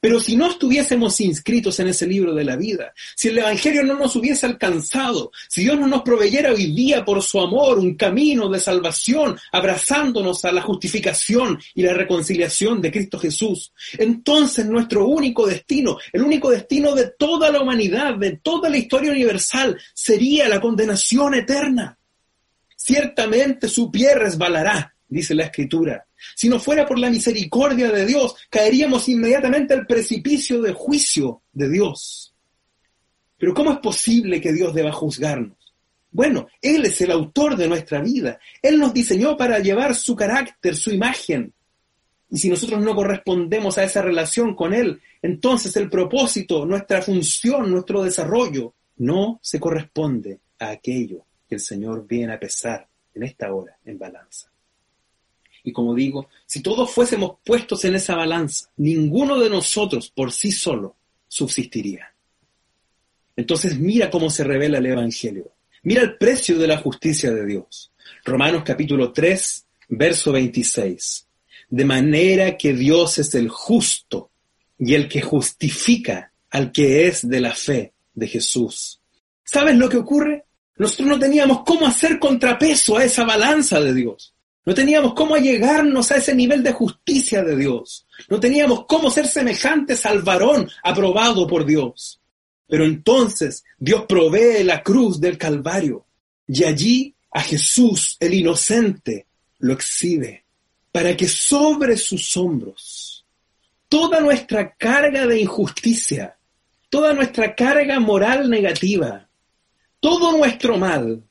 Pero 0.05 0.19
si 0.19 0.35
no 0.35 0.51
estuviésemos 0.51 1.19
inscritos 1.19 1.79
en 1.79 1.87
ese 1.87 2.05
libro 2.05 2.35
de 2.35 2.43
la 2.43 2.55
vida, 2.55 2.93
si 3.15 3.29
el 3.29 3.39
Evangelio 3.39 3.83
no 3.83 3.97
nos 3.97 4.15
hubiese 4.15 4.45
alcanzado, 4.45 5.31
si 5.49 5.63
Dios 5.63 5.79
no 5.79 5.87
nos 5.87 6.03
proveyera 6.03 6.51
hoy 6.51 6.75
día 6.75 7.03
por 7.03 7.23
su 7.23 7.39
amor 7.39 7.79
un 7.79 7.95
camino 7.95 8.47
de 8.47 8.59
salvación, 8.59 9.35
abrazándonos 9.51 10.45
a 10.45 10.51
la 10.51 10.61
justificación 10.61 11.57
y 11.73 11.81
la 11.81 11.95
reconciliación 11.95 12.83
de 12.83 12.91
Cristo 12.91 13.17
Jesús, 13.17 13.73
entonces 13.97 14.67
nuestro 14.67 15.07
único 15.07 15.47
destino, 15.47 15.97
el 16.13 16.21
único 16.21 16.51
destino 16.51 16.93
de 16.93 17.09
toda 17.17 17.49
la 17.49 17.61
humanidad, 17.61 18.13
de 18.13 18.37
toda 18.37 18.69
la 18.69 18.77
historia 18.77 19.09
universal, 19.09 19.75
sería 19.91 20.47
la 20.47 20.61
condenación 20.61 21.33
eterna. 21.33 21.97
Ciertamente 22.75 23.67
su 23.67 23.89
pie 23.89 24.13
resbalará, 24.13 24.93
dice 25.07 25.33
la 25.33 25.45
Escritura, 25.45 26.05
si 26.33 26.49
no 26.49 26.59
fuera 26.59 26.85
por 26.85 26.97
la 26.97 27.09
misericordia 27.09 27.91
de 27.91 28.05
Dios, 28.05 28.35
caeríamos 28.49 29.07
inmediatamente 29.09 29.73
al 29.73 29.85
precipicio 29.85 30.61
de 30.61 30.73
juicio 30.73 31.41
de 31.51 31.69
Dios. 31.69 32.33
Pero 33.37 33.53
¿cómo 33.53 33.71
es 33.71 33.79
posible 33.79 34.41
que 34.41 34.53
Dios 34.53 34.73
deba 34.73 34.91
juzgarnos? 34.91 35.57
Bueno, 36.11 36.47
Él 36.61 36.85
es 36.85 37.01
el 37.01 37.11
autor 37.11 37.57
de 37.57 37.67
nuestra 37.67 38.01
vida. 38.01 38.39
Él 38.61 38.79
nos 38.79 38.93
diseñó 38.93 39.35
para 39.35 39.59
llevar 39.59 39.95
su 39.95 40.15
carácter, 40.15 40.75
su 40.75 40.91
imagen. 40.91 41.53
Y 42.29 42.37
si 42.37 42.49
nosotros 42.49 42.81
no 42.81 42.95
correspondemos 42.95 43.77
a 43.77 43.83
esa 43.83 44.01
relación 44.01 44.55
con 44.55 44.73
Él, 44.73 45.01
entonces 45.21 45.75
el 45.75 45.89
propósito, 45.89 46.65
nuestra 46.65 47.01
función, 47.01 47.69
nuestro 47.69 48.01
desarrollo, 48.01 48.73
no 48.97 49.39
se 49.43 49.59
corresponde 49.59 50.39
a 50.59 50.69
aquello 50.69 51.25
que 51.47 51.55
el 51.55 51.61
Señor 51.61 52.07
viene 52.07 52.33
a 52.33 52.39
pesar 52.39 52.87
en 53.13 53.23
esta 53.23 53.53
hora 53.53 53.77
en 53.85 53.99
balanza. 53.99 54.49
Y 55.65 55.73
como 55.73 55.95
digo, 55.95 56.29
si 56.45 56.61
todos 56.61 56.91
fuésemos 56.91 57.37
puestos 57.43 57.83
en 57.85 57.95
esa 57.95 58.15
balanza, 58.15 58.69
ninguno 58.77 59.39
de 59.39 59.49
nosotros 59.49 60.11
por 60.11 60.31
sí 60.31 60.51
solo 60.51 60.95
subsistiría. 61.27 62.13
Entonces 63.35 63.79
mira 63.79 64.11
cómo 64.11 64.29
se 64.29 64.43
revela 64.43 64.77
el 64.77 64.85
Evangelio. 64.85 65.51
Mira 65.81 66.03
el 66.03 66.17
precio 66.17 66.59
de 66.59 66.67
la 66.67 66.77
justicia 66.77 67.31
de 67.33 67.47
Dios. 67.47 67.91
Romanos 68.23 68.61
capítulo 68.63 69.11
3, 69.11 69.65
verso 69.89 70.31
26. 70.31 71.27
De 71.69 71.85
manera 71.85 72.57
que 72.57 72.73
Dios 72.73 73.17
es 73.17 73.33
el 73.33 73.49
justo 73.49 74.29
y 74.77 74.93
el 74.93 75.09
que 75.09 75.21
justifica 75.21 76.31
al 76.51 76.71
que 76.71 77.07
es 77.07 77.27
de 77.27 77.41
la 77.41 77.53
fe 77.53 77.93
de 78.13 78.27
Jesús. 78.27 79.01
¿Sabes 79.43 79.75
lo 79.75 79.89
que 79.89 79.97
ocurre? 79.97 80.45
Nosotros 80.77 81.07
no 81.07 81.17
teníamos 81.17 81.63
cómo 81.65 81.87
hacer 81.87 82.19
contrapeso 82.19 82.97
a 82.97 83.03
esa 83.03 83.23
balanza 83.23 83.81
de 83.81 83.95
Dios. 83.95 84.34
No 84.65 84.73
teníamos 84.73 85.13
cómo 85.13 85.37
llegarnos 85.37 86.11
a 86.11 86.17
ese 86.17 86.33
nivel 86.33 86.63
de 86.63 86.73
justicia 86.73 87.43
de 87.43 87.55
Dios. 87.55 88.07
No 88.29 88.39
teníamos 88.39 88.85
cómo 88.85 89.11
ser 89.11 89.27
semejantes 89.27 90.05
al 90.07 90.23
varón 90.23 90.67
aprobado 90.83 91.45
por 91.45 91.65
Dios. 91.65 92.19
Pero 92.67 92.83
entonces 92.83 93.63
Dios 93.77 94.05
provee 94.07 94.63
la 94.63 94.81
cruz 94.81 95.21
del 95.21 95.37
Calvario 95.37 96.05
y 96.47 96.63
allí 96.63 97.15
a 97.31 97.41
Jesús, 97.41 98.17
el 98.19 98.33
inocente, 98.33 99.27
lo 99.59 99.73
exhibe 99.73 100.45
para 100.91 101.15
que 101.15 101.27
sobre 101.27 101.97
sus 101.97 102.35
hombros 102.37 103.25
toda 103.89 104.19
nuestra 104.19 104.73
carga 104.75 105.27
de 105.27 105.41
injusticia, 105.41 106.37
toda 106.89 107.13
nuestra 107.13 107.53
carga 107.53 107.99
moral 107.99 108.49
negativa, 108.49 109.27
todo 109.99 110.37
nuestro 110.37 110.77
mal, 110.77 111.23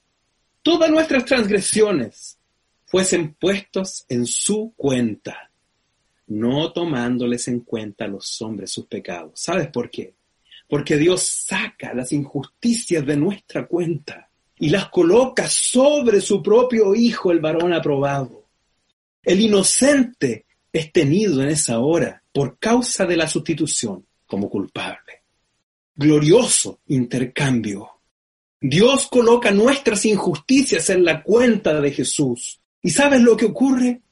todas 0.62 0.90
nuestras 0.90 1.24
transgresiones 1.24 2.33
fuesen 2.94 3.34
puestos 3.34 4.04
en 4.08 4.24
su 4.24 4.72
cuenta, 4.76 5.50
no 6.28 6.72
tomándoles 6.72 7.48
en 7.48 7.60
cuenta 7.60 8.06
los 8.06 8.40
hombres 8.40 8.70
sus 8.70 8.86
pecados. 8.86 9.32
¿Sabes 9.34 9.66
por 9.68 9.90
qué? 9.90 10.14
porque 10.68 10.96
Dios 10.96 11.22
saca 11.22 11.94
las 11.94 12.12
injusticias 12.12 13.04
de 13.04 13.16
nuestra 13.16 13.66
cuenta 13.66 14.28
y 14.58 14.70
las 14.70 14.88
coloca 14.88 15.48
sobre 15.48 16.20
su 16.20 16.42
propio 16.42 16.94
Hijo, 16.94 17.30
el 17.30 17.40
varón 17.40 17.72
aprobado. 17.72 18.46
El 19.22 19.40
inocente 19.40 20.46
es 20.72 20.92
tenido 20.92 21.42
en 21.42 21.48
esa 21.48 21.80
hora 21.80 22.22
por 22.32 22.58
causa 22.58 23.06
de 23.06 23.16
la 23.16 23.28
sustitución 23.28 24.06
como 24.26 24.48
culpable. 24.48 25.22
Glorioso 25.96 26.80
intercambio. 26.88 27.90
Dios 28.60 29.08
coloca 29.08 29.50
nuestras 29.50 30.04
injusticias 30.06 30.90
en 30.90 31.04
la 31.04 31.22
cuenta 31.22 31.80
de 31.80 31.92
Jesús. 31.92 32.60
¿Y 32.84 32.90
sabes 32.90 33.22
lo 33.22 33.34
que 33.34 33.46
ocurre? 33.46 34.02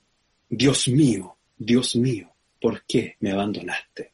Dios 0.48 0.88
mío, 0.88 1.36
Dios 1.58 1.94
mío, 1.94 2.32
¿por 2.58 2.84
qué 2.86 3.16
me 3.20 3.30
abandonaste? 3.30 4.12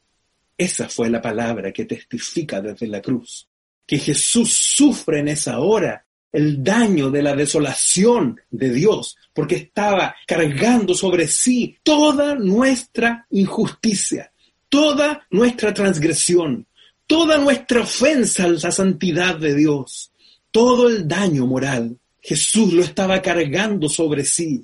Esa 0.57 0.89
fue 0.89 1.09
la 1.09 1.23
palabra 1.23 1.73
que 1.73 1.85
testifica 1.85 2.61
desde 2.61 2.89
la 2.89 3.01
cruz, 3.01 3.49
que 3.87 3.99
Jesús 3.99 4.53
sufre 4.53 5.21
en 5.21 5.29
esa 5.29 5.61
hora 5.61 6.05
el 6.33 6.65
daño 6.65 7.09
de 7.09 7.23
la 7.23 7.37
desolación 7.37 8.41
de 8.51 8.71
Dios, 8.71 9.17
porque 9.33 9.55
estaba 9.55 10.17
cargando 10.27 10.93
sobre 10.93 11.29
sí 11.29 11.77
toda 11.85 12.35
nuestra 12.35 13.29
injusticia, 13.31 14.33
toda 14.69 15.25
nuestra 15.31 15.73
transgresión, 15.73 16.67
toda 17.07 17.39
nuestra 17.39 17.83
ofensa 17.83 18.43
a 18.43 18.49
la 18.49 18.73
santidad 18.73 19.37
de 19.37 19.55
Dios, 19.55 20.11
todo 20.51 20.89
el 20.89 21.07
daño 21.07 21.47
moral. 21.47 21.97
Jesús 22.29 22.75
lo 22.75 22.83
estaba 22.83 23.23
cargando 23.23 23.89
sobre 23.89 24.23
sí. 24.23 24.63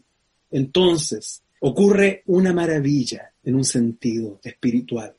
Entonces 0.51 1.43
ocurre 1.61 2.23
una 2.27 2.53
maravilla 2.53 3.33
en 3.43 3.55
un 3.55 3.65
sentido 3.65 4.39
espiritual. 4.45 5.15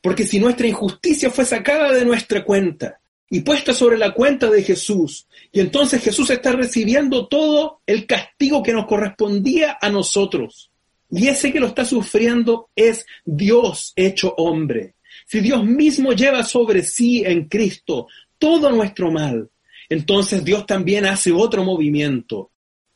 Porque 0.00 0.24
si 0.24 0.38
nuestra 0.38 0.68
injusticia 0.68 1.30
fue 1.30 1.44
sacada 1.44 1.92
de 1.92 2.04
nuestra 2.04 2.44
cuenta 2.44 3.00
y 3.28 3.40
puesta 3.40 3.74
sobre 3.74 3.98
la 3.98 4.14
cuenta 4.14 4.48
de 4.48 4.62
Jesús, 4.62 5.26
y 5.50 5.58
entonces 5.58 6.00
Jesús 6.00 6.30
está 6.30 6.52
recibiendo 6.52 7.26
todo 7.26 7.80
el 7.84 8.06
castigo 8.06 8.62
que 8.62 8.72
nos 8.72 8.86
correspondía 8.86 9.76
a 9.80 9.90
nosotros. 9.90 10.70
Y 11.10 11.26
ese 11.26 11.52
que 11.52 11.58
lo 11.58 11.66
está 11.66 11.84
sufriendo 11.84 12.68
es 12.76 13.04
Dios 13.24 13.94
hecho 13.96 14.32
hombre. 14.36 14.94
Si 15.26 15.40
Dios 15.40 15.64
mismo 15.64 16.12
lleva 16.12 16.44
sobre 16.44 16.84
sí 16.84 17.24
en 17.26 17.48
Cristo 17.48 18.06
todo 18.38 18.70
nuestro 18.70 19.10
mal, 19.10 19.50
entonces 19.90 20.42
Dios 20.44 20.64
también 20.64 21.04
hace 21.04 21.32
otro 21.32 21.64
movimiento. 21.64 22.52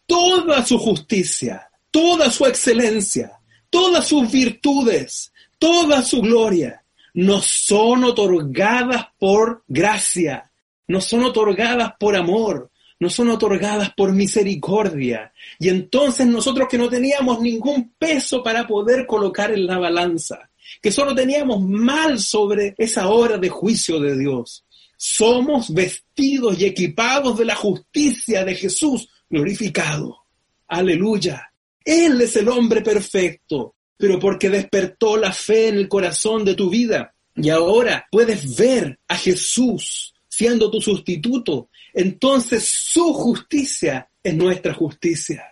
Toda 0.07 0.65
su 0.65 0.79
justicia, 0.79 1.69
toda 1.91 2.31
su 2.31 2.47
excelencia, 2.47 3.33
todas 3.69 4.09
sus 4.09 4.31
virtudes, 4.31 5.33
toda 5.59 6.03
su 6.03 6.23
gloria 6.23 6.85
nos 7.15 7.47
son 7.47 8.05
otorgadas 8.05 9.07
por 9.19 9.63
gracia, 9.69 10.51
nos 10.89 11.05
son 11.05 11.25
otorgadas 11.25 11.93
por 11.99 12.17
amor, 12.17 12.71
nos 12.99 13.15
son 13.15 13.31
otorgadas 13.31 13.93
por 13.95 14.13
misericordia. 14.13 15.33
Y 15.59 15.69
entonces 15.69 16.27
nosotros 16.27 16.67
que 16.69 16.79
no 16.79 16.89
teníamos 16.89 17.41
ningún 17.41 17.93
peso 17.99 18.43
para 18.43 18.67
poder 18.67 19.07
colocar 19.07 19.53
en 19.53 19.67
la 19.67 19.79
balanza, 19.79 20.51
que 20.83 20.91
solo 20.91 21.15
teníamos 21.15 21.61
mal 21.63 22.19
sobre 22.19 22.75
esa 22.79 23.09
hora 23.09 23.39
de 23.39 23.49
juicio 23.49 24.01
de 24.01 24.19
Dios, 24.19 24.65
somos 25.07 25.75
vestidos 25.75 26.59
y 26.59 26.65
equipados 26.65 27.37
de 27.37 27.45
la 27.45 27.55
justicia 27.55 28.43
de 28.43 28.55
Jesús 28.55 29.07
glorificado. 29.29 30.25
Aleluya. 30.67 31.53
Él 31.85 32.23
es 32.23 32.37
el 32.37 32.49
hombre 32.49 32.81
perfecto, 32.81 33.75
pero 33.99 34.19
porque 34.19 34.49
despertó 34.49 35.19
la 35.19 35.31
fe 35.31 35.69
en 35.69 35.75
el 35.75 35.89
corazón 35.89 36.43
de 36.47 36.55
tu 36.55 36.71
vida. 36.71 37.15
Y 37.37 37.51
ahora 37.51 38.07
puedes 38.11 38.57
ver 38.57 38.99
a 39.07 39.19
Jesús 39.19 40.15
siendo 40.27 40.71
tu 40.71 40.81
sustituto. 40.81 41.69
Entonces 41.93 42.67
su 42.67 43.13
justicia 43.13 44.09
es 44.23 44.35
nuestra 44.35 44.73
justicia. 44.73 45.45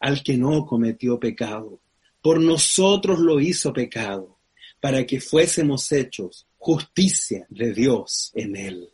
Al 0.00 0.24
que 0.24 0.36
no 0.36 0.66
cometió 0.66 1.20
pecado, 1.20 1.78
por 2.20 2.40
nosotros 2.40 3.20
lo 3.20 3.38
hizo 3.38 3.72
pecado, 3.72 4.40
para 4.80 5.06
que 5.06 5.20
fuésemos 5.20 5.92
hechos 5.92 6.48
justicia 6.62 7.44
de 7.50 7.72
Dios 7.72 8.30
en 8.36 8.54
él. 8.54 8.88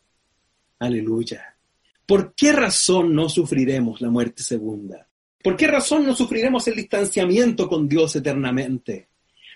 Aleluya. 0.79 1.55
¿Por 2.07 2.35
qué 2.35 2.51
razón 2.51 3.15
no 3.15 3.29
sufriremos 3.29 4.01
la 4.01 4.09
muerte 4.09 4.43
segunda? 4.43 5.07
¿Por 5.43 5.55
qué 5.55 5.67
razón 5.67 6.07
no 6.07 6.17
sufriremos 6.17 6.67
el 6.67 6.77
distanciamiento 6.77 7.69
con 7.69 7.87
Dios 7.87 8.17
eternamente? 8.17 9.09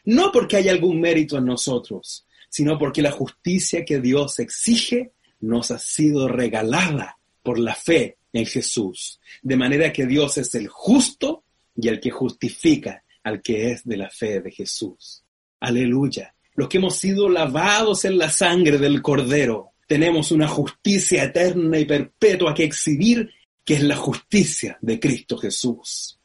No 0.05 0.31
porque 0.31 0.59
haya 0.59 0.73
algún 0.73 1.01
mérito 1.01 1.39
en 1.39 1.47
nosotros, 1.47 2.27
sino 2.51 2.79
porque 2.79 3.01
la 3.01 3.13
justicia 3.13 3.83
que 3.83 3.99
Dios 3.99 4.39
exige 4.41 5.13
nos 5.41 5.71
ha 5.71 5.79
sido 5.79 6.29
regalada 6.29 7.19
por 7.43 7.59
la 7.59 7.75
fe 7.75 8.19
en 8.35 8.45
Jesús. 8.45 9.21
De 9.41 9.57
manera 9.57 9.91
que 9.91 10.05
Dios 10.05 10.37
es 10.37 10.55
el 10.55 10.69
justo 10.69 11.45
y 11.75 11.89
el 11.89 11.99
que 11.99 12.11
justifica 12.11 13.05
al 13.23 13.41
que 13.41 13.73
es 13.73 13.87
de 13.87 13.97
la 13.97 14.11
fe 14.11 14.43
de 14.43 14.51
Jesús. 14.51 15.25
Aleluya. 15.61 16.35
Los 16.55 16.69
que 16.69 16.79
hemos 16.79 16.97
sido 16.97 17.29
lavados 17.29 18.05
en 18.05 18.19
la 18.19 18.31
sangre 18.31 18.79
del 18.79 19.01
Cordero, 19.01 19.73
tenemos 19.87 20.31
una 20.31 20.49
justicia 20.49 21.25
eterna 21.25 21.79
y 21.79 21.85
perpetua 21.85 22.55
que 22.55 22.65
exhibir 22.65 23.31
que 23.65 23.75
es 23.75 23.83
la 23.83 23.97
justicia 23.97 24.79
de 24.81 24.99
Cristo 24.99 25.39
Jesús. 25.39 26.19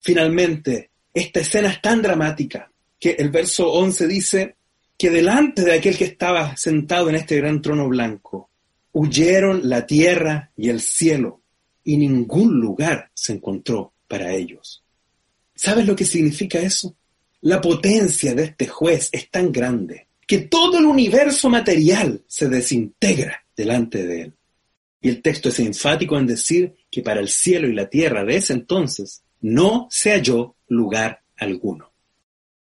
Finalmente, 0.00 0.90
esta 1.12 1.40
escena 1.40 1.70
es 1.70 1.82
tan 1.82 2.00
dramática 2.02 2.70
que 2.98 3.12
el 3.12 3.30
verso 3.30 3.70
11 3.72 4.06
dice 4.06 4.56
que 4.96 5.10
delante 5.10 5.62
de 5.62 5.72
aquel 5.72 5.96
que 5.96 6.04
estaba 6.04 6.56
sentado 6.56 7.08
en 7.08 7.16
este 7.16 7.36
gran 7.36 7.62
trono 7.62 7.88
blanco, 7.88 8.50
huyeron 8.92 9.68
la 9.68 9.86
tierra 9.86 10.50
y 10.56 10.68
el 10.68 10.80
cielo, 10.80 11.40
y 11.84 11.96
ningún 11.96 12.60
lugar 12.60 13.10
se 13.14 13.32
encontró 13.32 13.94
para 14.06 14.32
ellos. 14.32 14.84
¿Sabes 15.54 15.86
lo 15.86 15.96
que 15.96 16.04
significa 16.04 16.58
eso? 16.60 16.94
La 17.42 17.60
potencia 17.60 18.34
de 18.34 18.44
este 18.44 18.66
juez 18.66 19.08
es 19.12 19.30
tan 19.30 19.50
grande 19.50 20.08
que 20.26 20.38
todo 20.38 20.78
el 20.78 20.84
universo 20.84 21.48
material 21.48 22.22
se 22.26 22.48
desintegra 22.48 23.44
delante 23.56 24.06
de 24.06 24.22
él. 24.22 24.32
Y 25.00 25.08
el 25.08 25.22
texto 25.22 25.48
es 25.48 25.58
enfático 25.58 26.18
en 26.18 26.26
decir 26.26 26.76
que 26.90 27.02
para 27.02 27.20
el 27.20 27.28
cielo 27.28 27.66
y 27.66 27.74
la 27.74 27.88
tierra 27.88 28.24
de 28.24 28.36
ese 28.36 28.52
entonces 28.52 29.22
no 29.40 29.88
se 29.90 30.10
halló 30.10 30.54
lugar 30.68 31.22
alguno. 31.36 31.90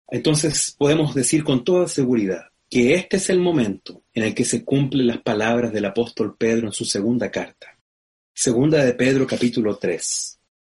Entonces 0.08 0.74
podemos 0.78 1.14
decir 1.14 1.44
con 1.44 1.62
toda 1.62 1.86
seguridad 1.86 2.46
que 2.70 2.94
este 2.94 3.18
es 3.18 3.28
el 3.28 3.40
momento 3.40 4.02
en 4.14 4.24
el 4.24 4.34
que 4.34 4.46
se 4.46 4.64
cumplen 4.64 5.06
las 5.06 5.18
palabras 5.18 5.72
del 5.72 5.84
apóstol 5.84 6.36
Pedro 6.38 6.68
en 6.68 6.72
su 6.72 6.86
segunda 6.86 7.30
carta. 7.30 7.78
Segunda 8.32 8.82
de 8.82 8.94
Pedro 8.94 9.26
capítulo 9.26 9.76
3. 9.76 10.33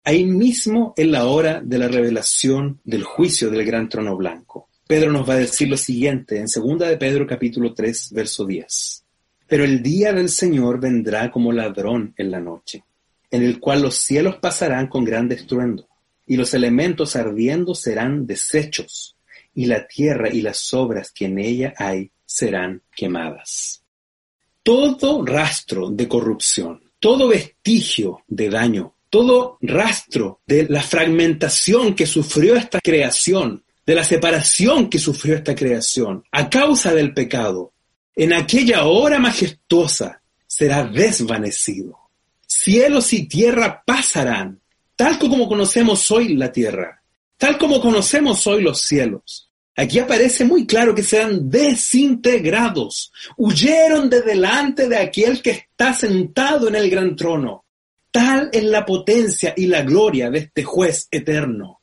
Ahí 0.07 0.23
mismo 0.23 0.93
en 0.95 1.11
la 1.11 1.25
hora 1.25 1.59
de 1.61 1.77
la 1.77 1.89
revelación 1.89 2.79
del 2.85 3.03
juicio 3.03 3.49
del 3.49 3.65
gran 3.65 3.89
trono 3.89 4.15
blanco. 4.15 4.69
Pedro 4.87 5.11
nos 5.11 5.27
va 5.27 5.33
a 5.33 5.39
decir 5.39 5.67
lo 5.67 5.75
siguiente 5.75 6.39
en 6.39 6.47
segunda 6.47 6.87
de 6.87 6.95
Pedro 6.95 7.27
capítulo 7.27 7.73
3 7.73 8.13
verso 8.13 8.45
10. 8.45 9.03
Pero 9.49 9.65
el 9.65 9.83
día 9.83 10.13
del 10.13 10.29
Señor 10.29 10.79
vendrá 10.79 11.29
como 11.29 11.51
ladrón 11.51 12.13
en 12.15 12.31
la 12.31 12.39
noche, 12.39 12.85
en 13.29 13.43
el 13.43 13.59
cual 13.59 13.81
los 13.81 13.95
cielos 13.95 14.37
pasarán 14.37 14.87
con 14.87 15.03
gran 15.03 15.29
estruendo, 15.29 15.89
y 16.25 16.37
los 16.37 16.53
elementos 16.53 17.17
ardiendo 17.17 17.75
serán 17.75 18.25
deshechos, 18.25 19.17
y 19.53 19.65
la 19.65 19.85
tierra 19.87 20.29
y 20.29 20.39
las 20.41 20.73
obras 20.73 21.11
que 21.11 21.25
en 21.25 21.37
ella 21.37 21.73
hay 21.75 22.11
serán 22.25 22.81
quemadas. 22.95 23.83
Todo 24.63 25.25
rastro 25.25 25.89
de 25.89 26.07
corrupción, 26.07 26.81
todo 26.97 27.27
vestigio 27.27 28.21
de 28.29 28.49
daño, 28.49 28.93
todo 29.17 29.57
rastro 29.61 30.41
de 30.45 30.67
la 30.69 30.83
fragmentación 30.83 31.95
que 31.95 32.05
sufrió 32.05 32.55
esta 32.55 32.79
creación, 32.79 33.63
de 33.83 33.95
la 33.95 34.03
separación 34.03 34.91
que 34.91 34.99
sufrió 34.99 35.33
esta 35.33 35.55
creación 35.55 36.23
a 36.31 36.47
causa 36.51 36.93
del 36.93 37.15
pecado, 37.15 37.73
en 38.15 38.31
aquella 38.31 38.85
hora 38.85 39.17
majestuosa 39.17 40.21
será 40.45 40.83
desvanecido. 40.83 41.97
Cielos 42.45 43.11
y 43.11 43.27
tierra 43.27 43.81
pasarán, 43.83 44.61
tal 44.95 45.17
como 45.17 45.47
conocemos 45.47 46.11
hoy 46.11 46.35
la 46.35 46.51
tierra, 46.51 47.01
tal 47.37 47.57
como 47.57 47.81
conocemos 47.81 48.45
hoy 48.45 48.61
los 48.61 48.81
cielos. 48.81 49.49
Aquí 49.75 49.97
aparece 49.97 50.45
muy 50.45 50.67
claro 50.67 50.93
que 50.93 51.01
serán 51.01 51.49
desintegrados, 51.49 53.11
huyeron 53.35 54.11
de 54.11 54.21
delante 54.21 54.87
de 54.87 54.97
aquel 54.97 55.41
que 55.41 55.49
está 55.49 55.91
sentado 55.95 56.67
en 56.67 56.75
el 56.75 56.87
gran 56.87 57.15
trono. 57.15 57.63
Tal 58.11 58.49
es 58.51 58.63
la 58.63 58.85
potencia 58.85 59.53
y 59.55 59.67
la 59.67 59.83
gloria 59.83 60.29
de 60.29 60.39
este 60.39 60.63
juez 60.63 61.07
eterno. 61.11 61.81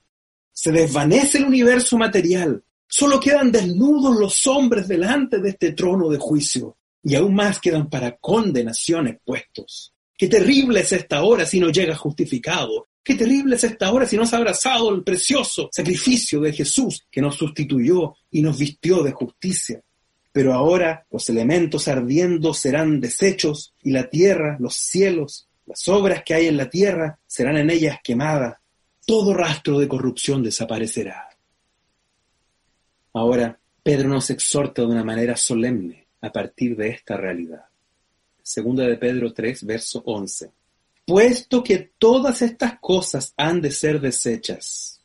Se 0.53 0.72
desvanece 0.72 1.39
el 1.39 1.45
universo 1.45 1.99
material, 1.99 2.62
solo 2.89 3.20
quedan 3.20 3.53
desnudos 3.53 4.16
los 4.16 4.47
hombres 4.47 4.89
delante 4.89 5.39
de 5.41 5.51
este 5.51 5.72
trono 5.72 6.09
de 6.09 6.18
juicio, 6.18 6.77
y 7.03 7.14
aún 7.14 7.35
más 7.35 7.61
quedan 7.61 7.91
para 7.91 8.16
condenación 8.16 9.09
expuestos. 9.09 9.93
Qué 10.16 10.29
terrible 10.29 10.81
es 10.81 10.93
esta 10.93 11.22
hora 11.25 11.45
si 11.45 11.61
no 11.61 11.70
llega 11.70 11.95
justificado. 11.97 12.87
Qué 13.03 13.16
terrible 13.16 13.57
es 13.57 13.64
esta 13.64 13.93
hora 13.93 14.07
si 14.07 14.16
no 14.16 14.25
se 14.25 14.37
ha 14.37 14.39
abrazado 14.39 14.95
el 14.95 15.03
precioso 15.03 15.68
sacrificio 15.70 16.41
de 16.41 16.53
Jesús 16.53 17.05
que 17.11 17.20
nos 17.20 17.37
sustituyó 17.37 18.14
y 18.31 18.41
nos 18.41 18.57
vistió 18.57 19.03
de 19.03 19.12
justicia. 19.12 19.83
Pero 20.33 20.55
ahora 20.55 21.07
los 21.11 21.29
elementos 21.29 21.89
ardiendo 21.89 22.55
serán 22.55 23.01
deshechos 23.01 23.75
y 23.83 23.91
la 23.91 24.09
tierra, 24.09 24.57
los 24.59 24.75
cielos, 24.75 25.49
las 25.67 25.89
obras 25.89 26.23
que 26.23 26.35
hay 26.35 26.47
en 26.47 26.57
la 26.57 26.69
tierra 26.69 27.19
serán 27.27 27.57
en 27.57 27.71
ellas 27.71 27.99
quemadas. 28.03 28.59
Todo 29.07 29.35
rastro 29.35 29.79
de 29.79 29.89
corrupción 29.89 30.43
desaparecerá. 30.43 31.29
Ahora, 33.12 33.59
Pedro 33.83 34.09
nos 34.09 34.31
exhorta 34.31 34.83
de 34.83 34.89
una 34.89 35.05
manera 35.05 35.37
solemne 35.37 36.07
a 36.21 36.33
partir 36.33 36.77
de 36.77 36.89
esta 36.89 37.17
realidad. 37.17 37.65
Segunda 38.43 38.87
de 38.87 38.97
Pedro 38.97 39.33
3, 39.33 39.65
verso 39.65 40.03
11. 40.05 40.51
Puesto 41.07 41.62
que 41.62 41.93
todas 41.99 42.43
estas 42.43 42.79
cosas 42.81 43.35
han 43.37 43.61
de 43.61 43.71
ser 43.71 44.01
desechas, 44.01 45.01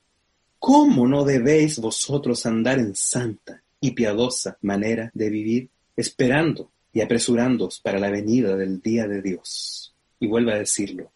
¿cómo 0.58 1.08
no 1.08 1.26
debéis 1.26 1.80
vosotros 1.80 2.46
andar 2.46 2.80
en 2.80 2.96
santa 2.96 3.62
y 3.82 3.92
piadosa 3.92 4.58
manera 4.62 5.12
de 5.14 5.30
vivir, 5.30 5.70
esperando 5.96 6.72
y 6.94 7.02
apresurándoos 7.02 7.80
para 7.80 8.00
la 8.00 8.10
venida 8.10 8.56
del 8.56 8.82
día 8.82 9.08
de 9.08 9.22
Dios? 9.22 9.94
Y 10.20 10.28
vuelve 10.28 10.54
a 10.54 10.58
decirlo, 10.58 11.12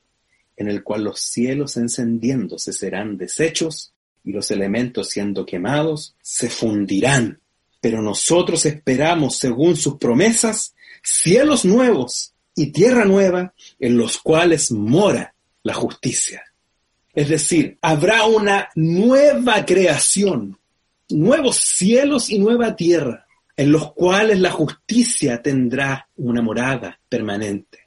en 0.55 0.69
el 0.69 0.83
cual 0.83 1.03
los 1.03 1.19
cielos 1.19 1.77
encendiéndose 1.77 2.73
serán 2.73 3.17
deshechos 3.17 3.93
y 4.23 4.31
los 4.31 4.51
elementos 4.51 5.09
siendo 5.09 5.45
quemados 5.45 6.15
se 6.21 6.49
fundirán. 6.49 7.39
Pero 7.81 8.01
nosotros 8.01 8.65
esperamos, 8.65 9.37
según 9.37 9.75
sus 9.75 9.97
promesas, 9.97 10.73
cielos 11.01 11.65
nuevos 11.65 12.33
y 12.55 12.67
tierra 12.67 13.05
nueva 13.05 13.53
en 13.79 13.97
los 13.97 14.19
cuales 14.19 14.71
mora 14.71 15.35
la 15.63 15.73
justicia. 15.73 16.43
Es 17.13 17.29
decir, 17.29 17.77
habrá 17.81 18.25
una 18.25 18.69
nueva 18.75 19.65
creación, 19.65 20.57
nuevos 21.09 21.57
cielos 21.57 22.29
y 22.29 22.39
nueva 22.39 22.75
tierra, 22.75 23.27
en 23.55 23.71
los 23.71 23.93
cuales 23.93 24.39
la 24.39 24.49
justicia 24.49 25.41
tendrá 25.41 26.09
una 26.15 26.41
morada 26.41 26.99
permanente. 27.07 27.82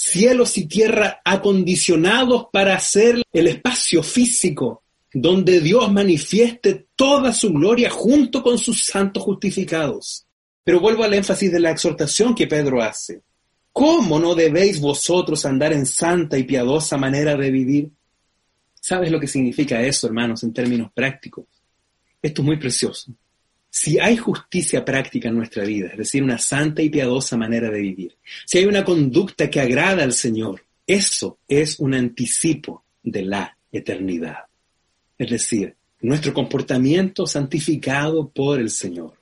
Cielos 0.00 0.56
y 0.56 0.66
tierra 0.66 1.20
acondicionados 1.24 2.46
para 2.52 2.76
hacer 2.76 3.20
el 3.32 3.48
espacio 3.48 4.04
físico 4.04 4.84
donde 5.12 5.60
Dios 5.60 5.90
manifieste 5.92 6.86
toda 6.94 7.32
su 7.32 7.52
gloria 7.52 7.90
junto 7.90 8.42
con 8.42 8.58
sus 8.58 8.84
santos 8.84 9.22
justificados. 9.22 10.26
Pero 10.62 10.80
vuelvo 10.80 11.02
al 11.02 11.14
énfasis 11.14 11.50
de 11.50 11.60
la 11.60 11.70
exhortación 11.72 12.34
que 12.34 12.46
Pedro 12.46 12.82
hace. 12.82 13.22
¿Cómo 13.72 14.18
no 14.18 14.34
debéis 14.34 14.80
vosotros 14.80 15.44
andar 15.44 15.72
en 15.72 15.86
santa 15.86 16.36
y 16.36 16.44
piadosa 16.44 16.96
manera 16.96 17.36
de 17.36 17.50
vivir? 17.50 17.90
¿Sabes 18.80 19.10
lo 19.10 19.18
que 19.18 19.26
significa 19.26 19.82
eso, 19.82 20.06
hermanos, 20.06 20.42
en 20.42 20.52
términos 20.52 20.90
prácticos? 20.92 21.46
Esto 22.22 22.42
es 22.42 22.46
muy 22.46 22.56
precioso. 22.56 23.12
Si 23.80 23.96
hay 23.96 24.16
justicia 24.16 24.84
práctica 24.84 25.28
en 25.28 25.36
nuestra 25.36 25.62
vida, 25.62 25.90
es 25.92 25.98
decir, 25.98 26.20
una 26.20 26.38
santa 26.38 26.82
y 26.82 26.90
piadosa 26.90 27.36
manera 27.36 27.70
de 27.70 27.80
vivir, 27.80 28.16
si 28.44 28.58
hay 28.58 28.64
una 28.64 28.84
conducta 28.84 29.48
que 29.48 29.60
agrada 29.60 30.02
al 30.02 30.14
Señor, 30.14 30.64
eso 30.84 31.38
es 31.46 31.78
un 31.78 31.94
anticipo 31.94 32.82
de 33.04 33.22
la 33.22 33.56
eternidad. 33.70 34.38
Es 35.16 35.30
decir, 35.30 35.76
nuestro 36.00 36.34
comportamiento 36.34 37.24
santificado 37.24 38.28
por 38.28 38.58
el 38.58 38.70
Señor 38.70 39.14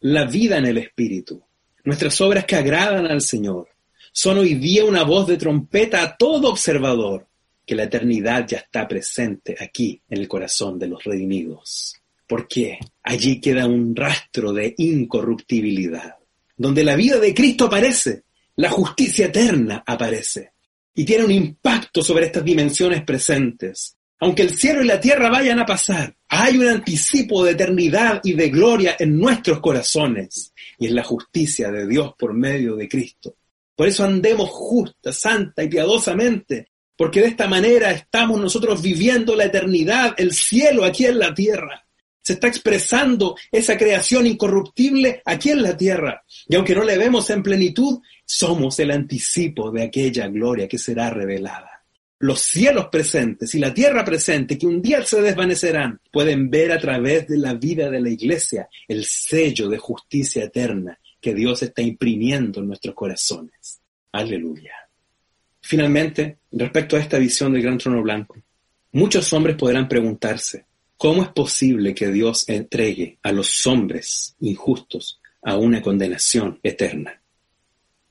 la 0.00 0.24
vida 0.24 0.56
en 0.56 0.64
el 0.64 0.78
Espíritu, 0.78 1.42
nuestras 1.84 2.18
obras 2.22 2.46
que 2.46 2.56
agradan 2.56 3.08
al 3.08 3.20
Señor, 3.20 3.68
son 4.10 4.38
hoy 4.38 4.54
día 4.54 4.86
una 4.86 5.02
voz 5.02 5.26
de 5.26 5.36
trompeta 5.36 6.02
a 6.02 6.16
todo 6.16 6.48
observador, 6.48 7.26
que 7.66 7.74
la 7.74 7.82
eternidad 7.82 8.46
ya 8.48 8.56
está 8.56 8.88
presente 8.88 9.54
aquí 9.60 10.00
en 10.08 10.16
el 10.16 10.28
corazón 10.28 10.78
de 10.78 10.86
los 10.86 11.04
redimidos. 11.04 11.98
Porque 12.28 12.78
allí 13.02 13.40
queda 13.40 13.66
un 13.66 13.96
rastro 13.96 14.52
de 14.52 14.74
incorruptibilidad, 14.78 16.16
donde 16.56 16.84
la 16.84 16.94
vida 16.94 17.18
de 17.18 17.34
Cristo 17.34 17.64
aparece, 17.64 18.24
la 18.56 18.70
justicia 18.70 19.26
eterna 19.26 19.82
aparece, 19.86 20.52
y 20.94 21.04
tiene 21.04 21.24
un 21.24 21.32
impacto 21.32 22.02
sobre 22.02 22.26
estas 22.26 22.44
dimensiones 22.44 23.02
presentes, 23.02 23.96
aunque 24.20 24.42
el 24.42 24.56
cielo 24.58 24.82
y 24.82 24.86
la 24.86 25.00
tierra 25.00 25.30
vayan 25.30 25.60
a 25.60 25.66
pasar, 25.66 26.14
hay 26.28 26.58
un 26.58 26.66
anticipo 26.66 27.44
de 27.44 27.52
eternidad 27.52 28.20
y 28.24 28.32
de 28.32 28.48
gloria 28.48 28.96
en 28.98 29.16
nuestros 29.16 29.60
corazones 29.60 30.52
y 30.78 30.88
en 30.88 30.96
la 30.96 31.04
justicia 31.04 31.70
de 31.70 31.86
Dios 31.86 32.14
por 32.18 32.34
medio 32.34 32.74
de 32.74 32.88
Cristo. 32.88 33.36
Por 33.76 33.86
eso 33.86 34.04
andemos 34.04 34.50
justa, 34.50 35.12
santa 35.12 35.62
y 35.62 35.68
piadosamente, 35.68 36.72
porque 36.96 37.20
de 37.20 37.28
esta 37.28 37.46
manera 37.46 37.92
estamos 37.92 38.40
nosotros 38.40 38.82
viviendo 38.82 39.36
la 39.36 39.44
eternidad, 39.44 40.16
el 40.18 40.32
cielo 40.32 40.84
aquí 40.84 41.06
en 41.06 41.20
la 41.20 41.32
tierra. 41.32 41.86
Se 42.28 42.34
está 42.34 42.46
expresando 42.46 43.36
esa 43.50 43.78
creación 43.78 44.26
incorruptible 44.26 45.22
aquí 45.24 45.48
en 45.48 45.62
la 45.62 45.74
tierra. 45.74 46.22
Y 46.46 46.56
aunque 46.56 46.74
no 46.74 46.84
le 46.84 46.98
vemos 46.98 47.30
en 47.30 47.42
plenitud, 47.42 48.00
somos 48.22 48.78
el 48.80 48.90
anticipo 48.90 49.70
de 49.70 49.84
aquella 49.84 50.28
gloria 50.28 50.68
que 50.68 50.76
será 50.76 51.08
revelada 51.08 51.70
los 52.18 52.40
cielos 52.40 52.88
presentes 52.88 53.54
y 53.54 53.60
la 53.60 53.72
tierra 53.72 54.04
presente, 54.04 54.58
que 54.58 54.66
un 54.66 54.82
día 54.82 55.02
se 55.06 55.22
desvanecerán, 55.22 56.00
pueden 56.10 56.50
ver 56.50 56.72
a 56.72 56.78
través 56.78 57.26
de 57.28 57.38
la 57.38 57.54
vida 57.54 57.88
de 57.88 58.00
la 58.00 58.10
iglesia 58.10 58.68
el 58.86 59.06
sello 59.06 59.70
de 59.70 59.78
justicia 59.78 60.44
eterna 60.44 60.98
que 61.20 61.32
Dios 61.32 61.62
está 61.62 61.80
imprimiendo 61.80 62.60
en 62.60 62.66
nuestros 62.66 62.94
corazones. 62.94 63.80
Aleluya. 64.12 64.74
Finalmente, 65.62 66.40
respecto 66.52 66.96
a 66.96 67.00
esta 67.00 67.18
visión 67.18 67.54
del 67.54 67.62
gran 67.62 67.78
trono 67.78 68.02
blanco, 68.02 68.36
muchos 68.92 69.32
hombres 69.32 69.56
podrán 69.56 69.88
preguntarse, 69.88 70.66
¿cómo 70.98 71.22
es 71.22 71.28
posible 71.28 71.94
que 71.94 72.10
Dios 72.10 72.46
entregue 72.48 73.18
a 73.22 73.32
los 73.32 73.66
hombres 73.66 74.36
injustos 74.40 75.20
a 75.42 75.56
una 75.56 75.80
condenación 75.80 76.58
eterna? 76.62 77.22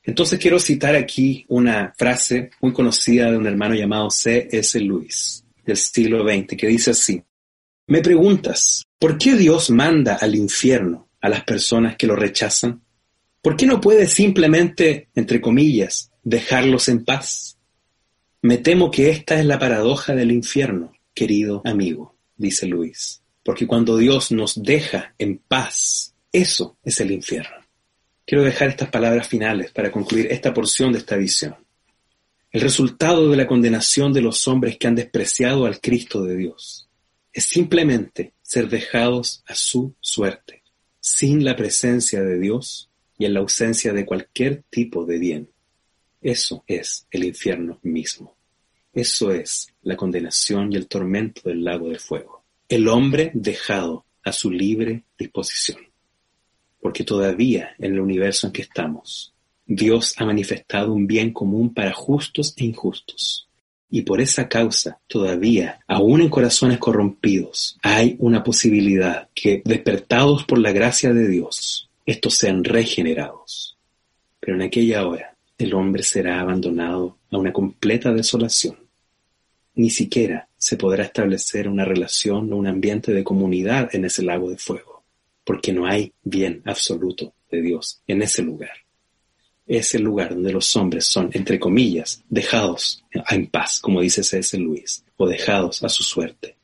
Entonces 0.02 0.38
quiero 0.38 0.58
citar 0.58 0.96
aquí 0.96 1.44
una 1.48 1.92
frase 1.96 2.50
muy 2.62 2.72
conocida 2.72 3.30
de 3.30 3.36
un 3.36 3.46
hermano 3.46 3.74
llamado 3.74 4.10
C.S. 4.10 4.80
Lewis 4.80 5.44
del 5.66 5.76
siglo 5.76 6.26
XX 6.26 6.56
que 6.56 6.66
dice 6.66 6.92
así, 6.92 7.22
me 7.86 8.00
preguntas, 8.00 8.86
¿por 8.98 9.18
qué 9.18 9.36
Dios 9.36 9.70
manda 9.70 10.14
al 10.16 10.34
infierno 10.34 11.08
a 11.20 11.28
las 11.28 11.44
personas 11.44 11.96
que 11.96 12.06
lo 12.06 12.16
rechazan? 12.16 12.82
¿Por 13.42 13.54
qué 13.54 13.66
no 13.66 13.80
puede 13.80 14.06
simplemente, 14.06 15.08
entre 15.14 15.42
comillas, 15.42 16.10
dejarlos 16.24 16.88
en 16.88 17.04
paz? 17.04 17.58
Me 18.40 18.56
temo 18.56 18.90
que 18.90 19.10
esta 19.10 19.38
es 19.38 19.44
la 19.44 19.58
paradoja 19.58 20.14
del 20.14 20.32
infierno, 20.32 20.92
querido 21.14 21.60
amigo, 21.64 22.17
dice 22.38 22.66
Luis, 22.66 23.20
porque 23.42 23.66
cuando 23.66 23.98
Dios 23.98 24.32
nos 24.32 24.62
deja 24.62 25.14
en 25.18 25.38
paz, 25.38 26.14
eso 26.32 26.78
es 26.82 27.00
el 27.00 27.10
infierno. 27.10 27.56
Quiero 28.24 28.44
dejar 28.44 28.68
estas 28.68 28.90
palabras 28.90 29.28
finales 29.28 29.70
para 29.72 29.90
concluir 29.90 30.28
esta 30.30 30.54
porción 30.54 30.92
de 30.92 30.98
esta 30.98 31.16
visión. 31.16 31.56
El 32.50 32.62
resultado 32.62 33.28
de 33.30 33.36
la 33.36 33.46
condenación 33.46 34.12
de 34.12 34.22
los 34.22 34.48
hombres 34.48 34.78
que 34.78 34.86
han 34.86 34.94
despreciado 34.94 35.66
al 35.66 35.80
Cristo 35.80 36.22
de 36.22 36.36
Dios 36.36 36.88
es 37.32 37.44
simplemente 37.44 38.32
ser 38.40 38.68
dejados 38.68 39.42
a 39.46 39.54
su 39.54 39.94
suerte, 40.00 40.62
sin 40.98 41.44
la 41.44 41.56
presencia 41.56 42.22
de 42.22 42.38
Dios 42.38 42.88
y 43.18 43.26
en 43.26 43.34
la 43.34 43.40
ausencia 43.40 43.92
de 43.92 44.06
cualquier 44.06 44.62
tipo 44.70 45.04
de 45.04 45.18
bien. 45.18 45.50
Eso 46.20 46.64
es 46.66 47.06
el 47.10 47.24
infierno 47.24 47.78
mismo. 47.82 48.37
Eso 48.98 49.30
es 49.30 49.72
la 49.82 49.96
condenación 49.96 50.72
y 50.72 50.76
el 50.76 50.88
tormento 50.88 51.42
del 51.44 51.62
lago 51.62 51.88
de 51.88 52.00
fuego. 52.00 52.42
El 52.68 52.88
hombre 52.88 53.30
dejado 53.32 54.04
a 54.24 54.32
su 54.32 54.50
libre 54.50 55.04
disposición 55.16 55.78
porque 56.80 57.04
todavía 57.04 57.76
en 57.78 57.92
el 57.92 58.00
universo 58.00 58.48
en 58.48 58.52
que 58.52 58.62
estamos 58.62 59.32
Dios 59.64 60.14
ha 60.16 60.24
manifestado 60.24 60.92
un 60.92 61.06
bien 61.06 61.32
común 61.32 61.72
para 61.72 61.92
justos 61.92 62.54
e 62.56 62.64
injustos. 62.64 63.48
Y 63.88 64.02
por 64.02 64.20
esa 64.20 64.48
causa, 64.48 64.98
todavía, 65.06 65.78
aún 65.86 66.22
en 66.22 66.28
corazones 66.28 66.78
corrompidos, 66.78 67.78
hay 67.82 68.16
una 68.18 68.42
posibilidad 68.42 69.28
que, 69.32 69.62
despertados 69.64 70.44
por 70.44 70.58
la 70.58 70.72
gracia 70.72 71.12
de 71.12 71.28
Dios, 71.28 71.88
estos 72.04 72.34
sean 72.34 72.64
regenerados. 72.64 73.76
Pero 74.40 74.56
en 74.56 74.62
aquella 74.62 75.06
hora, 75.06 75.36
el 75.56 75.72
hombre 75.74 76.02
será 76.02 76.40
abandonado 76.40 77.18
a 77.30 77.38
una 77.38 77.52
completa 77.52 78.12
desolación. 78.12 78.87
Ni 79.78 79.90
siquiera 79.90 80.48
se 80.56 80.76
podrá 80.76 81.04
establecer 81.04 81.68
una 81.68 81.84
relación 81.84 82.52
o 82.52 82.56
un 82.56 82.66
ambiente 82.66 83.12
de 83.12 83.22
comunidad 83.22 83.94
en 83.94 84.06
ese 84.06 84.24
lago 84.24 84.50
de 84.50 84.58
fuego, 84.58 85.04
porque 85.44 85.72
no 85.72 85.86
hay 85.86 86.12
bien 86.24 86.62
absoluto 86.64 87.32
de 87.48 87.62
Dios 87.62 88.02
en 88.08 88.22
ese 88.22 88.42
lugar. 88.42 88.72
Es 89.68 89.94
el 89.94 90.02
lugar 90.02 90.30
donde 90.30 90.50
los 90.50 90.74
hombres 90.74 91.06
son, 91.06 91.30
entre 91.32 91.60
comillas, 91.60 92.24
dejados 92.28 93.04
en 93.30 93.46
paz, 93.46 93.78
como 93.78 94.00
dice 94.00 94.24
C.S. 94.24 94.58
Luis, 94.58 95.04
o 95.16 95.28
dejados 95.28 95.84
a 95.84 95.88
su 95.88 96.02
suerte. 96.02 96.56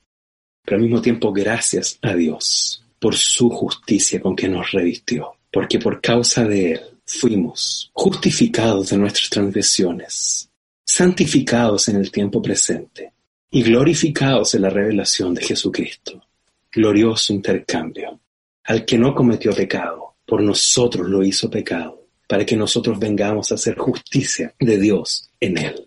Pero 0.64 0.78
al 0.78 0.82
mismo 0.82 1.00
tiempo, 1.00 1.32
gracias 1.32 2.00
a 2.02 2.14
Dios 2.14 2.84
por 2.98 3.14
su 3.14 3.48
justicia 3.48 4.20
con 4.20 4.34
que 4.34 4.48
nos 4.48 4.72
revistió, 4.72 5.36
porque 5.52 5.78
por 5.78 6.00
causa 6.00 6.42
de 6.48 6.72
Él 6.72 6.80
fuimos 7.06 7.92
justificados 7.92 8.90
de 8.90 8.98
nuestras 8.98 9.30
transgresiones, 9.30 10.50
santificados 10.84 11.88
en 11.88 11.96
el 11.96 12.10
tiempo 12.10 12.42
presente 12.42 13.12
y 13.50 13.62
glorificados 13.62 14.54
en 14.54 14.62
la 14.62 14.70
revelación 14.70 15.34
de 15.34 15.42
Jesucristo. 15.42 16.22
Glorioso 16.70 17.32
intercambio. 17.32 18.20
Al 18.64 18.84
que 18.84 18.98
no 18.98 19.14
cometió 19.14 19.52
pecado, 19.52 20.16
por 20.26 20.42
nosotros 20.42 21.08
lo 21.08 21.22
hizo 21.22 21.50
pecado, 21.50 22.06
para 22.26 22.44
que 22.44 22.56
nosotros 22.56 22.98
vengamos 22.98 23.52
a 23.52 23.56
hacer 23.56 23.76
justicia 23.76 24.54
de 24.58 24.78
Dios 24.78 25.30
en 25.38 25.58
él. 25.58 25.86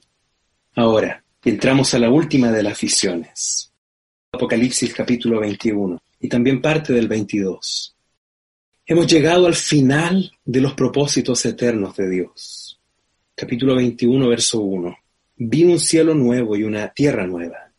Ahora, 0.75 1.23
entramos 1.43 1.93
a 1.93 1.99
la 1.99 2.09
última 2.09 2.51
de 2.51 2.63
las 2.63 2.79
visiones. 2.79 3.71
Apocalipsis 4.31 4.93
capítulo 4.93 5.39
21 5.39 6.01
y 6.19 6.29
también 6.29 6.61
parte 6.61 6.93
del 6.93 7.07
22. 7.07 7.95
Hemos 8.85 9.07
llegado 9.07 9.47
al 9.47 9.55
final 9.55 10.31
de 10.45 10.61
los 10.61 10.73
propósitos 10.73 11.45
eternos 11.45 11.95
de 11.97 12.09
Dios. 12.09 12.56
Capítulo 13.39 13.75
21, 13.75 14.29
verso 14.29 14.61
1. 14.61 14.97
Vi 15.35 15.63
un 15.63 15.79
cielo 15.79 16.15
nuevo 16.15 16.55
y 16.57 16.63
una 16.63 16.91
tierra 16.91 17.27
nueva. 17.27 17.71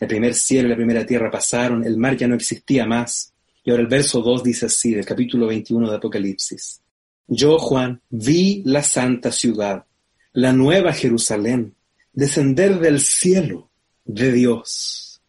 El 0.00 0.08
primer 0.08 0.32
cielo 0.32 0.68
y 0.68 0.70
la 0.70 0.76
primera 0.76 1.04
tierra 1.04 1.30
pasaron, 1.30 1.84
el 1.84 1.98
mar 1.98 2.16
ya 2.16 2.26
no 2.26 2.34
existía 2.34 2.86
más. 2.86 3.34
Y 3.62 3.70
ahora 3.70 3.82
el 3.82 3.88
verso 3.88 4.22
2 4.22 4.42
dice 4.42 4.64
así, 4.64 4.94
del 4.94 5.04
capítulo 5.04 5.48
21 5.48 5.90
de 5.90 5.96
Apocalipsis. 5.96 6.80
Yo, 7.26 7.58
Juan, 7.58 8.00
vi 8.08 8.62
la 8.64 8.82
santa 8.82 9.30
ciudad, 9.32 9.84
la 10.32 10.54
nueva 10.54 10.94
Jerusalén, 10.94 11.74
descender 12.14 12.80
del 12.80 13.02
cielo 13.02 13.68
de 14.06 14.32
Dios. 14.32 15.20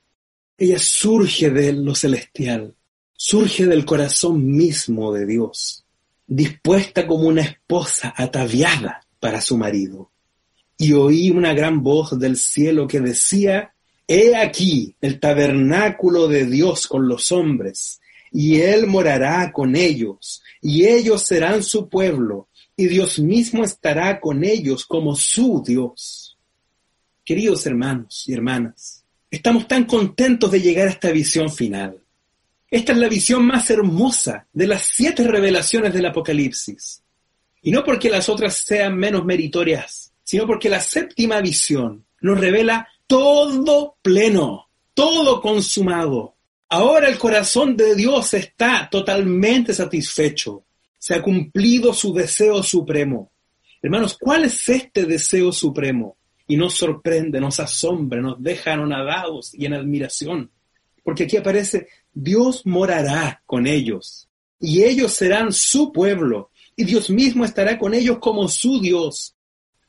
Ella 0.58 0.80
surge 0.80 1.50
de 1.50 1.74
lo 1.74 1.94
celestial, 1.94 2.74
surge 3.12 3.66
del 3.66 3.84
corazón 3.84 4.50
mismo 4.50 5.12
de 5.12 5.26
Dios, 5.26 5.84
dispuesta 6.26 7.06
como 7.06 7.28
una 7.28 7.42
esposa 7.42 8.14
ataviada 8.16 9.02
para 9.28 9.42
su 9.42 9.58
marido. 9.58 10.10
Y 10.78 10.94
oí 10.94 11.32
una 11.32 11.54
gran 11.54 11.84
voz 11.84 12.18
del 12.18 12.38
cielo 12.38 12.88
que 12.88 13.02
decía, 13.02 13.74
He 14.08 14.38
aquí 14.38 14.96
el 15.02 15.20
tabernáculo 15.20 16.30
de 16.30 16.46
Dios 16.46 16.88
con 16.88 17.10
los 17.10 17.34
hombres, 17.34 18.00
y 18.32 18.62
Él 18.62 18.88
morará 18.88 19.52
con 19.52 19.76
ellos, 19.76 20.42
y 20.62 20.86
ellos 20.86 21.24
serán 21.24 21.62
su 21.62 21.90
pueblo, 21.90 22.48
y 22.78 22.88
Dios 22.88 23.20
mismo 23.20 23.66
estará 23.66 24.22
con 24.22 24.46
ellos 24.46 24.86
como 24.86 25.14
su 25.14 25.62
Dios. 25.62 26.38
Queridos 27.26 27.66
hermanos 27.66 28.24
y 28.28 28.34
hermanas, 28.34 29.04
estamos 29.30 29.68
tan 29.68 29.84
contentos 29.84 30.50
de 30.52 30.62
llegar 30.62 30.88
a 30.88 30.92
esta 30.92 31.12
visión 31.12 31.52
final. 31.52 32.00
Esta 32.72 32.94
es 32.94 32.98
la 32.98 33.10
visión 33.10 33.46
más 33.46 33.70
hermosa 33.72 34.48
de 34.54 34.68
las 34.68 34.84
siete 34.84 35.28
revelaciones 35.28 35.94
del 35.94 36.06
Apocalipsis. 36.06 37.04
Y 37.68 37.72
no 37.72 37.84
porque 37.84 38.10
las 38.10 38.30
otras 38.30 38.56
sean 38.56 38.96
menos 38.96 39.26
meritorias, 39.26 40.14
sino 40.24 40.48
porque 40.48 40.70
la 40.70 40.80
séptima 40.80 41.42
visión 41.42 42.06
nos 42.22 42.40
revela 42.40 42.88
todo 43.08 43.98
pleno, 44.02 44.70
todo 44.94 45.42
consumado. 45.42 46.38
Ahora 46.70 47.10
el 47.10 47.18
corazón 47.18 47.76
de 47.76 47.94
Dios 47.94 48.34
está 48.36 48.88
totalmente 48.90 49.74
satisfecho. 49.74 50.64
Se 50.98 51.14
ha 51.14 51.22
cumplido 51.22 51.94
su 51.94 52.14
deseo 52.14 52.64
supremo. 52.64 53.34
Hermanos, 53.82 54.18
¿cuál 54.18 54.46
es 54.46 54.70
este 54.70 55.04
deseo 55.04 55.52
supremo? 55.52 56.16
Y 56.48 56.56
nos 56.56 56.74
sorprende, 56.74 57.42
nos 57.42 57.60
asombra, 57.60 58.22
nos 58.22 58.42
deja 58.42 58.72
anonadados 58.72 59.54
y 59.54 59.66
en 59.66 59.74
admiración. 59.74 60.52
Porque 61.04 61.26
aquí 61.26 61.36
aparece 61.36 61.90
Dios 62.14 62.66
morará 62.66 63.44
con 63.46 63.68
ellos 63.68 64.30
y 64.58 64.84
ellos 64.84 65.12
serán 65.12 65.52
su 65.52 65.92
pueblo 65.92 66.50
y 66.80 66.86
Dios 66.86 67.10
mismo 67.10 67.44
estará 67.44 67.78
con 67.78 67.96
ellos 67.96 68.20
como 68.20 68.48
su 68.48 68.80
Dios. 68.80 69.36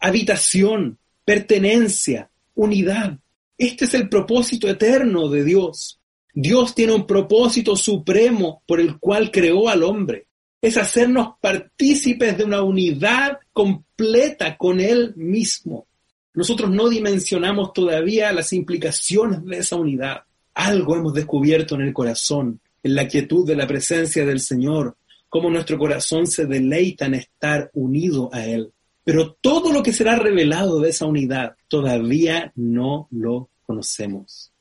Habitación, 0.01 0.99
pertenencia, 1.24 2.30
unidad. 2.55 3.18
Este 3.59 3.84
es 3.84 3.95
el 3.95 4.09
propósito 4.09 4.68
eterno 4.68 5.28
de 5.28 5.45
Dios. 5.45 6.01
Dios 6.32 6.74
tiene 6.74 6.95
un 6.95 7.07
propósito 7.07 7.76
supremo 7.76 8.62
por 8.66 8.80
el 8.80 8.99
cual 8.99 9.30
creó 9.30 9.68
al 9.68 9.82
hombre. 9.82 10.28
Es 10.62 10.78
hacernos 10.78 11.34
partícipes 11.41 12.39
de 12.39 12.45
una 12.45 12.62
unidad 12.62 13.39
completa 13.53 14.57
con 14.57 14.80
Él 14.80 15.12
mismo. 15.14 15.86
Nosotros 16.32 16.70
no 16.70 16.89
dimensionamos 16.89 17.74
todavía 17.74 18.32
las 18.32 18.53
implicaciones 18.55 19.45
de 19.45 19.59
esa 19.59 19.76
unidad. 19.76 20.22
Algo 20.55 20.97
hemos 20.97 21.12
descubierto 21.12 21.74
en 21.74 21.82
el 21.82 21.93
corazón, 21.93 22.61
en 22.82 22.95
la 22.95 23.07
quietud 23.07 23.47
de 23.47 23.57
la 23.57 23.66
presencia 23.66 24.24
del 24.24 24.41
Señor, 24.41 24.97
cómo 25.29 25.51
nuestro 25.51 25.79
corazón 25.79 26.26
se 26.26 26.47
deleita 26.47 27.07
en 27.07 27.14
estar 27.14 27.70
unido 27.74 28.31
a 28.33 28.45
Él. 28.45 28.72
Pero 29.05 29.33
todo 29.41 29.72
lo 29.72 29.83
que 29.83 29.93
será 29.93 30.16
revelado 30.16 30.81
de 30.81 30.91
esa 30.91 31.07
unidad 31.07 31.57
todavía 31.68 32.53
no 32.57 33.09
lo 33.11 33.51
conocemos. 33.64 34.53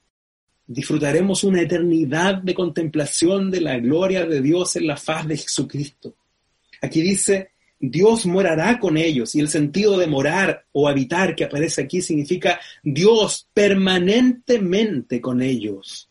Disfrutaremos 0.66 1.44
una 1.44 1.62
eternidad 1.62 2.42
de 2.42 2.54
contemplación 2.54 3.50
de 3.50 3.62
la 3.62 3.78
gloria 3.78 4.26
de 4.26 4.42
Dios 4.42 4.76
en 4.76 4.88
la 4.88 4.98
faz 4.98 5.28
de 5.28 5.38
Jesucristo. 5.38 6.16
Aquí 6.82 7.02
dice, 7.02 7.52
Dios 7.80 8.26
morará 8.26 8.80
con 8.80 8.98
ellos 8.98 9.36
y 9.36 9.40
el 9.40 9.50
sentido 9.50 9.98
de 9.98 10.08
morar 10.08 10.66
o 10.72 10.88
habitar 10.88 11.36
que 11.36 11.44
aparece 11.44 11.84
aquí 11.84 12.02
significa 12.02 12.60
Dios 12.84 13.48
permanentemente 13.54 15.22
con 15.22 15.42
ellos. 15.42 16.10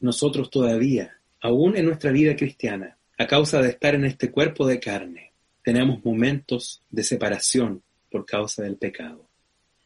Nosotros 0.00 0.50
todavía, 0.50 1.18
aún 1.40 1.76
en 1.76 1.86
nuestra 1.86 2.10
vida 2.10 2.34
cristiana, 2.36 2.95
a 3.18 3.26
causa 3.26 3.62
de 3.62 3.70
estar 3.70 3.94
en 3.94 4.04
este 4.04 4.30
cuerpo 4.30 4.66
de 4.66 4.78
carne, 4.78 5.32
tenemos 5.62 6.04
momentos 6.04 6.82
de 6.90 7.02
separación 7.02 7.82
por 8.10 8.26
causa 8.26 8.62
del 8.62 8.76
pecado. 8.76 9.26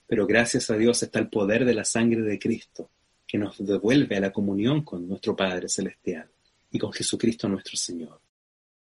Pero 0.07 0.26
gracias 0.26 0.70
a 0.70 0.76
Dios 0.76 1.03
está 1.03 1.20
el 1.20 1.28
poder 1.28 1.64
de 1.64 1.74
la 1.74 1.85
sangre 1.85 2.22
de 2.22 2.39
Cristo 2.39 2.91
que 3.26 3.39
nos 3.39 3.64
devuelve 3.64 4.16
a 4.16 4.20
la 4.20 4.33
comunión 4.33 4.83
con 4.83 5.09
nuestro 5.09 5.37
Padre 5.37 5.68
Celestial 5.68 6.28
y 6.72 6.78
con 6.78 6.93
Jesucristo 6.93 7.49
nuestro 7.49 7.76
Señor. 7.76 8.20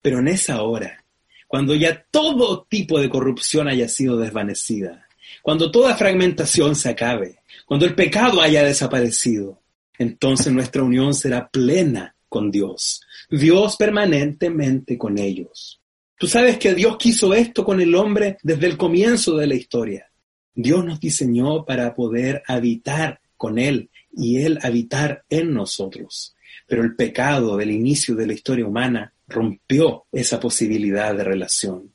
Pero 0.01 0.19
en 0.19 0.27
esa 0.27 0.61
hora, 0.61 1.03
cuando 1.47 1.73
ya 1.73 2.05
todo 2.11 2.63
tipo 2.69 2.99
de 2.99 3.09
corrupción 3.09 3.67
haya 3.67 3.89
sido 3.89 4.17
desvanecida, 4.17 5.07
cuando 5.41 5.71
toda 5.71 5.95
fragmentación 5.95 6.75
se 6.75 6.89
acabe, 6.89 7.39
cuando 7.65 7.87
el 7.87 7.95
pecado 7.95 8.39
haya 8.39 8.63
desaparecido, 8.63 9.59
entonces 9.97 10.53
nuestra 10.53 10.83
unión 10.83 11.15
será 11.15 11.49
plena 11.49 12.15
con 12.29 12.51
Dios, 12.51 13.01
Dios 13.29 13.75
permanentemente 13.77 14.97
con 14.97 15.17
ellos. 15.17 15.81
Tú 16.17 16.27
sabes 16.27 16.57
que 16.57 16.73
Dios 16.73 16.97
quiso 16.97 17.33
esto 17.33 17.65
con 17.65 17.81
el 17.81 17.93
hombre 17.95 18.37
desde 18.41 18.67
el 18.67 18.77
comienzo 18.77 19.35
de 19.35 19.47
la 19.47 19.55
historia. 19.55 20.11
Dios 20.53 20.85
nos 20.85 20.99
diseñó 20.99 21.65
para 21.65 21.93
poder 21.93 22.41
habitar 22.47 23.19
con 23.35 23.59
Él 23.59 23.89
y 24.13 24.37
Él 24.37 24.59
habitar 24.61 25.25
en 25.29 25.53
nosotros. 25.53 26.35
Pero 26.67 26.83
el 26.83 26.95
pecado 26.95 27.57
del 27.57 27.71
inicio 27.71 28.15
de 28.15 28.27
la 28.27 28.33
historia 28.33 28.65
humana 28.65 29.13
rompió 29.27 30.05
esa 30.11 30.39
posibilidad 30.39 31.13
de 31.13 31.23
relación. 31.23 31.93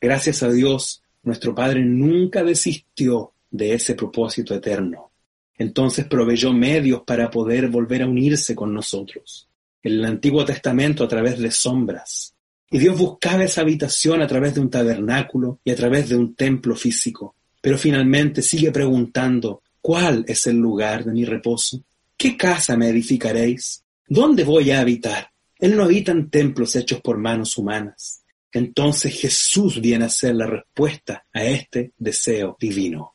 Gracias 0.00 0.42
a 0.42 0.50
Dios, 0.50 1.02
nuestro 1.22 1.54
Padre 1.54 1.84
nunca 1.84 2.42
desistió 2.42 3.34
de 3.50 3.74
ese 3.74 3.94
propósito 3.94 4.54
eterno. 4.54 5.12
Entonces 5.58 6.06
proveyó 6.06 6.54
medios 6.54 7.02
para 7.02 7.30
poder 7.30 7.68
volver 7.68 8.02
a 8.02 8.06
unirse 8.06 8.54
con 8.54 8.72
nosotros. 8.72 9.49
El 9.82 10.04
Antiguo 10.04 10.44
Testamento 10.44 11.04
a 11.04 11.08
través 11.08 11.38
de 11.38 11.50
sombras. 11.50 12.34
Y 12.70 12.78
Dios 12.78 12.98
buscaba 12.98 13.44
esa 13.44 13.62
habitación 13.62 14.20
a 14.20 14.26
través 14.26 14.54
de 14.54 14.60
un 14.60 14.70
tabernáculo 14.70 15.60
y 15.64 15.70
a 15.70 15.76
través 15.76 16.10
de 16.10 16.16
un 16.16 16.34
templo 16.34 16.76
físico. 16.76 17.34
Pero 17.62 17.78
finalmente 17.78 18.42
sigue 18.42 18.72
preguntando, 18.72 19.62
¿cuál 19.80 20.24
es 20.28 20.46
el 20.46 20.56
lugar 20.56 21.04
de 21.04 21.12
mi 21.12 21.24
reposo? 21.24 21.82
¿Qué 22.16 22.36
casa 22.36 22.76
me 22.76 22.88
edificaréis? 22.88 23.82
¿Dónde 24.06 24.44
voy 24.44 24.70
a 24.70 24.80
habitar? 24.80 25.30
Él 25.58 25.76
no 25.76 25.84
habita 25.84 26.12
en 26.12 26.30
templos 26.30 26.76
hechos 26.76 27.00
por 27.00 27.18
manos 27.18 27.56
humanas. 27.56 28.22
entonces 28.52 29.18
Jesús 29.18 29.80
viene 29.80 30.06
a 30.06 30.10
ser 30.10 30.34
la 30.34 30.46
respuesta 30.46 31.24
a 31.32 31.44
este 31.44 31.92
deseo 31.96 32.56
divino. 32.58 33.14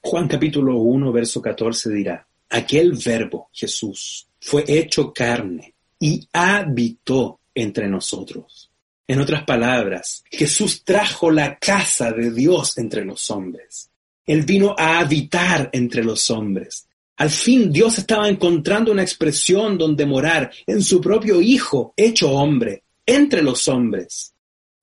Juan 0.00 0.28
capítulo 0.28 0.76
1, 0.78 1.12
verso 1.12 1.40
14 1.40 1.90
dirá, 1.90 2.28
aquel 2.50 2.92
verbo, 2.92 3.48
Jesús, 3.52 4.28
fue 4.38 4.64
hecho 4.68 5.12
carne 5.12 5.75
y 5.98 6.28
habitó 6.32 7.40
entre 7.54 7.88
nosotros. 7.88 8.70
En 9.08 9.20
otras 9.20 9.44
palabras, 9.44 10.24
Jesús 10.30 10.82
trajo 10.84 11.30
la 11.30 11.58
casa 11.58 12.10
de 12.12 12.32
Dios 12.32 12.76
entre 12.78 13.04
los 13.04 13.30
hombres. 13.30 13.90
Él 14.26 14.42
vino 14.42 14.74
a 14.76 14.98
habitar 14.98 15.70
entre 15.72 16.02
los 16.02 16.28
hombres. 16.30 16.88
Al 17.16 17.30
fin 17.30 17.72
Dios 17.72 17.98
estaba 17.98 18.28
encontrando 18.28 18.92
una 18.92 19.02
expresión 19.02 19.78
donde 19.78 20.04
morar 20.04 20.50
en 20.66 20.82
su 20.82 21.00
propio 21.00 21.40
Hijo, 21.40 21.94
hecho 21.96 22.32
hombre, 22.32 22.82
entre 23.06 23.42
los 23.42 23.68
hombres. 23.68 24.34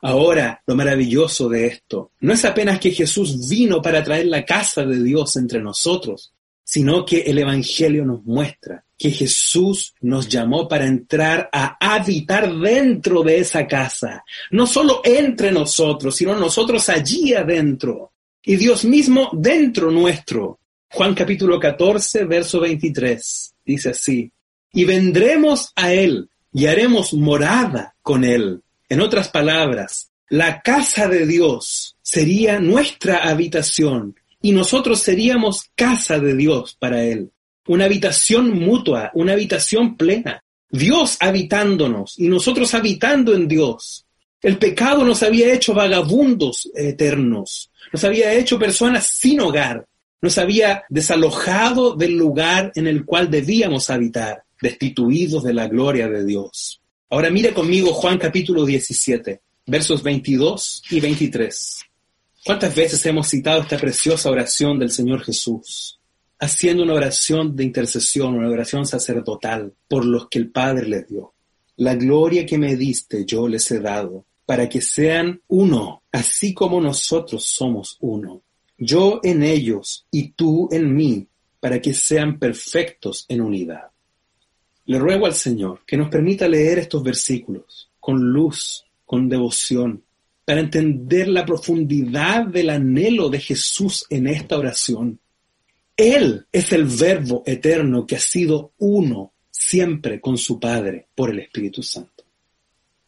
Ahora, 0.02 0.62
lo 0.66 0.76
maravilloso 0.76 1.48
de 1.50 1.68
esto 1.68 2.12
no 2.22 2.34
es 2.34 2.44
apenas 2.44 2.80
que 2.80 2.92
Jesús 2.92 3.48
vino 3.50 3.82
para 3.82 4.04
traer 4.04 4.28
la 4.28 4.44
casa 4.46 4.86
de 4.86 5.02
Dios 5.04 5.36
entre 5.36 5.62
nosotros, 5.62 6.34
sino 6.64 7.06
que 7.06 7.22
el 7.22 7.38
Evangelio 7.38 8.06
nos 8.06 8.24
muestra 8.24 8.84
que 8.98 9.12
Jesús 9.12 9.94
nos 10.02 10.28
llamó 10.30 10.68
para 10.68 10.86
entrar 10.86 11.50
a 11.52 11.78
habitar 11.80 12.54
dentro 12.56 13.24
de 13.24 13.40
esa 13.40 13.68
casa, 13.68 14.24
no 14.52 14.68
solo 14.68 15.02
entre 15.04 15.52
nosotros, 15.52 16.16
sino 16.16 16.36
nosotros 16.36 16.88
allí 16.90 17.34
adentro, 17.34 18.12
y 18.44 18.56
Dios 18.56 18.86
mismo 18.86 19.30
dentro 19.34 19.90
nuestro. 19.92 20.60
Juan 20.90 21.16
capítulo 21.16 21.60
14, 21.60 22.26
verso 22.26 22.60
23, 22.60 23.54
dice 23.66 23.90
así, 23.90 24.32
y 24.72 24.86
vendremos 24.86 25.72
a 25.76 25.94
Él 25.94 26.30
y 26.52 26.68
haremos 26.68 27.14
morada 27.14 27.96
con 28.02 28.24
Él. 28.24 28.62
En 28.90 29.02
otras 29.02 29.30
palabras, 29.30 30.12
la 30.30 30.62
casa 30.62 31.08
de 31.08 31.26
Dios 31.26 31.96
sería 32.02 32.60
nuestra 32.60 33.28
habitación 33.30 34.16
y 34.42 34.52
nosotros 34.52 35.00
seríamos 35.00 35.70
casa 35.76 36.20
de 36.20 36.36
Dios 36.36 36.76
para 36.78 37.04
Él. 37.04 37.32
Una 37.68 37.86
habitación 37.86 38.52
mutua, 38.60 39.12
una 39.14 39.34
habitación 39.34 39.96
plena. 39.96 40.44
Dios 40.70 41.18
habitándonos 41.20 42.20
y 42.20 42.28
nosotros 42.28 42.74
habitando 42.74 43.34
en 43.34 43.48
Dios. 43.48 44.06
El 44.42 44.58
pecado 44.58 45.06
nos 45.06 45.24
había 45.24 45.54
hecho 45.54 45.74
vagabundos 45.74 46.70
eternos, 46.76 47.72
nos 47.94 48.04
había 48.04 48.34
hecho 48.34 48.60
personas 48.60 49.06
sin 49.06 49.40
hogar, 49.40 49.86
nos 50.22 50.38
había 50.38 50.84
desalojado 50.90 51.96
del 51.96 52.18
lugar 52.18 52.72
en 52.76 52.88
el 52.88 53.06
cual 53.06 53.30
debíamos 53.30 53.90
habitar, 53.90 54.44
destituidos 54.62 55.44
de 55.44 55.54
la 55.54 55.68
gloria 55.68 56.10
de 56.10 56.26
Dios. 56.26 56.82
Ahora 57.10 57.30
mire 57.30 57.54
conmigo 57.54 57.94
Juan 57.94 58.18
capítulo 58.18 58.66
17, 58.66 59.42
versos 59.68 60.02
22 60.02 60.84
y 60.90 61.00
23. 61.00 61.82
¿Cuántas 62.44 62.76
veces 62.76 63.06
hemos 63.06 63.30
citado 63.30 63.62
esta 63.62 63.78
preciosa 63.78 64.30
oración 64.30 64.78
del 64.80 64.90
Señor 64.90 65.24
Jesús? 65.24 66.00
Haciendo 66.44 66.84
una 66.84 66.94
oración 66.94 67.56
de 67.56 67.64
intercesión, 67.64 68.36
una 68.36 68.50
oración 68.50 68.86
sacerdotal 68.86 69.74
por 69.88 70.06
los 70.06 70.28
que 70.28 70.40
el 70.40 70.52
Padre 70.52 70.88
les 70.88 71.08
dio. 71.08 71.34
La 71.78 71.96
gloria 71.96 72.46
que 72.46 72.58
me 72.58 72.76
diste 72.76 73.26
yo 73.26 73.48
les 73.48 73.70
he 73.72 73.80
dado, 73.80 74.26
para 74.46 74.68
que 74.68 74.82
sean 74.82 75.42
uno, 75.48 76.04
así 76.12 76.54
como 76.54 76.82
nosotros 76.82 77.46
somos 77.46 77.98
uno 78.02 78.42
yo 78.78 79.20
en 79.24 79.44
ellos 79.44 80.06
y 80.12 80.30
tú 80.30 80.68
en 80.72 80.94
mí, 80.96 81.28
para 81.60 81.82
que 81.82 81.94
sean 81.94 82.40
perfectos 82.40 83.26
en 83.30 83.42
unidad. 83.42 83.88
Le 84.86 85.00
ruego 85.00 85.26
al 85.26 85.34
Señor 85.34 85.82
que 85.86 85.96
nos 85.96 86.10
permita 86.10 86.48
leer 86.48 86.80
estos 86.80 87.04
versículos 87.04 87.90
con 88.00 88.20
luz, 88.20 88.84
con 89.06 89.30
devoción, 89.30 90.04
para 90.44 90.60
entender 90.60 91.30
la 91.30 91.46
profundidad 91.46 92.46
del 92.46 92.70
anhelo 92.70 93.30
de 93.30 93.40
Jesús 93.40 94.06
en 94.10 94.28
esta 94.28 94.58
oración. 94.58 95.20
Él 95.96 96.48
es 96.52 96.72
el 96.72 96.86
verbo 96.86 97.44
eterno 97.46 98.06
que 98.06 98.16
ha 98.16 98.20
sido 98.20 98.74
uno 98.80 99.34
siempre 99.52 100.20
con 100.20 100.38
su 100.38 100.60
Padre 100.60 101.08
por 101.14 101.30
el 101.30 101.40
Espíritu 101.40 101.84
Santo. 101.84 102.24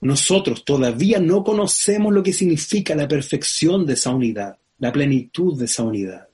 Nosotros 0.01 0.63
todavía 0.63 1.19
no 1.19 1.43
conocemos 1.43 2.13
lo 2.13 2.21
que 2.21 2.33
significa 2.33 2.95
la 2.95 3.07
perfección 3.07 3.85
de 3.85 3.93
esa 3.93 4.11
unidad 4.11 4.57
la 4.79 4.91
plenitud 4.91 5.57
de 5.57 5.65
esa 5.65 5.83
unidad. 5.83 6.27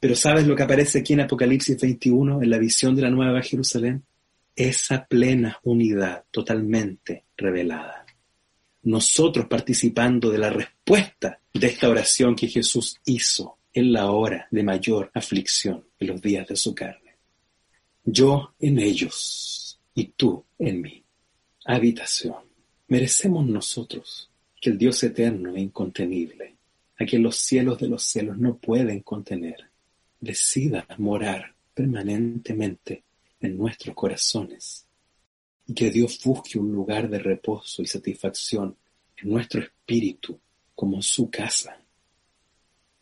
Pero 0.00 0.14
¿sabes 0.14 0.46
lo 0.46 0.54
que 0.54 0.62
aparece 0.62 1.00
aquí 1.00 1.14
en 1.14 1.20
Apocalipsis 1.20 1.80
21, 1.80 2.42
en 2.42 2.50
la 2.50 2.58
visión 2.58 2.94
de 2.94 3.02
la 3.02 3.10
Nueva 3.10 3.42
Jerusalén? 3.42 4.04
Esa 4.54 5.06
plena 5.06 5.58
unidad 5.64 6.24
totalmente 6.30 7.24
revelada. 7.36 8.06
Nosotros 8.82 9.46
participando 9.46 10.30
de 10.30 10.38
la 10.38 10.50
respuesta 10.50 11.40
de 11.52 11.66
esta 11.66 11.88
oración 11.88 12.34
que 12.34 12.48
Jesús 12.48 12.96
hizo 13.04 13.55
en 13.76 13.92
la 13.92 14.10
hora 14.10 14.48
de 14.50 14.62
mayor 14.62 15.10
aflicción 15.12 15.84
en 16.00 16.06
los 16.06 16.22
días 16.22 16.48
de 16.48 16.56
su 16.56 16.74
carne. 16.74 17.16
Yo 18.02 18.54
en 18.58 18.78
ellos 18.78 19.78
y 19.94 20.04
tú 20.16 20.42
en 20.58 20.80
mí. 20.80 21.04
Habitación. 21.66 22.36
Merecemos 22.88 23.46
nosotros 23.46 24.30
que 24.58 24.70
el 24.70 24.78
Dios 24.78 25.02
eterno 25.02 25.54
e 25.54 25.60
incontenible 25.60 26.56
a 26.98 27.04
que 27.04 27.18
los 27.18 27.36
cielos 27.36 27.78
de 27.78 27.88
los 27.88 28.02
cielos 28.02 28.38
no 28.38 28.56
pueden 28.56 29.00
contener, 29.00 29.68
decida 30.20 30.86
morar 30.96 31.54
permanentemente 31.74 33.04
en 33.40 33.58
nuestros 33.58 33.94
corazones 33.94 34.86
y 35.66 35.74
que 35.74 35.90
Dios 35.90 36.18
busque 36.24 36.58
un 36.58 36.72
lugar 36.72 37.10
de 37.10 37.18
reposo 37.18 37.82
y 37.82 37.86
satisfacción 37.86 38.74
en 39.18 39.28
nuestro 39.28 39.60
espíritu 39.60 40.40
como 40.74 41.02
su 41.02 41.28
casa. 41.28 41.78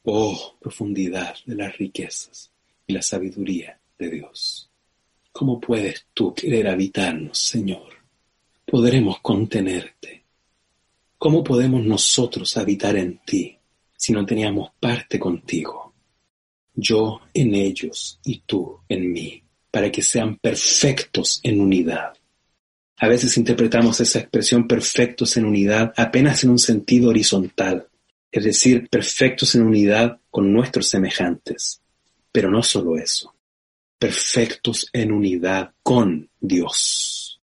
Oh, 0.04 0.56
profundidad 0.60 1.34
de 1.46 1.56
las 1.56 1.76
riquezas 1.76 2.50
y 2.86 2.92
la 2.92 3.02
sabiduría 3.02 3.78
de 3.98 4.10
Dios. 4.10 4.70
¿Cómo 5.32 5.60
puedes 5.60 6.06
tú 6.14 6.32
querer 6.34 6.68
habitarnos, 6.68 7.38
Señor? 7.38 7.92
Podremos 8.64 9.20
contenerte. 9.20 10.24
¿Cómo 11.18 11.42
podemos 11.42 11.84
nosotros 11.84 12.56
habitar 12.56 12.96
en 12.96 13.18
ti? 13.24 13.58
si 14.04 14.12
no 14.12 14.26
teníamos 14.26 14.70
parte 14.78 15.18
contigo. 15.18 15.94
Yo 16.74 17.22
en 17.32 17.54
ellos 17.54 18.20
y 18.22 18.42
tú 18.44 18.80
en 18.86 19.10
mí, 19.10 19.42
para 19.70 19.90
que 19.90 20.02
sean 20.02 20.36
perfectos 20.36 21.40
en 21.42 21.58
unidad. 21.58 22.12
A 22.98 23.08
veces 23.08 23.38
interpretamos 23.38 23.98
esa 24.00 24.18
expresión 24.18 24.68
perfectos 24.68 25.38
en 25.38 25.46
unidad 25.46 25.94
apenas 25.96 26.44
en 26.44 26.50
un 26.50 26.58
sentido 26.58 27.08
horizontal, 27.08 27.88
es 28.34 28.44
decir, 28.44 28.88
perfectos 28.88 29.54
en 29.54 29.62
unidad 29.62 30.18
con 30.30 30.52
nuestros 30.52 30.88
semejantes. 30.88 31.80
Pero 32.32 32.50
no 32.50 32.62
solo 32.62 32.96
eso, 32.96 33.34
perfectos 33.98 34.88
en 34.92 35.12
unidad 35.12 35.72
con 35.82 36.28
Dios. 36.40 37.40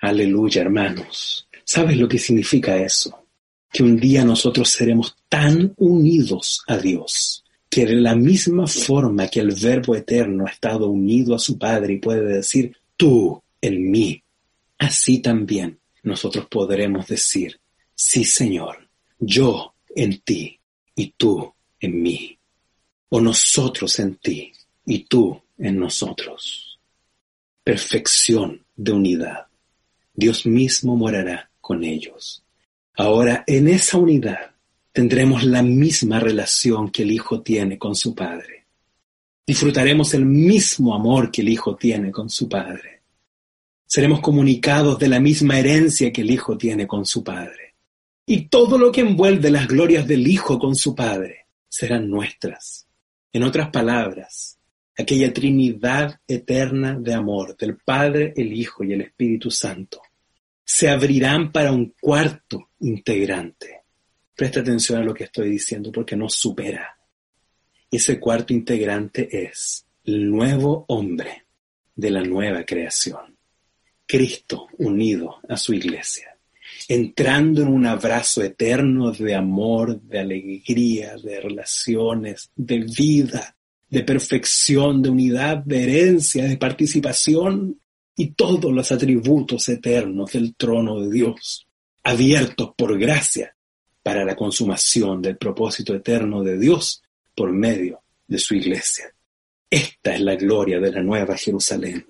Aleluya, 0.00 0.62
hermanos. 0.62 1.48
¿Sabes 1.64 1.96
lo 1.96 2.08
que 2.08 2.18
significa 2.18 2.76
eso? 2.76 3.22
que 3.72 3.82
un 3.82 3.98
día 3.98 4.24
nosotros 4.24 4.68
seremos 4.68 5.16
tan 5.28 5.72
unidos 5.78 6.62
a 6.66 6.76
Dios 6.76 7.42
que 7.70 7.86
de 7.86 7.94
la 7.94 8.14
misma 8.14 8.66
forma 8.66 9.28
que 9.28 9.40
el 9.40 9.52
Verbo 9.52 9.96
eterno 9.96 10.44
ha 10.46 10.50
estado 10.50 10.88
unido 10.88 11.34
a 11.34 11.38
su 11.38 11.58
Padre 11.58 11.94
y 11.94 11.98
puede 11.98 12.36
decir, 12.36 12.76
tú 12.98 13.42
en 13.62 13.90
mí, 13.90 14.22
así 14.76 15.20
también 15.20 15.78
nosotros 16.02 16.46
podremos 16.50 17.06
decir, 17.06 17.58
sí 17.94 18.24
Señor, 18.24 18.90
yo 19.18 19.71
en 19.94 20.20
ti 20.20 20.58
y 20.94 21.14
tú 21.16 21.52
en 21.80 22.02
mí, 22.02 22.38
o 23.08 23.20
nosotros 23.20 23.98
en 23.98 24.16
ti 24.16 24.52
y 24.86 25.00
tú 25.00 25.40
en 25.58 25.78
nosotros. 25.78 26.78
Perfección 27.64 28.64
de 28.76 28.92
unidad. 28.92 29.46
Dios 30.14 30.46
mismo 30.46 30.96
morará 30.96 31.50
con 31.60 31.84
ellos. 31.84 32.44
Ahora, 32.96 33.44
en 33.46 33.68
esa 33.68 33.98
unidad 33.98 34.52
tendremos 34.92 35.44
la 35.44 35.62
misma 35.62 36.20
relación 36.20 36.90
que 36.90 37.02
el 37.02 37.12
Hijo 37.12 37.40
tiene 37.40 37.78
con 37.78 37.94
su 37.94 38.14
Padre. 38.14 38.66
Disfrutaremos 39.46 40.14
el 40.14 40.26
mismo 40.26 40.94
amor 40.94 41.30
que 41.30 41.42
el 41.42 41.48
Hijo 41.48 41.76
tiene 41.76 42.10
con 42.10 42.28
su 42.28 42.48
Padre. 42.48 43.00
Seremos 43.86 44.20
comunicados 44.20 44.98
de 44.98 45.08
la 45.08 45.20
misma 45.20 45.58
herencia 45.58 46.12
que 46.12 46.22
el 46.22 46.30
Hijo 46.30 46.56
tiene 46.56 46.86
con 46.86 47.06
su 47.06 47.24
Padre. 47.24 47.71
Y 48.34 48.46
todo 48.48 48.78
lo 48.78 48.90
que 48.90 49.02
envuelve 49.02 49.50
las 49.50 49.68
glorias 49.68 50.08
del 50.08 50.26
Hijo 50.26 50.58
con 50.58 50.74
su 50.74 50.94
Padre 50.94 51.48
serán 51.68 52.08
nuestras. 52.08 52.86
En 53.30 53.42
otras 53.42 53.68
palabras, 53.68 54.58
aquella 54.96 55.34
Trinidad 55.34 56.18
eterna 56.26 56.98
de 56.98 57.12
amor 57.12 57.54
del 57.58 57.76
Padre, 57.76 58.32
el 58.34 58.54
Hijo 58.54 58.84
y 58.84 58.94
el 58.94 59.02
Espíritu 59.02 59.50
Santo 59.50 60.00
se 60.64 60.88
abrirán 60.88 61.52
para 61.52 61.72
un 61.72 61.94
cuarto 62.00 62.70
integrante. 62.80 63.82
Presta 64.34 64.60
atención 64.60 65.02
a 65.02 65.04
lo 65.04 65.12
que 65.12 65.24
estoy 65.24 65.50
diciendo 65.50 65.92
porque 65.92 66.16
nos 66.16 66.34
supera. 66.34 66.96
Ese 67.90 68.18
cuarto 68.18 68.54
integrante 68.54 69.28
es 69.30 69.84
el 70.04 70.30
nuevo 70.30 70.86
hombre 70.88 71.44
de 71.94 72.10
la 72.10 72.22
nueva 72.22 72.64
creación. 72.64 73.36
Cristo 74.06 74.68
unido 74.78 75.38
a 75.50 75.58
su 75.58 75.74
iglesia. 75.74 76.31
Entrando 76.94 77.62
en 77.62 77.68
un 77.68 77.86
abrazo 77.86 78.42
eterno 78.42 79.12
de 79.12 79.34
amor, 79.34 79.98
de 80.02 80.18
alegría, 80.18 81.16
de 81.16 81.40
relaciones, 81.40 82.50
de 82.54 82.80
vida, 82.80 83.56
de 83.88 84.04
perfección, 84.04 85.00
de 85.00 85.08
unidad, 85.08 85.56
de 85.64 85.84
herencia, 85.84 86.44
de 86.44 86.58
participación 86.58 87.80
y 88.14 88.32
todos 88.32 88.70
los 88.70 88.92
atributos 88.92 89.70
eternos 89.70 90.32
del 90.32 90.54
trono 90.54 91.00
de 91.00 91.10
Dios, 91.10 91.66
abiertos 92.02 92.74
por 92.76 92.98
gracia 92.98 93.56
para 94.02 94.22
la 94.22 94.36
consumación 94.36 95.22
del 95.22 95.38
propósito 95.38 95.94
eterno 95.94 96.42
de 96.42 96.58
Dios 96.58 97.02
por 97.34 97.52
medio 97.52 98.02
de 98.26 98.36
su 98.36 98.54
iglesia. 98.54 99.14
Esta 99.70 100.14
es 100.14 100.20
la 100.20 100.36
gloria 100.36 100.78
de 100.78 100.92
la 100.92 101.02
nueva 101.02 101.38
Jerusalén. 101.38 102.04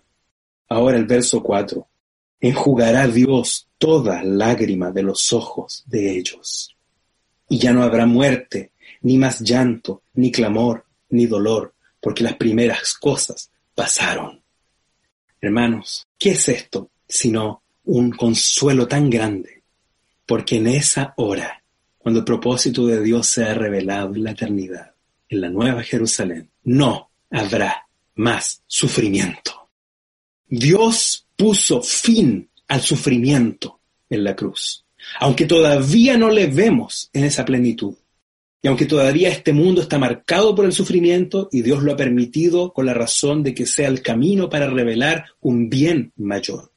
Ahora 0.68 0.96
el 0.96 1.04
verso 1.04 1.40
4. 1.40 1.86
Enjugará 2.40 3.06
Dios 3.06 3.68
toda 3.82 4.22
lágrima 4.22 4.92
de 4.92 5.02
los 5.02 5.32
ojos 5.32 5.82
de 5.86 6.16
ellos. 6.16 6.76
Y 7.48 7.58
ya 7.58 7.72
no 7.72 7.82
habrá 7.82 8.06
muerte, 8.06 8.70
ni 9.00 9.18
más 9.18 9.40
llanto, 9.40 10.04
ni 10.14 10.30
clamor, 10.30 10.86
ni 11.08 11.26
dolor, 11.26 11.74
porque 12.00 12.22
las 12.22 12.36
primeras 12.36 12.94
cosas 12.94 13.50
pasaron. 13.74 14.40
Hermanos, 15.40 16.06
¿qué 16.16 16.30
es 16.30 16.48
esto 16.48 16.92
sino 17.08 17.64
un 17.82 18.12
consuelo 18.12 18.86
tan 18.86 19.10
grande? 19.10 19.64
Porque 20.26 20.58
en 20.58 20.68
esa 20.68 21.12
hora, 21.16 21.64
cuando 21.98 22.20
el 22.20 22.24
propósito 22.24 22.86
de 22.86 23.02
Dios 23.02 23.26
sea 23.26 23.52
revelado 23.52 24.14
en 24.14 24.22
la 24.22 24.30
eternidad, 24.30 24.94
en 25.28 25.40
la 25.40 25.50
nueva 25.50 25.82
Jerusalén, 25.82 26.48
no 26.62 27.10
habrá 27.30 27.88
más 28.14 28.62
sufrimiento. 28.68 29.70
Dios 30.46 31.26
puso 31.34 31.82
fin 31.82 32.48
al 32.68 32.80
sufrimiento 32.80 33.80
en 34.08 34.24
la 34.24 34.36
cruz, 34.36 34.84
aunque 35.20 35.46
todavía 35.46 36.16
no 36.16 36.30
le 36.30 36.46
vemos 36.46 37.10
en 37.12 37.24
esa 37.24 37.44
plenitud. 37.44 37.94
Y 38.64 38.68
aunque 38.68 38.86
todavía 38.86 39.28
este 39.28 39.52
mundo 39.52 39.82
está 39.82 39.98
marcado 39.98 40.54
por 40.54 40.64
el 40.64 40.72
sufrimiento 40.72 41.48
y 41.50 41.62
Dios 41.62 41.82
lo 41.82 41.92
ha 41.92 41.96
permitido 41.96 42.72
con 42.72 42.86
la 42.86 42.94
razón 42.94 43.42
de 43.42 43.54
que 43.54 43.66
sea 43.66 43.88
el 43.88 44.02
camino 44.02 44.48
para 44.48 44.70
revelar 44.70 45.26
un 45.40 45.68
bien 45.68 46.12
mayor. 46.16 46.70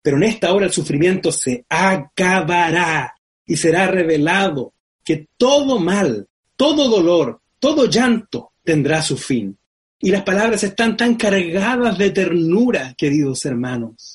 Pero 0.00 0.16
en 0.18 0.24
esta 0.24 0.52
hora 0.52 0.66
el 0.66 0.72
sufrimiento 0.72 1.32
se 1.32 1.64
acabará 1.68 3.14
y 3.46 3.56
será 3.56 3.88
revelado 3.88 4.74
que 5.02 5.28
todo 5.36 5.80
mal, 5.80 6.28
todo 6.56 6.88
dolor, 6.88 7.40
todo 7.58 7.86
llanto 7.86 8.52
tendrá 8.62 9.02
su 9.02 9.16
fin. 9.16 9.58
Y 9.98 10.10
las 10.10 10.22
palabras 10.22 10.62
están 10.62 10.96
tan 10.96 11.14
cargadas 11.14 11.98
de 11.98 12.10
ternura, 12.10 12.94
queridos 12.96 13.44
hermanos. 13.44 14.13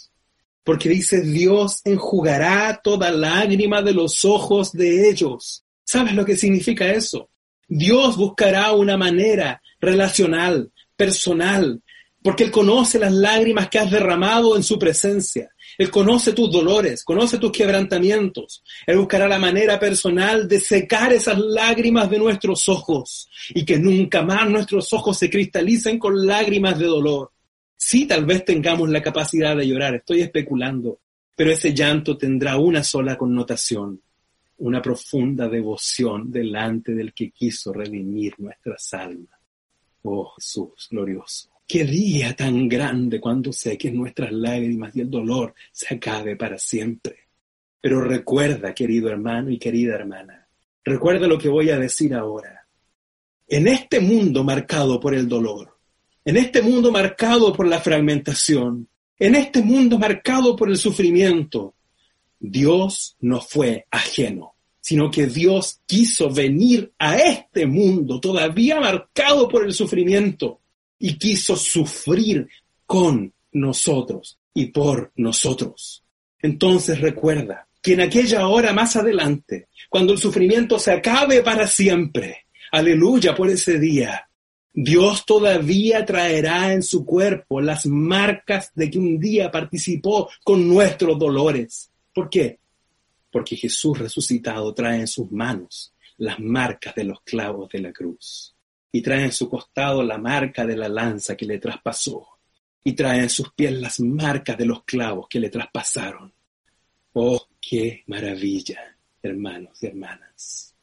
Porque 0.70 0.88
dice, 0.88 1.22
Dios 1.22 1.82
enjugará 1.84 2.80
toda 2.84 3.10
lágrima 3.10 3.82
de 3.82 3.92
los 3.92 4.24
ojos 4.24 4.72
de 4.72 5.10
ellos. 5.10 5.66
¿Sabes 5.84 6.14
lo 6.14 6.24
que 6.24 6.38
significa 6.38 6.92
eso? 6.92 7.32
Dios 7.68 8.16
buscará 8.16 8.72
una 8.74 8.96
manera 8.96 9.64
relacional, 9.82 10.72
personal, 10.96 11.82
porque 12.22 12.44
Él 12.44 12.52
conoce 12.52 13.00
las 13.00 13.12
lágrimas 13.12 13.68
que 13.68 13.80
has 13.80 13.90
derramado 13.90 14.56
en 14.56 14.62
su 14.62 14.78
presencia. 14.78 15.50
Él 15.76 15.90
conoce 15.90 16.34
tus 16.34 16.52
dolores, 16.52 17.04
conoce 17.04 17.40
tus 17.40 17.52
quebrantamientos. 17.52 18.64
Él 18.86 19.00
buscará 19.00 19.28
la 19.28 19.40
manera 19.40 19.80
personal 19.80 20.48
de 20.48 20.60
secar 20.60 21.12
esas 21.12 21.40
lágrimas 21.40 22.12
de 22.12 22.20
nuestros 22.20 22.70
ojos 22.70 23.28
y 23.56 23.66
que 23.66 23.80
nunca 23.80 24.22
más 24.22 24.48
nuestros 24.48 24.94
ojos 24.94 25.18
se 25.18 25.32
cristalicen 25.32 25.98
con 25.98 26.28
lágrimas 26.28 26.78
de 26.78 26.86
dolor. 26.86 27.32
Sí, 27.82 28.06
tal 28.06 28.26
vez 28.26 28.44
tengamos 28.44 28.90
la 28.90 29.02
capacidad 29.02 29.56
de 29.56 29.66
llorar, 29.66 29.96
estoy 29.96 30.20
especulando, 30.20 31.00
pero 31.34 31.50
ese 31.50 31.74
llanto 31.74 32.18
tendrá 32.18 32.58
una 32.58 32.84
sola 32.84 33.18
connotación, 33.18 34.02
una 34.58 34.82
profunda 34.82 35.48
devoción 35.48 36.30
delante 36.30 36.94
del 36.94 37.14
que 37.14 37.32
quiso 37.32 37.72
redimir 37.72 38.36
nuestras 38.38 38.94
almas. 38.94 39.40
Oh 40.04 40.30
Jesús 40.36 40.90
glorioso. 40.92 41.50
Qué 41.66 41.86
día 41.86 42.36
tan 42.36 42.68
grande 42.68 43.22
cuando 43.22 43.54
sé 43.54 43.78
que 43.78 43.92
nuestras 43.92 44.34
lágrimas 44.34 44.94
y 44.98 45.00
el 45.00 45.10
dolor 45.10 45.56
se 45.72 45.96
acabe 45.96 46.36
para 46.36 46.58
siempre. 46.58 47.30
Pero 47.80 48.02
recuerda, 48.02 48.74
querido 48.74 49.08
hermano 49.08 49.52
y 49.52 49.58
querida 49.58 49.96
hermana, 49.96 50.50
recuerda 50.84 51.28
lo 51.28 51.38
que 51.38 51.48
voy 51.48 51.70
a 51.70 51.80
decir 51.80 52.14
ahora. 52.14 52.68
En 53.48 53.70
este 53.70 54.02
mundo 54.02 54.44
marcado 54.44 55.00
por 55.00 55.16
el 55.16 55.30
dolor, 55.30 55.79
en 56.26 56.38
este 56.38 56.62
mundo 56.62 56.92
marcado 56.92 57.54
por 57.54 57.68
la 57.68 57.80
fragmentación, 57.80 58.88
en 59.18 59.36
este 59.36 59.62
mundo 59.62 59.98
marcado 59.98 60.56
por 60.56 60.70
el 60.70 60.78
sufrimiento, 60.78 61.76
Dios 62.40 63.18
no 63.20 63.42
fue 63.42 63.86
ajeno, 63.92 64.56
sino 64.80 65.12
que 65.12 65.28
Dios 65.28 65.82
quiso 65.86 66.30
venir 66.30 66.94
a 66.98 67.18
este 67.18 67.66
mundo 67.66 68.20
todavía 68.20 68.80
marcado 68.80 69.48
por 69.48 69.66
el 69.66 69.74
sufrimiento 69.74 70.62
y 70.98 71.18
quiso 71.18 71.56
sufrir 71.56 72.48
con 72.86 73.34
nosotros 73.52 74.40
y 74.54 74.68
por 74.68 75.12
nosotros. 75.16 76.04
Entonces 76.42 77.02
recuerda 77.02 77.68
que 77.82 77.94
en 77.94 78.02
aquella 78.02 78.48
hora 78.48 78.74
más 78.74 78.96
adelante, 78.96 79.68
cuando 79.90 80.14
el 80.14 80.20
sufrimiento 80.20 80.80
se 80.80 80.92
acabe 80.92 81.42
para 81.42 81.68
siempre, 81.68 82.46
aleluya 82.72 83.36
por 83.36 83.50
ese 83.50 83.80
día, 83.80 84.29
Dios 84.82 85.26
todavía 85.26 86.06
traerá 86.06 86.72
en 86.72 86.84
su 86.84 87.06
cuerpo 87.06 87.60
las 87.60 87.86
marcas 87.86 88.72
de 88.74 88.90
que 88.90 88.98
un 88.98 89.20
día 89.20 89.52
participó 89.52 90.30
con 90.42 90.70
nuestros 90.70 91.20
dolores. 91.20 91.92
¿Por 92.14 92.30
qué? 92.30 92.60
Porque 93.30 93.58
Jesús 93.58 94.00
resucitado 94.00 94.74
trae 94.74 95.02
en 95.02 95.08
sus 95.08 95.30
manos 95.34 95.94
las 96.16 96.40
marcas 96.40 96.96
de 96.96 97.04
los 97.04 97.20
clavos 97.24 97.68
de 97.68 97.80
la 97.80 97.92
cruz. 97.92 98.56
Y 98.90 99.02
trae 99.02 99.26
en 99.26 99.34
su 99.34 99.50
costado 99.50 100.02
la 100.02 100.18
marca 100.18 100.66
de 100.66 100.78
la 100.78 100.88
lanza 100.88 101.36
que 101.36 101.46
le 101.46 101.60
traspasó. 101.60 102.26
Y 102.82 102.94
trae 102.94 103.20
en 103.20 103.30
sus 103.30 103.52
pies 103.52 103.74
las 103.74 104.00
marcas 104.00 104.58
de 104.58 104.66
los 104.66 104.86
clavos 104.86 105.28
que 105.30 105.42
le 105.42 105.50
traspasaron. 105.50 106.32
Oh, 107.12 107.48
qué 107.60 108.06
maravilla, 108.08 108.96
hermanos 109.22 109.78
y 109.84 109.88
hermanas. 109.88 110.74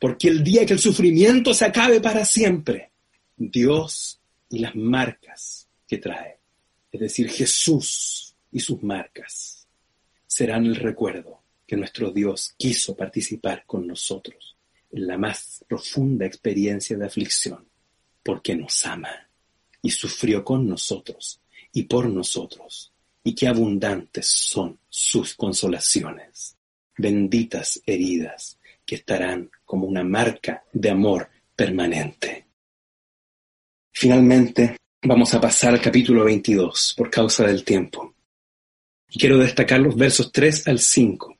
Porque 0.00 0.26
el 0.26 0.42
día 0.42 0.66
que 0.66 0.72
el 0.72 0.80
sufrimiento 0.80 1.54
se 1.54 1.66
acabe 1.66 2.00
para 2.00 2.24
siempre, 2.24 2.91
Dios 3.50 4.20
y 4.50 4.60
las 4.60 4.74
marcas 4.76 5.68
que 5.88 5.98
trae, 5.98 6.38
es 6.90 7.00
decir, 7.00 7.28
Jesús 7.28 8.34
y 8.52 8.60
sus 8.60 8.82
marcas, 8.82 9.66
serán 10.26 10.66
el 10.66 10.76
recuerdo 10.76 11.42
que 11.66 11.76
nuestro 11.76 12.10
Dios 12.10 12.54
quiso 12.56 12.94
participar 12.94 13.64
con 13.66 13.86
nosotros 13.86 14.56
en 14.90 15.06
la 15.06 15.18
más 15.18 15.64
profunda 15.66 16.26
experiencia 16.26 16.96
de 16.96 17.06
aflicción, 17.06 17.66
porque 18.22 18.54
nos 18.54 18.84
ama 18.86 19.28
y 19.80 19.90
sufrió 19.90 20.44
con 20.44 20.68
nosotros 20.68 21.40
y 21.72 21.84
por 21.84 22.08
nosotros, 22.08 22.92
y 23.24 23.34
qué 23.34 23.48
abundantes 23.48 24.26
son 24.26 24.78
sus 24.88 25.34
consolaciones, 25.34 26.56
benditas 26.96 27.82
heridas 27.86 28.58
que 28.84 28.96
estarán 28.96 29.50
como 29.64 29.86
una 29.86 30.04
marca 30.04 30.64
de 30.72 30.90
amor 30.90 31.30
permanente. 31.56 32.51
Finalmente, 33.92 34.76
vamos 35.02 35.34
a 35.34 35.40
pasar 35.40 35.74
al 35.74 35.80
capítulo 35.80 36.24
22 36.24 36.94
por 36.96 37.10
causa 37.10 37.46
del 37.46 37.62
tiempo. 37.62 38.14
Y 39.10 39.18
quiero 39.18 39.38
destacar 39.38 39.80
los 39.80 39.94
versos 39.94 40.32
3 40.32 40.68
al 40.68 40.78
5 40.78 41.36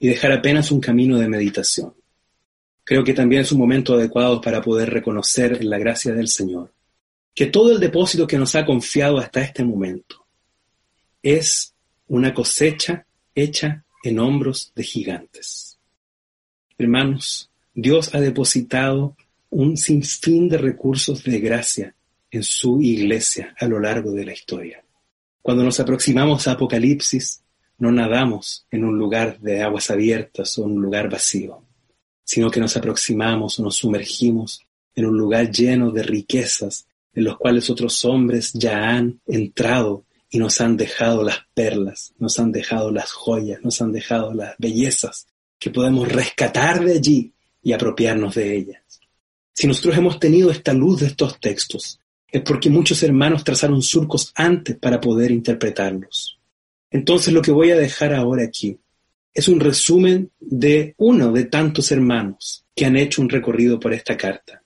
y 0.00 0.08
dejar 0.08 0.32
apenas 0.32 0.72
un 0.72 0.80
camino 0.80 1.16
de 1.18 1.28
meditación. 1.28 1.94
Creo 2.84 3.04
que 3.04 3.14
también 3.14 3.42
es 3.42 3.52
un 3.52 3.58
momento 3.58 3.94
adecuado 3.94 4.40
para 4.40 4.60
poder 4.60 4.90
reconocer 4.90 5.58
en 5.60 5.70
la 5.70 5.78
gracia 5.78 6.12
del 6.12 6.28
Señor 6.28 6.72
que 7.34 7.46
todo 7.46 7.72
el 7.72 7.80
depósito 7.80 8.26
que 8.26 8.36
nos 8.36 8.54
ha 8.56 8.66
confiado 8.66 9.18
hasta 9.18 9.40
este 9.40 9.64
momento 9.64 10.26
es 11.22 11.72
una 12.08 12.34
cosecha 12.34 13.06
hecha 13.34 13.84
en 14.02 14.18
hombros 14.18 14.72
de 14.74 14.82
gigantes. 14.82 15.78
Hermanos, 16.76 17.50
Dios 17.72 18.14
ha 18.14 18.20
depositado 18.20 19.16
un 19.52 19.76
sinfín 19.76 20.48
de 20.48 20.56
recursos 20.56 21.22
de 21.24 21.38
gracia 21.38 21.94
en 22.30 22.42
su 22.42 22.80
iglesia 22.80 23.54
a 23.60 23.66
lo 23.66 23.78
largo 23.78 24.10
de 24.12 24.24
la 24.24 24.32
historia. 24.32 24.82
Cuando 25.42 25.62
nos 25.62 25.78
aproximamos 25.78 26.48
a 26.48 26.52
Apocalipsis, 26.52 27.42
no 27.76 27.92
nadamos 27.92 28.66
en 28.70 28.82
un 28.84 28.96
lugar 28.96 29.38
de 29.40 29.60
aguas 29.60 29.90
abiertas 29.90 30.56
o 30.56 30.62
un 30.62 30.80
lugar 30.80 31.10
vacío, 31.10 31.62
sino 32.24 32.50
que 32.50 32.60
nos 32.60 32.78
aproximamos 32.78 33.58
o 33.58 33.62
nos 33.62 33.76
sumergimos 33.76 34.64
en 34.94 35.04
un 35.04 35.18
lugar 35.18 35.50
lleno 35.50 35.90
de 35.90 36.02
riquezas 36.02 36.86
en 37.12 37.24
los 37.24 37.36
cuales 37.36 37.68
otros 37.68 38.06
hombres 38.06 38.54
ya 38.54 38.88
han 38.88 39.20
entrado 39.26 40.06
y 40.30 40.38
nos 40.38 40.62
han 40.62 40.78
dejado 40.78 41.22
las 41.22 41.40
perlas, 41.52 42.14
nos 42.18 42.38
han 42.38 42.52
dejado 42.52 42.90
las 42.90 43.12
joyas, 43.12 43.60
nos 43.62 43.82
han 43.82 43.92
dejado 43.92 44.32
las 44.32 44.54
bellezas 44.56 45.26
que 45.58 45.68
podemos 45.68 46.10
rescatar 46.10 46.82
de 46.82 46.94
allí 46.94 47.34
y 47.62 47.74
apropiarnos 47.74 48.34
de 48.34 48.56
ellas. 48.56 49.01
Si 49.52 49.66
nosotros 49.66 49.96
hemos 49.96 50.18
tenido 50.18 50.50
esta 50.50 50.72
luz 50.72 51.00
de 51.00 51.06
estos 51.06 51.38
textos, 51.38 52.00
es 52.28 52.40
porque 52.42 52.70
muchos 52.70 53.02
hermanos 53.02 53.44
trazaron 53.44 53.82
surcos 53.82 54.32
antes 54.34 54.76
para 54.76 55.00
poder 55.00 55.30
interpretarlos. 55.30 56.38
Entonces 56.90 57.32
lo 57.32 57.42
que 57.42 57.52
voy 57.52 57.70
a 57.70 57.76
dejar 57.76 58.14
ahora 58.14 58.44
aquí 58.44 58.78
es 59.34 59.48
un 59.48 59.60
resumen 59.60 60.30
de 60.40 60.94
uno 60.98 61.32
de 61.32 61.44
tantos 61.44 61.92
hermanos 61.92 62.64
que 62.74 62.86
han 62.86 62.96
hecho 62.96 63.22
un 63.22 63.28
recorrido 63.28 63.78
por 63.78 63.92
esta 63.92 64.16
carta. 64.16 64.62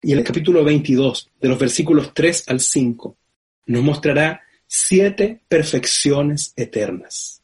Y 0.00 0.12
el 0.12 0.22
capítulo 0.22 0.62
22, 0.64 1.30
de 1.40 1.48
los 1.48 1.58
versículos 1.58 2.12
3 2.14 2.44
al 2.48 2.60
5, 2.60 3.16
nos 3.66 3.82
mostrará 3.82 4.42
siete 4.66 5.40
perfecciones 5.48 6.52
eternas. 6.56 7.42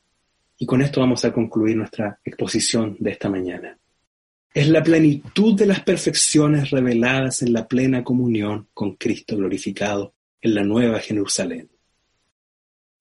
Y 0.59 0.67
con 0.67 0.83
esto 0.83 1.01
vamos 1.01 1.25
a 1.25 1.33
concluir 1.33 1.77
nuestra 1.77 2.21
exposición 2.25 2.97
de 3.01 3.11
esta 3.11 3.29
mañana. 3.29 3.77
Es 4.55 4.69
la 4.69 4.85
plenitud 4.85 5.57
de 5.57 5.67
las 5.67 5.81
perfecciones 5.81 6.71
reveladas 6.71 7.43
en 7.43 7.53
la 7.53 7.67
plena 7.67 8.05
comunión 8.05 8.69
con 8.73 8.95
Cristo 8.95 9.37
glorificado 9.37 10.15
en 10.41 10.55
la 10.55 10.63
nueva 10.63 11.01
Jerusalén. 11.01 11.69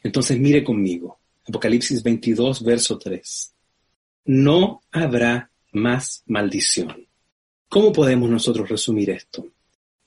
Entonces 0.02 0.40
mire 0.40 0.64
conmigo, 0.64 1.20
Apocalipsis 1.48 2.02
22, 2.02 2.64
verso 2.64 2.98
3. 2.98 3.54
No 4.26 4.82
habrá 4.92 5.52
más 5.74 6.24
maldición. 6.26 7.08
¿Cómo 7.70 7.94
podemos 7.94 8.32
nosotros 8.32 8.68
resumir 8.68 9.12
esto? 9.12 9.48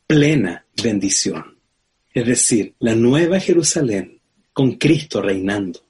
Plena 0.05 0.67
bendición. 0.83 1.61
Es 2.13 2.27
decir, 2.27 2.75
la 2.81 2.97
nueva 2.97 3.39
Jerusalén, 3.39 4.21
con 4.53 4.73
Cristo 4.79 5.23
reinando, 5.23 5.87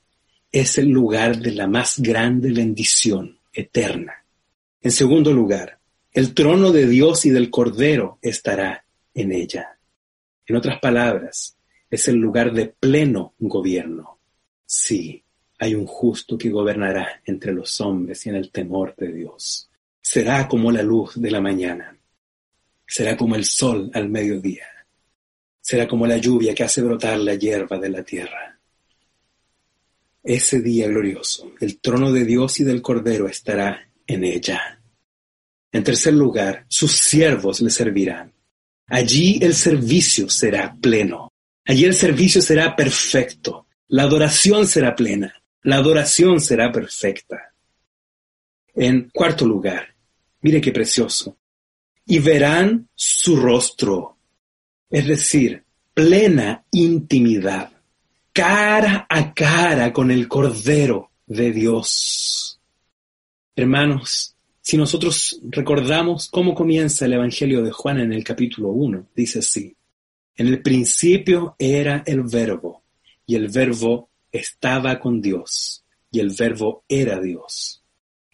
es 0.52 0.76
el 0.76 0.88
lugar 0.88 1.38
de 1.38 1.52
la 1.52 1.66
más 1.66 1.98
grande 1.98 2.52
bendición 2.52 3.38
eterna. 3.54 4.25
En 4.82 4.92
segundo 4.92 5.32
lugar, 5.32 5.78
el 6.12 6.34
trono 6.34 6.72
de 6.72 6.86
Dios 6.86 7.26
y 7.26 7.30
del 7.30 7.50
Cordero 7.50 8.18
estará 8.22 8.84
en 9.14 9.32
ella. 9.32 9.78
En 10.46 10.56
otras 10.56 10.78
palabras, 10.80 11.56
es 11.90 12.08
el 12.08 12.16
lugar 12.16 12.52
de 12.52 12.66
pleno 12.66 13.34
gobierno. 13.38 14.18
Sí, 14.64 15.22
hay 15.58 15.74
un 15.74 15.86
justo 15.86 16.36
que 16.36 16.50
gobernará 16.50 17.22
entre 17.24 17.52
los 17.52 17.80
hombres 17.80 18.24
y 18.26 18.30
en 18.30 18.36
el 18.36 18.50
temor 18.50 18.94
de 18.96 19.12
Dios. 19.12 19.68
Será 20.00 20.46
como 20.46 20.70
la 20.70 20.82
luz 20.82 21.20
de 21.20 21.30
la 21.30 21.40
mañana. 21.40 21.96
Será 22.86 23.16
como 23.16 23.34
el 23.34 23.44
sol 23.44 23.90
al 23.94 24.08
mediodía. 24.08 24.66
Será 25.60 25.88
como 25.88 26.06
la 26.06 26.18
lluvia 26.18 26.54
que 26.54 26.62
hace 26.62 26.82
brotar 26.82 27.18
la 27.18 27.34
hierba 27.34 27.78
de 27.78 27.88
la 27.88 28.02
tierra. 28.02 28.58
Ese 30.22 30.60
día 30.60 30.88
glorioso, 30.88 31.52
el 31.60 31.78
trono 31.78 32.12
de 32.12 32.24
Dios 32.24 32.60
y 32.60 32.64
del 32.64 32.82
Cordero 32.82 33.28
estará 33.28 33.85
en 34.06 34.24
ella. 34.24 34.80
En 35.72 35.84
tercer 35.84 36.14
lugar, 36.14 36.64
sus 36.68 36.92
siervos 36.92 37.60
le 37.60 37.70
servirán. 37.70 38.32
Allí 38.88 39.38
el 39.42 39.54
servicio 39.54 40.28
será 40.30 40.74
pleno. 40.80 41.32
Allí 41.64 41.84
el 41.84 41.94
servicio 41.94 42.40
será 42.40 42.76
perfecto. 42.76 43.66
La 43.88 44.04
adoración 44.04 44.66
será 44.66 44.94
plena. 44.94 45.34
La 45.62 45.76
adoración 45.76 46.40
será 46.40 46.70
perfecta. 46.70 47.52
En 48.74 49.10
cuarto 49.12 49.44
lugar, 49.44 49.94
mire 50.42 50.60
qué 50.60 50.70
precioso. 50.70 51.36
Y 52.06 52.20
verán 52.20 52.88
su 52.94 53.36
rostro. 53.36 54.16
Es 54.88 55.06
decir, 55.06 55.64
plena 55.92 56.64
intimidad. 56.70 57.72
Cara 58.32 59.06
a 59.08 59.34
cara 59.34 59.92
con 59.92 60.10
el 60.10 60.28
Cordero 60.28 61.10
de 61.26 61.50
Dios. 61.50 62.45
Hermanos, 63.58 64.36
si 64.60 64.76
nosotros 64.76 65.40
recordamos 65.48 66.28
cómo 66.28 66.54
comienza 66.54 67.06
el 67.06 67.14
Evangelio 67.14 67.62
de 67.62 67.70
Juan 67.70 67.98
en 68.00 68.12
el 68.12 68.22
capítulo 68.22 68.68
1, 68.68 69.06
dice 69.16 69.38
así, 69.38 69.74
en 70.36 70.48
el 70.48 70.60
principio 70.60 71.56
era 71.58 72.02
el 72.04 72.24
verbo, 72.24 72.82
y 73.24 73.34
el 73.34 73.48
verbo 73.48 74.10
estaba 74.30 75.00
con 75.00 75.22
Dios, 75.22 75.82
y 76.10 76.20
el 76.20 76.34
verbo 76.38 76.84
era 76.86 77.18
Dios. 77.18 77.82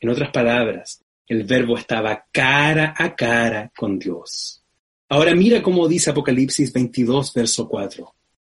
En 0.01 0.09
otras 0.09 0.33
palabras, 0.33 1.01
el 1.29 1.45
verbo 1.45 1.79
estaba 1.79 2.27
cara 2.33 2.93
a 2.99 3.15
cara 3.15 3.71
con 3.77 4.01
Dios. 4.01 4.61
Ahora 5.09 5.37
mira 5.37 5.63
cómo 5.63 5.87
dice 5.87 6.11
Apocalipsis 6.11 6.73
22, 6.73 7.33
verso 7.33 7.69
4. 7.69 8.13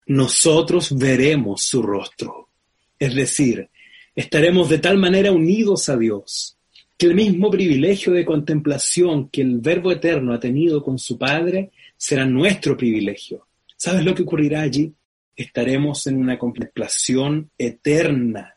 Nosotros 0.07 0.97
veremos 0.97 1.65
su 1.65 1.83
rostro. 1.83 2.51
Es 3.01 3.17
decir, 3.17 3.69
estaremos 4.15 4.69
de 4.69 4.79
tal 4.79 4.99
manera 4.99 5.33
unidos 5.33 5.89
a 5.89 5.97
Dios 5.97 6.57
que 7.03 7.07
el 7.07 7.15
mismo 7.15 7.51
privilegio 7.51 8.13
de 8.13 8.25
contemplación 8.25 9.29
que 9.29 9.43
el 9.43 9.59
Verbo 9.59 9.91
Eterno 9.91 10.33
ha 10.33 10.41
tenido 10.41 10.83
con 10.83 10.99
su 10.99 11.19
Padre 11.19 11.73
será 11.97 12.25
nuestro 12.27 12.77
privilegio. 12.77 13.47
¿Sabes 13.77 14.05
lo 14.05 14.15
que 14.15 14.23
ocurrirá 14.23 14.61
allí? 14.61 14.93
Estaremos 15.35 16.07
en 16.07 16.19
una 16.19 16.39
contemplación 16.39 17.51
eterna, 17.59 18.55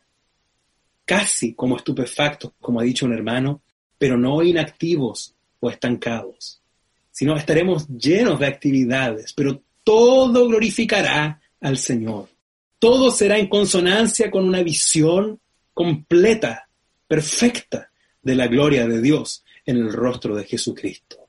casi 1.06 1.54
como 1.56 1.78
estupefactos, 1.78 2.52
como 2.60 2.80
ha 2.80 2.84
dicho 2.84 3.08
un 3.08 3.14
hermano, 3.14 3.62
pero 3.98 4.18
no 4.18 4.44
inactivos 4.44 5.34
o 5.60 5.70
estancados, 5.70 6.62
sino 7.10 7.36
estaremos 7.36 7.88
llenos 7.88 8.40
de 8.40 8.46
actividades, 8.46 9.34
pero 9.34 9.64
todo 9.84 10.48
glorificará 10.48 11.42
al 11.62 11.78
Señor. 11.78 12.30
Todo 12.78 13.10
será 13.10 13.40
en 13.40 13.48
consonancia 13.48 14.30
con 14.30 14.46
una 14.46 14.62
visión 14.62 15.40
completa, 15.76 16.70
perfecta 17.06 17.92
de 18.24 18.34
la 18.34 18.48
gloria 18.48 18.88
de 18.88 19.02
Dios 19.02 19.44
en 19.66 19.78
el 19.78 19.92
rostro 19.94 20.36
de 20.36 20.46
Jesucristo. 20.46 21.28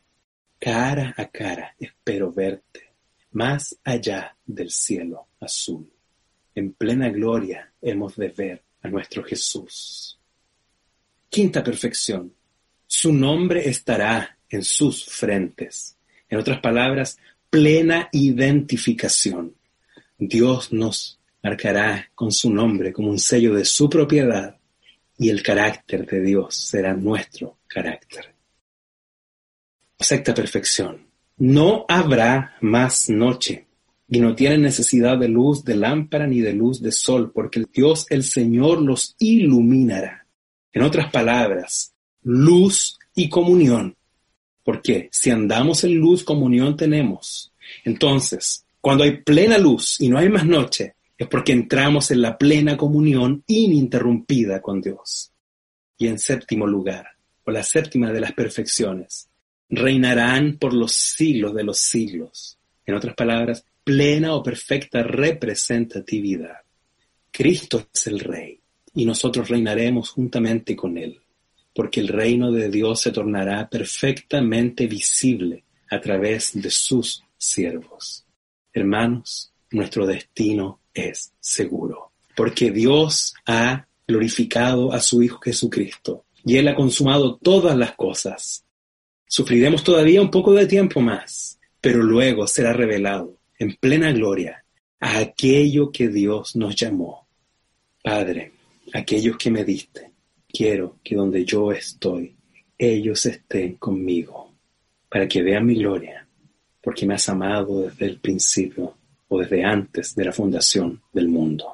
Cara 0.59 1.13
a 1.19 1.27
cara 1.27 1.75
espero 1.79 2.33
verte, 2.33 2.93
más 3.33 3.77
allá 3.85 4.37
del 4.47 4.71
cielo 4.71 5.27
azul. 5.41 5.91
En 6.55 6.73
plena 6.73 7.11
gloria 7.11 7.73
hemos 7.83 8.17
de 8.17 8.29
ver 8.29 8.63
a 8.83 8.89
nuestro 8.89 9.23
Jesús. 9.25 10.19
Quinta 11.29 11.63
perfección. 11.63 12.33
Su 12.87 13.13
nombre 13.13 13.69
estará 13.69 14.39
en 14.49 14.63
sus 14.63 15.05
frentes. 15.05 15.99
En 16.29 16.39
otras 16.39 16.61
palabras, 16.61 17.19
plena 17.51 18.09
identificación. 18.13 19.57
Dios 20.19 20.73
nos 20.73 21.16
marcará 21.47 22.11
con 22.13 22.33
su 22.33 22.53
nombre 22.53 22.93
como 22.93 23.09
un 23.09 23.21
sello 23.21 23.55
de 23.55 23.65
su 23.65 23.89
propiedad 23.89 24.57
y 25.17 25.31
el 25.31 25.45
carácter 25.45 26.05
de 26.05 26.21
Dios 26.21 26.57
será 26.57 26.93
nuestro 26.93 27.59
carácter. 27.69 28.35
Sexta 29.97 30.35
perfección. 30.35 31.07
No 31.37 31.85
habrá 31.89 32.57
más 32.63 33.09
noche 33.09 33.67
y 34.09 34.19
no 34.19 34.35
tienen 34.35 34.63
necesidad 34.63 35.19
de 35.19 35.29
luz 35.29 35.65
de 35.65 35.77
lámpara 35.77 36.27
ni 36.27 36.41
de 36.41 36.53
luz 36.53 36.83
de 36.83 36.91
sol, 36.91 37.31
porque 37.33 37.65
Dios 37.73 38.07
el 38.11 38.25
Señor 38.25 38.83
los 38.83 39.15
iluminará. 39.21 40.27
En 40.73 40.83
otras 40.83 41.13
palabras, 41.13 41.95
luz 42.25 42.99
y 43.15 43.29
comunión. 43.29 43.97
Porque 44.65 45.09
si 45.13 45.31
andamos 45.31 45.85
en 45.85 45.95
luz, 45.95 46.25
comunión 46.25 46.77
tenemos. 46.77 47.53
Entonces, 47.85 48.67
cuando 48.81 49.05
hay 49.05 49.19
plena 49.19 49.59
luz 49.59 50.01
y 50.01 50.09
no 50.09 50.19
hay 50.19 50.29
más 50.29 50.45
noche, 50.45 50.96
es 51.19 51.27
porque 51.29 51.53
entramos 51.53 52.11
en 52.11 52.23
la 52.23 52.37
plena 52.37 52.77
comunión 52.77 53.43
ininterrumpida 53.47 54.61
con 54.61 54.81
Dios. 54.81 55.33
Y 55.99 56.09
en 56.09 56.19
séptimo 56.19 56.67
lugar, 56.67 57.07
o 57.45 57.51
la 57.51 57.63
séptima 57.63 58.13
de 58.13 58.21
las 58.21 58.33
perfecciones, 58.33 59.29
reinarán 59.69 60.59
por 60.59 60.75
los 60.75 60.93
siglos 60.93 61.55
de 61.55 61.65
los 61.65 61.79
siglos. 61.79 62.59
En 62.85 62.95
otras 62.95 63.15
palabras, 63.15 63.65
plena 63.83 64.35
o 64.35 64.43
perfecta 64.43 65.03
representatividad. 65.03 66.59
Cristo 67.31 67.87
es 67.93 68.07
el 68.07 68.21
Rey 68.21 68.61
y 68.95 69.05
nosotros 69.05 69.49
reinaremos 69.49 70.11
juntamente 70.11 70.75
con 70.77 70.99
Él, 70.99 71.21
porque 71.75 72.01
el 72.01 72.09
reino 72.09 72.51
de 72.53 72.71
Dios 72.71 73.01
se 73.01 73.13
tornará 73.13 73.69
perfectamente 73.69 74.87
visible 74.87 75.65
a 75.91 76.01
través 76.01 76.61
de 76.61 76.71
sus 76.71 77.23
siervos. 77.37 78.25
Hermanos, 78.73 79.53
nuestro 79.71 80.07
destino 80.07 80.81
es 80.97 81.33
seguro, 81.39 82.11
porque 82.35 82.71
Dios 82.71 83.35
ha 83.47 83.87
glorificado 84.09 84.93
a 84.93 85.01
su 85.01 85.23
Hijo 85.23 85.39
Jesucristo 85.39 86.25
y 86.45 86.57
Él 86.57 86.69
ha 86.69 86.75
consumado 86.75 87.37
todas 87.37 87.77
las 87.77 87.93
cosas. 87.93 88.65
Sufriremos 89.27 89.85
todavía 89.85 90.23
un 90.23 90.31
poco 90.31 90.53
de 90.55 90.67
tiempo 90.67 91.01
más, 91.01 91.59
pero 91.81 92.03
luego 92.03 92.47
será 92.47 92.73
revelado 92.73 93.37
en 93.59 93.77
plena 93.77 94.13
gloria 94.13 94.65
a 95.01 95.19
aquello 95.19 95.91
que 95.91 96.09
Dios 96.09 96.57
nos 96.57 96.75
llamó. 96.77 97.27
Padre, 98.03 98.53
aquellos 98.93 99.37
que 99.37 99.51
me 99.51 99.65
diste, 99.65 100.13
quiero 100.49 100.99
que 101.03 101.17
donde 101.17 101.45
yo 101.45 101.73
estoy, 101.73 102.37
ellos 102.79 103.27
estén 103.27 103.75
conmigo, 103.75 104.53
para 105.09 105.27
que 105.27 105.43
vean 105.43 105.67
mi 105.67 105.77
gloria, 105.77 106.27
porque 106.81 107.07
me 107.07 107.15
has 107.15 107.29
amado 107.29 107.83
desde 107.83 108.07
el 108.07 108.21
principio 108.21 108.96
o 109.29 109.39
desde 109.41 109.65
antes 109.65 110.15
de 110.15 110.25
la 110.25 110.33
fundación 110.33 111.03
del 111.13 111.29
mundo. 111.29 111.67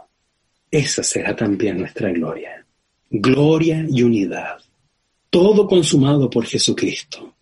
Esa 0.71 1.03
será 1.03 1.37
también 1.37 1.79
nuestra 1.79 2.11
gloria. 2.11 2.65
Gloria 3.11 3.87
y 3.89 4.03
unidad. 4.03 4.59
Todo 5.29 5.67
consumado 5.67 6.31
por 6.31 6.47
Jesucristo. 6.47 7.35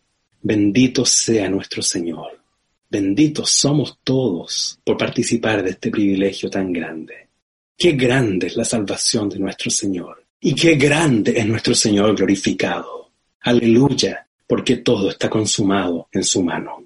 Bendito 0.42 1.04
sea 1.04 1.48
nuestro 1.48 1.82
Señor. 1.82 2.40
Benditos 2.88 3.50
somos 3.50 3.98
todos 4.02 4.80
por 4.82 4.96
participar 4.96 5.62
de 5.62 5.70
este 5.70 5.90
privilegio 5.90 6.50
tan 6.50 6.72
grande. 6.72 7.28
Qué 7.76 7.92
grande 7.92 8.48
es 8.48 8.56
la 8.56 8.64
salvación 8.64 9.28
de 9.28 9.38
nuestro 9.38 9.70
Señor. 9.70 10.24
Y 10.40 10.54
qué 10.54 10.74
grande 10.74 11.38
es 11.38 11.46
nuestro 11.46 11.74
Señor 11.74 12.16
glorificado. 12.16 13.12
Aleluya, 13.42 14.26
porque 14.46 14.78
todo 14.78 15.10
está 15.10 15.30
consumado 15.30 16.08
en 16.10 16.24
su 16.24 16.42
mano. 16.42 16.84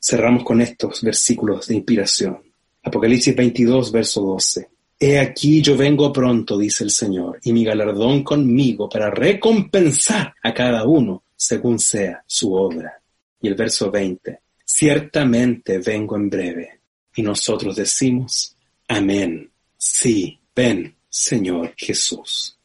Cerramos 0.00 0.42
con 0.42 0.60
estos 0.60 1.02
versículos 1.02 1.68
de 1.68 1.76
inspiración. 1.76 2.47
Apocalipsis 2.88 3.34
22, 3.34 3.92
verso 3.92 4.22
12. 4.22 4.68
He 5.00 5.18
aquí 5.18 5.62
yo 5.62 5.76
vengo 5.76 6.12
pronto, 6.12 6.58
dice 6.58 6.82
el 6.82 6.90
Señor, 6.90 7.38
y 7.44 7.52
mi 7.52 7.64
galardón 7.64 8.24
conmigo 8.24 8.88
para 8.88 9.10
recompensar 9.10 10.34
a 10.42 10.52
cada 10.52 10.84
uno 10.84 11.22
según 11.36 11.78
sea 11.78 12.22
su 12.26 12.52
obra. 12.52 13.00
Y 13.40 13.48
el 13.48 13.54
verso 13.54 13.90
20. 13.90 14.40
Ciertamente 14.64 15.78
vengo 15.78 16.16
en 16.16 16.28
breve. 16.28 16.80
Y 17.14 17.22
nosotros 17.22 17.76
decimos, 17.76 18.56
amén. 18.88 19.50
Sí, 19.76 20.38
ven, 20.54 20.94
Señor 21.08 21.74
Jesús. 21.76 22.56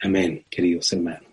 Amén, 0.00 0.44
queridos 0.48 0.92
hermanos. 0.92 1.29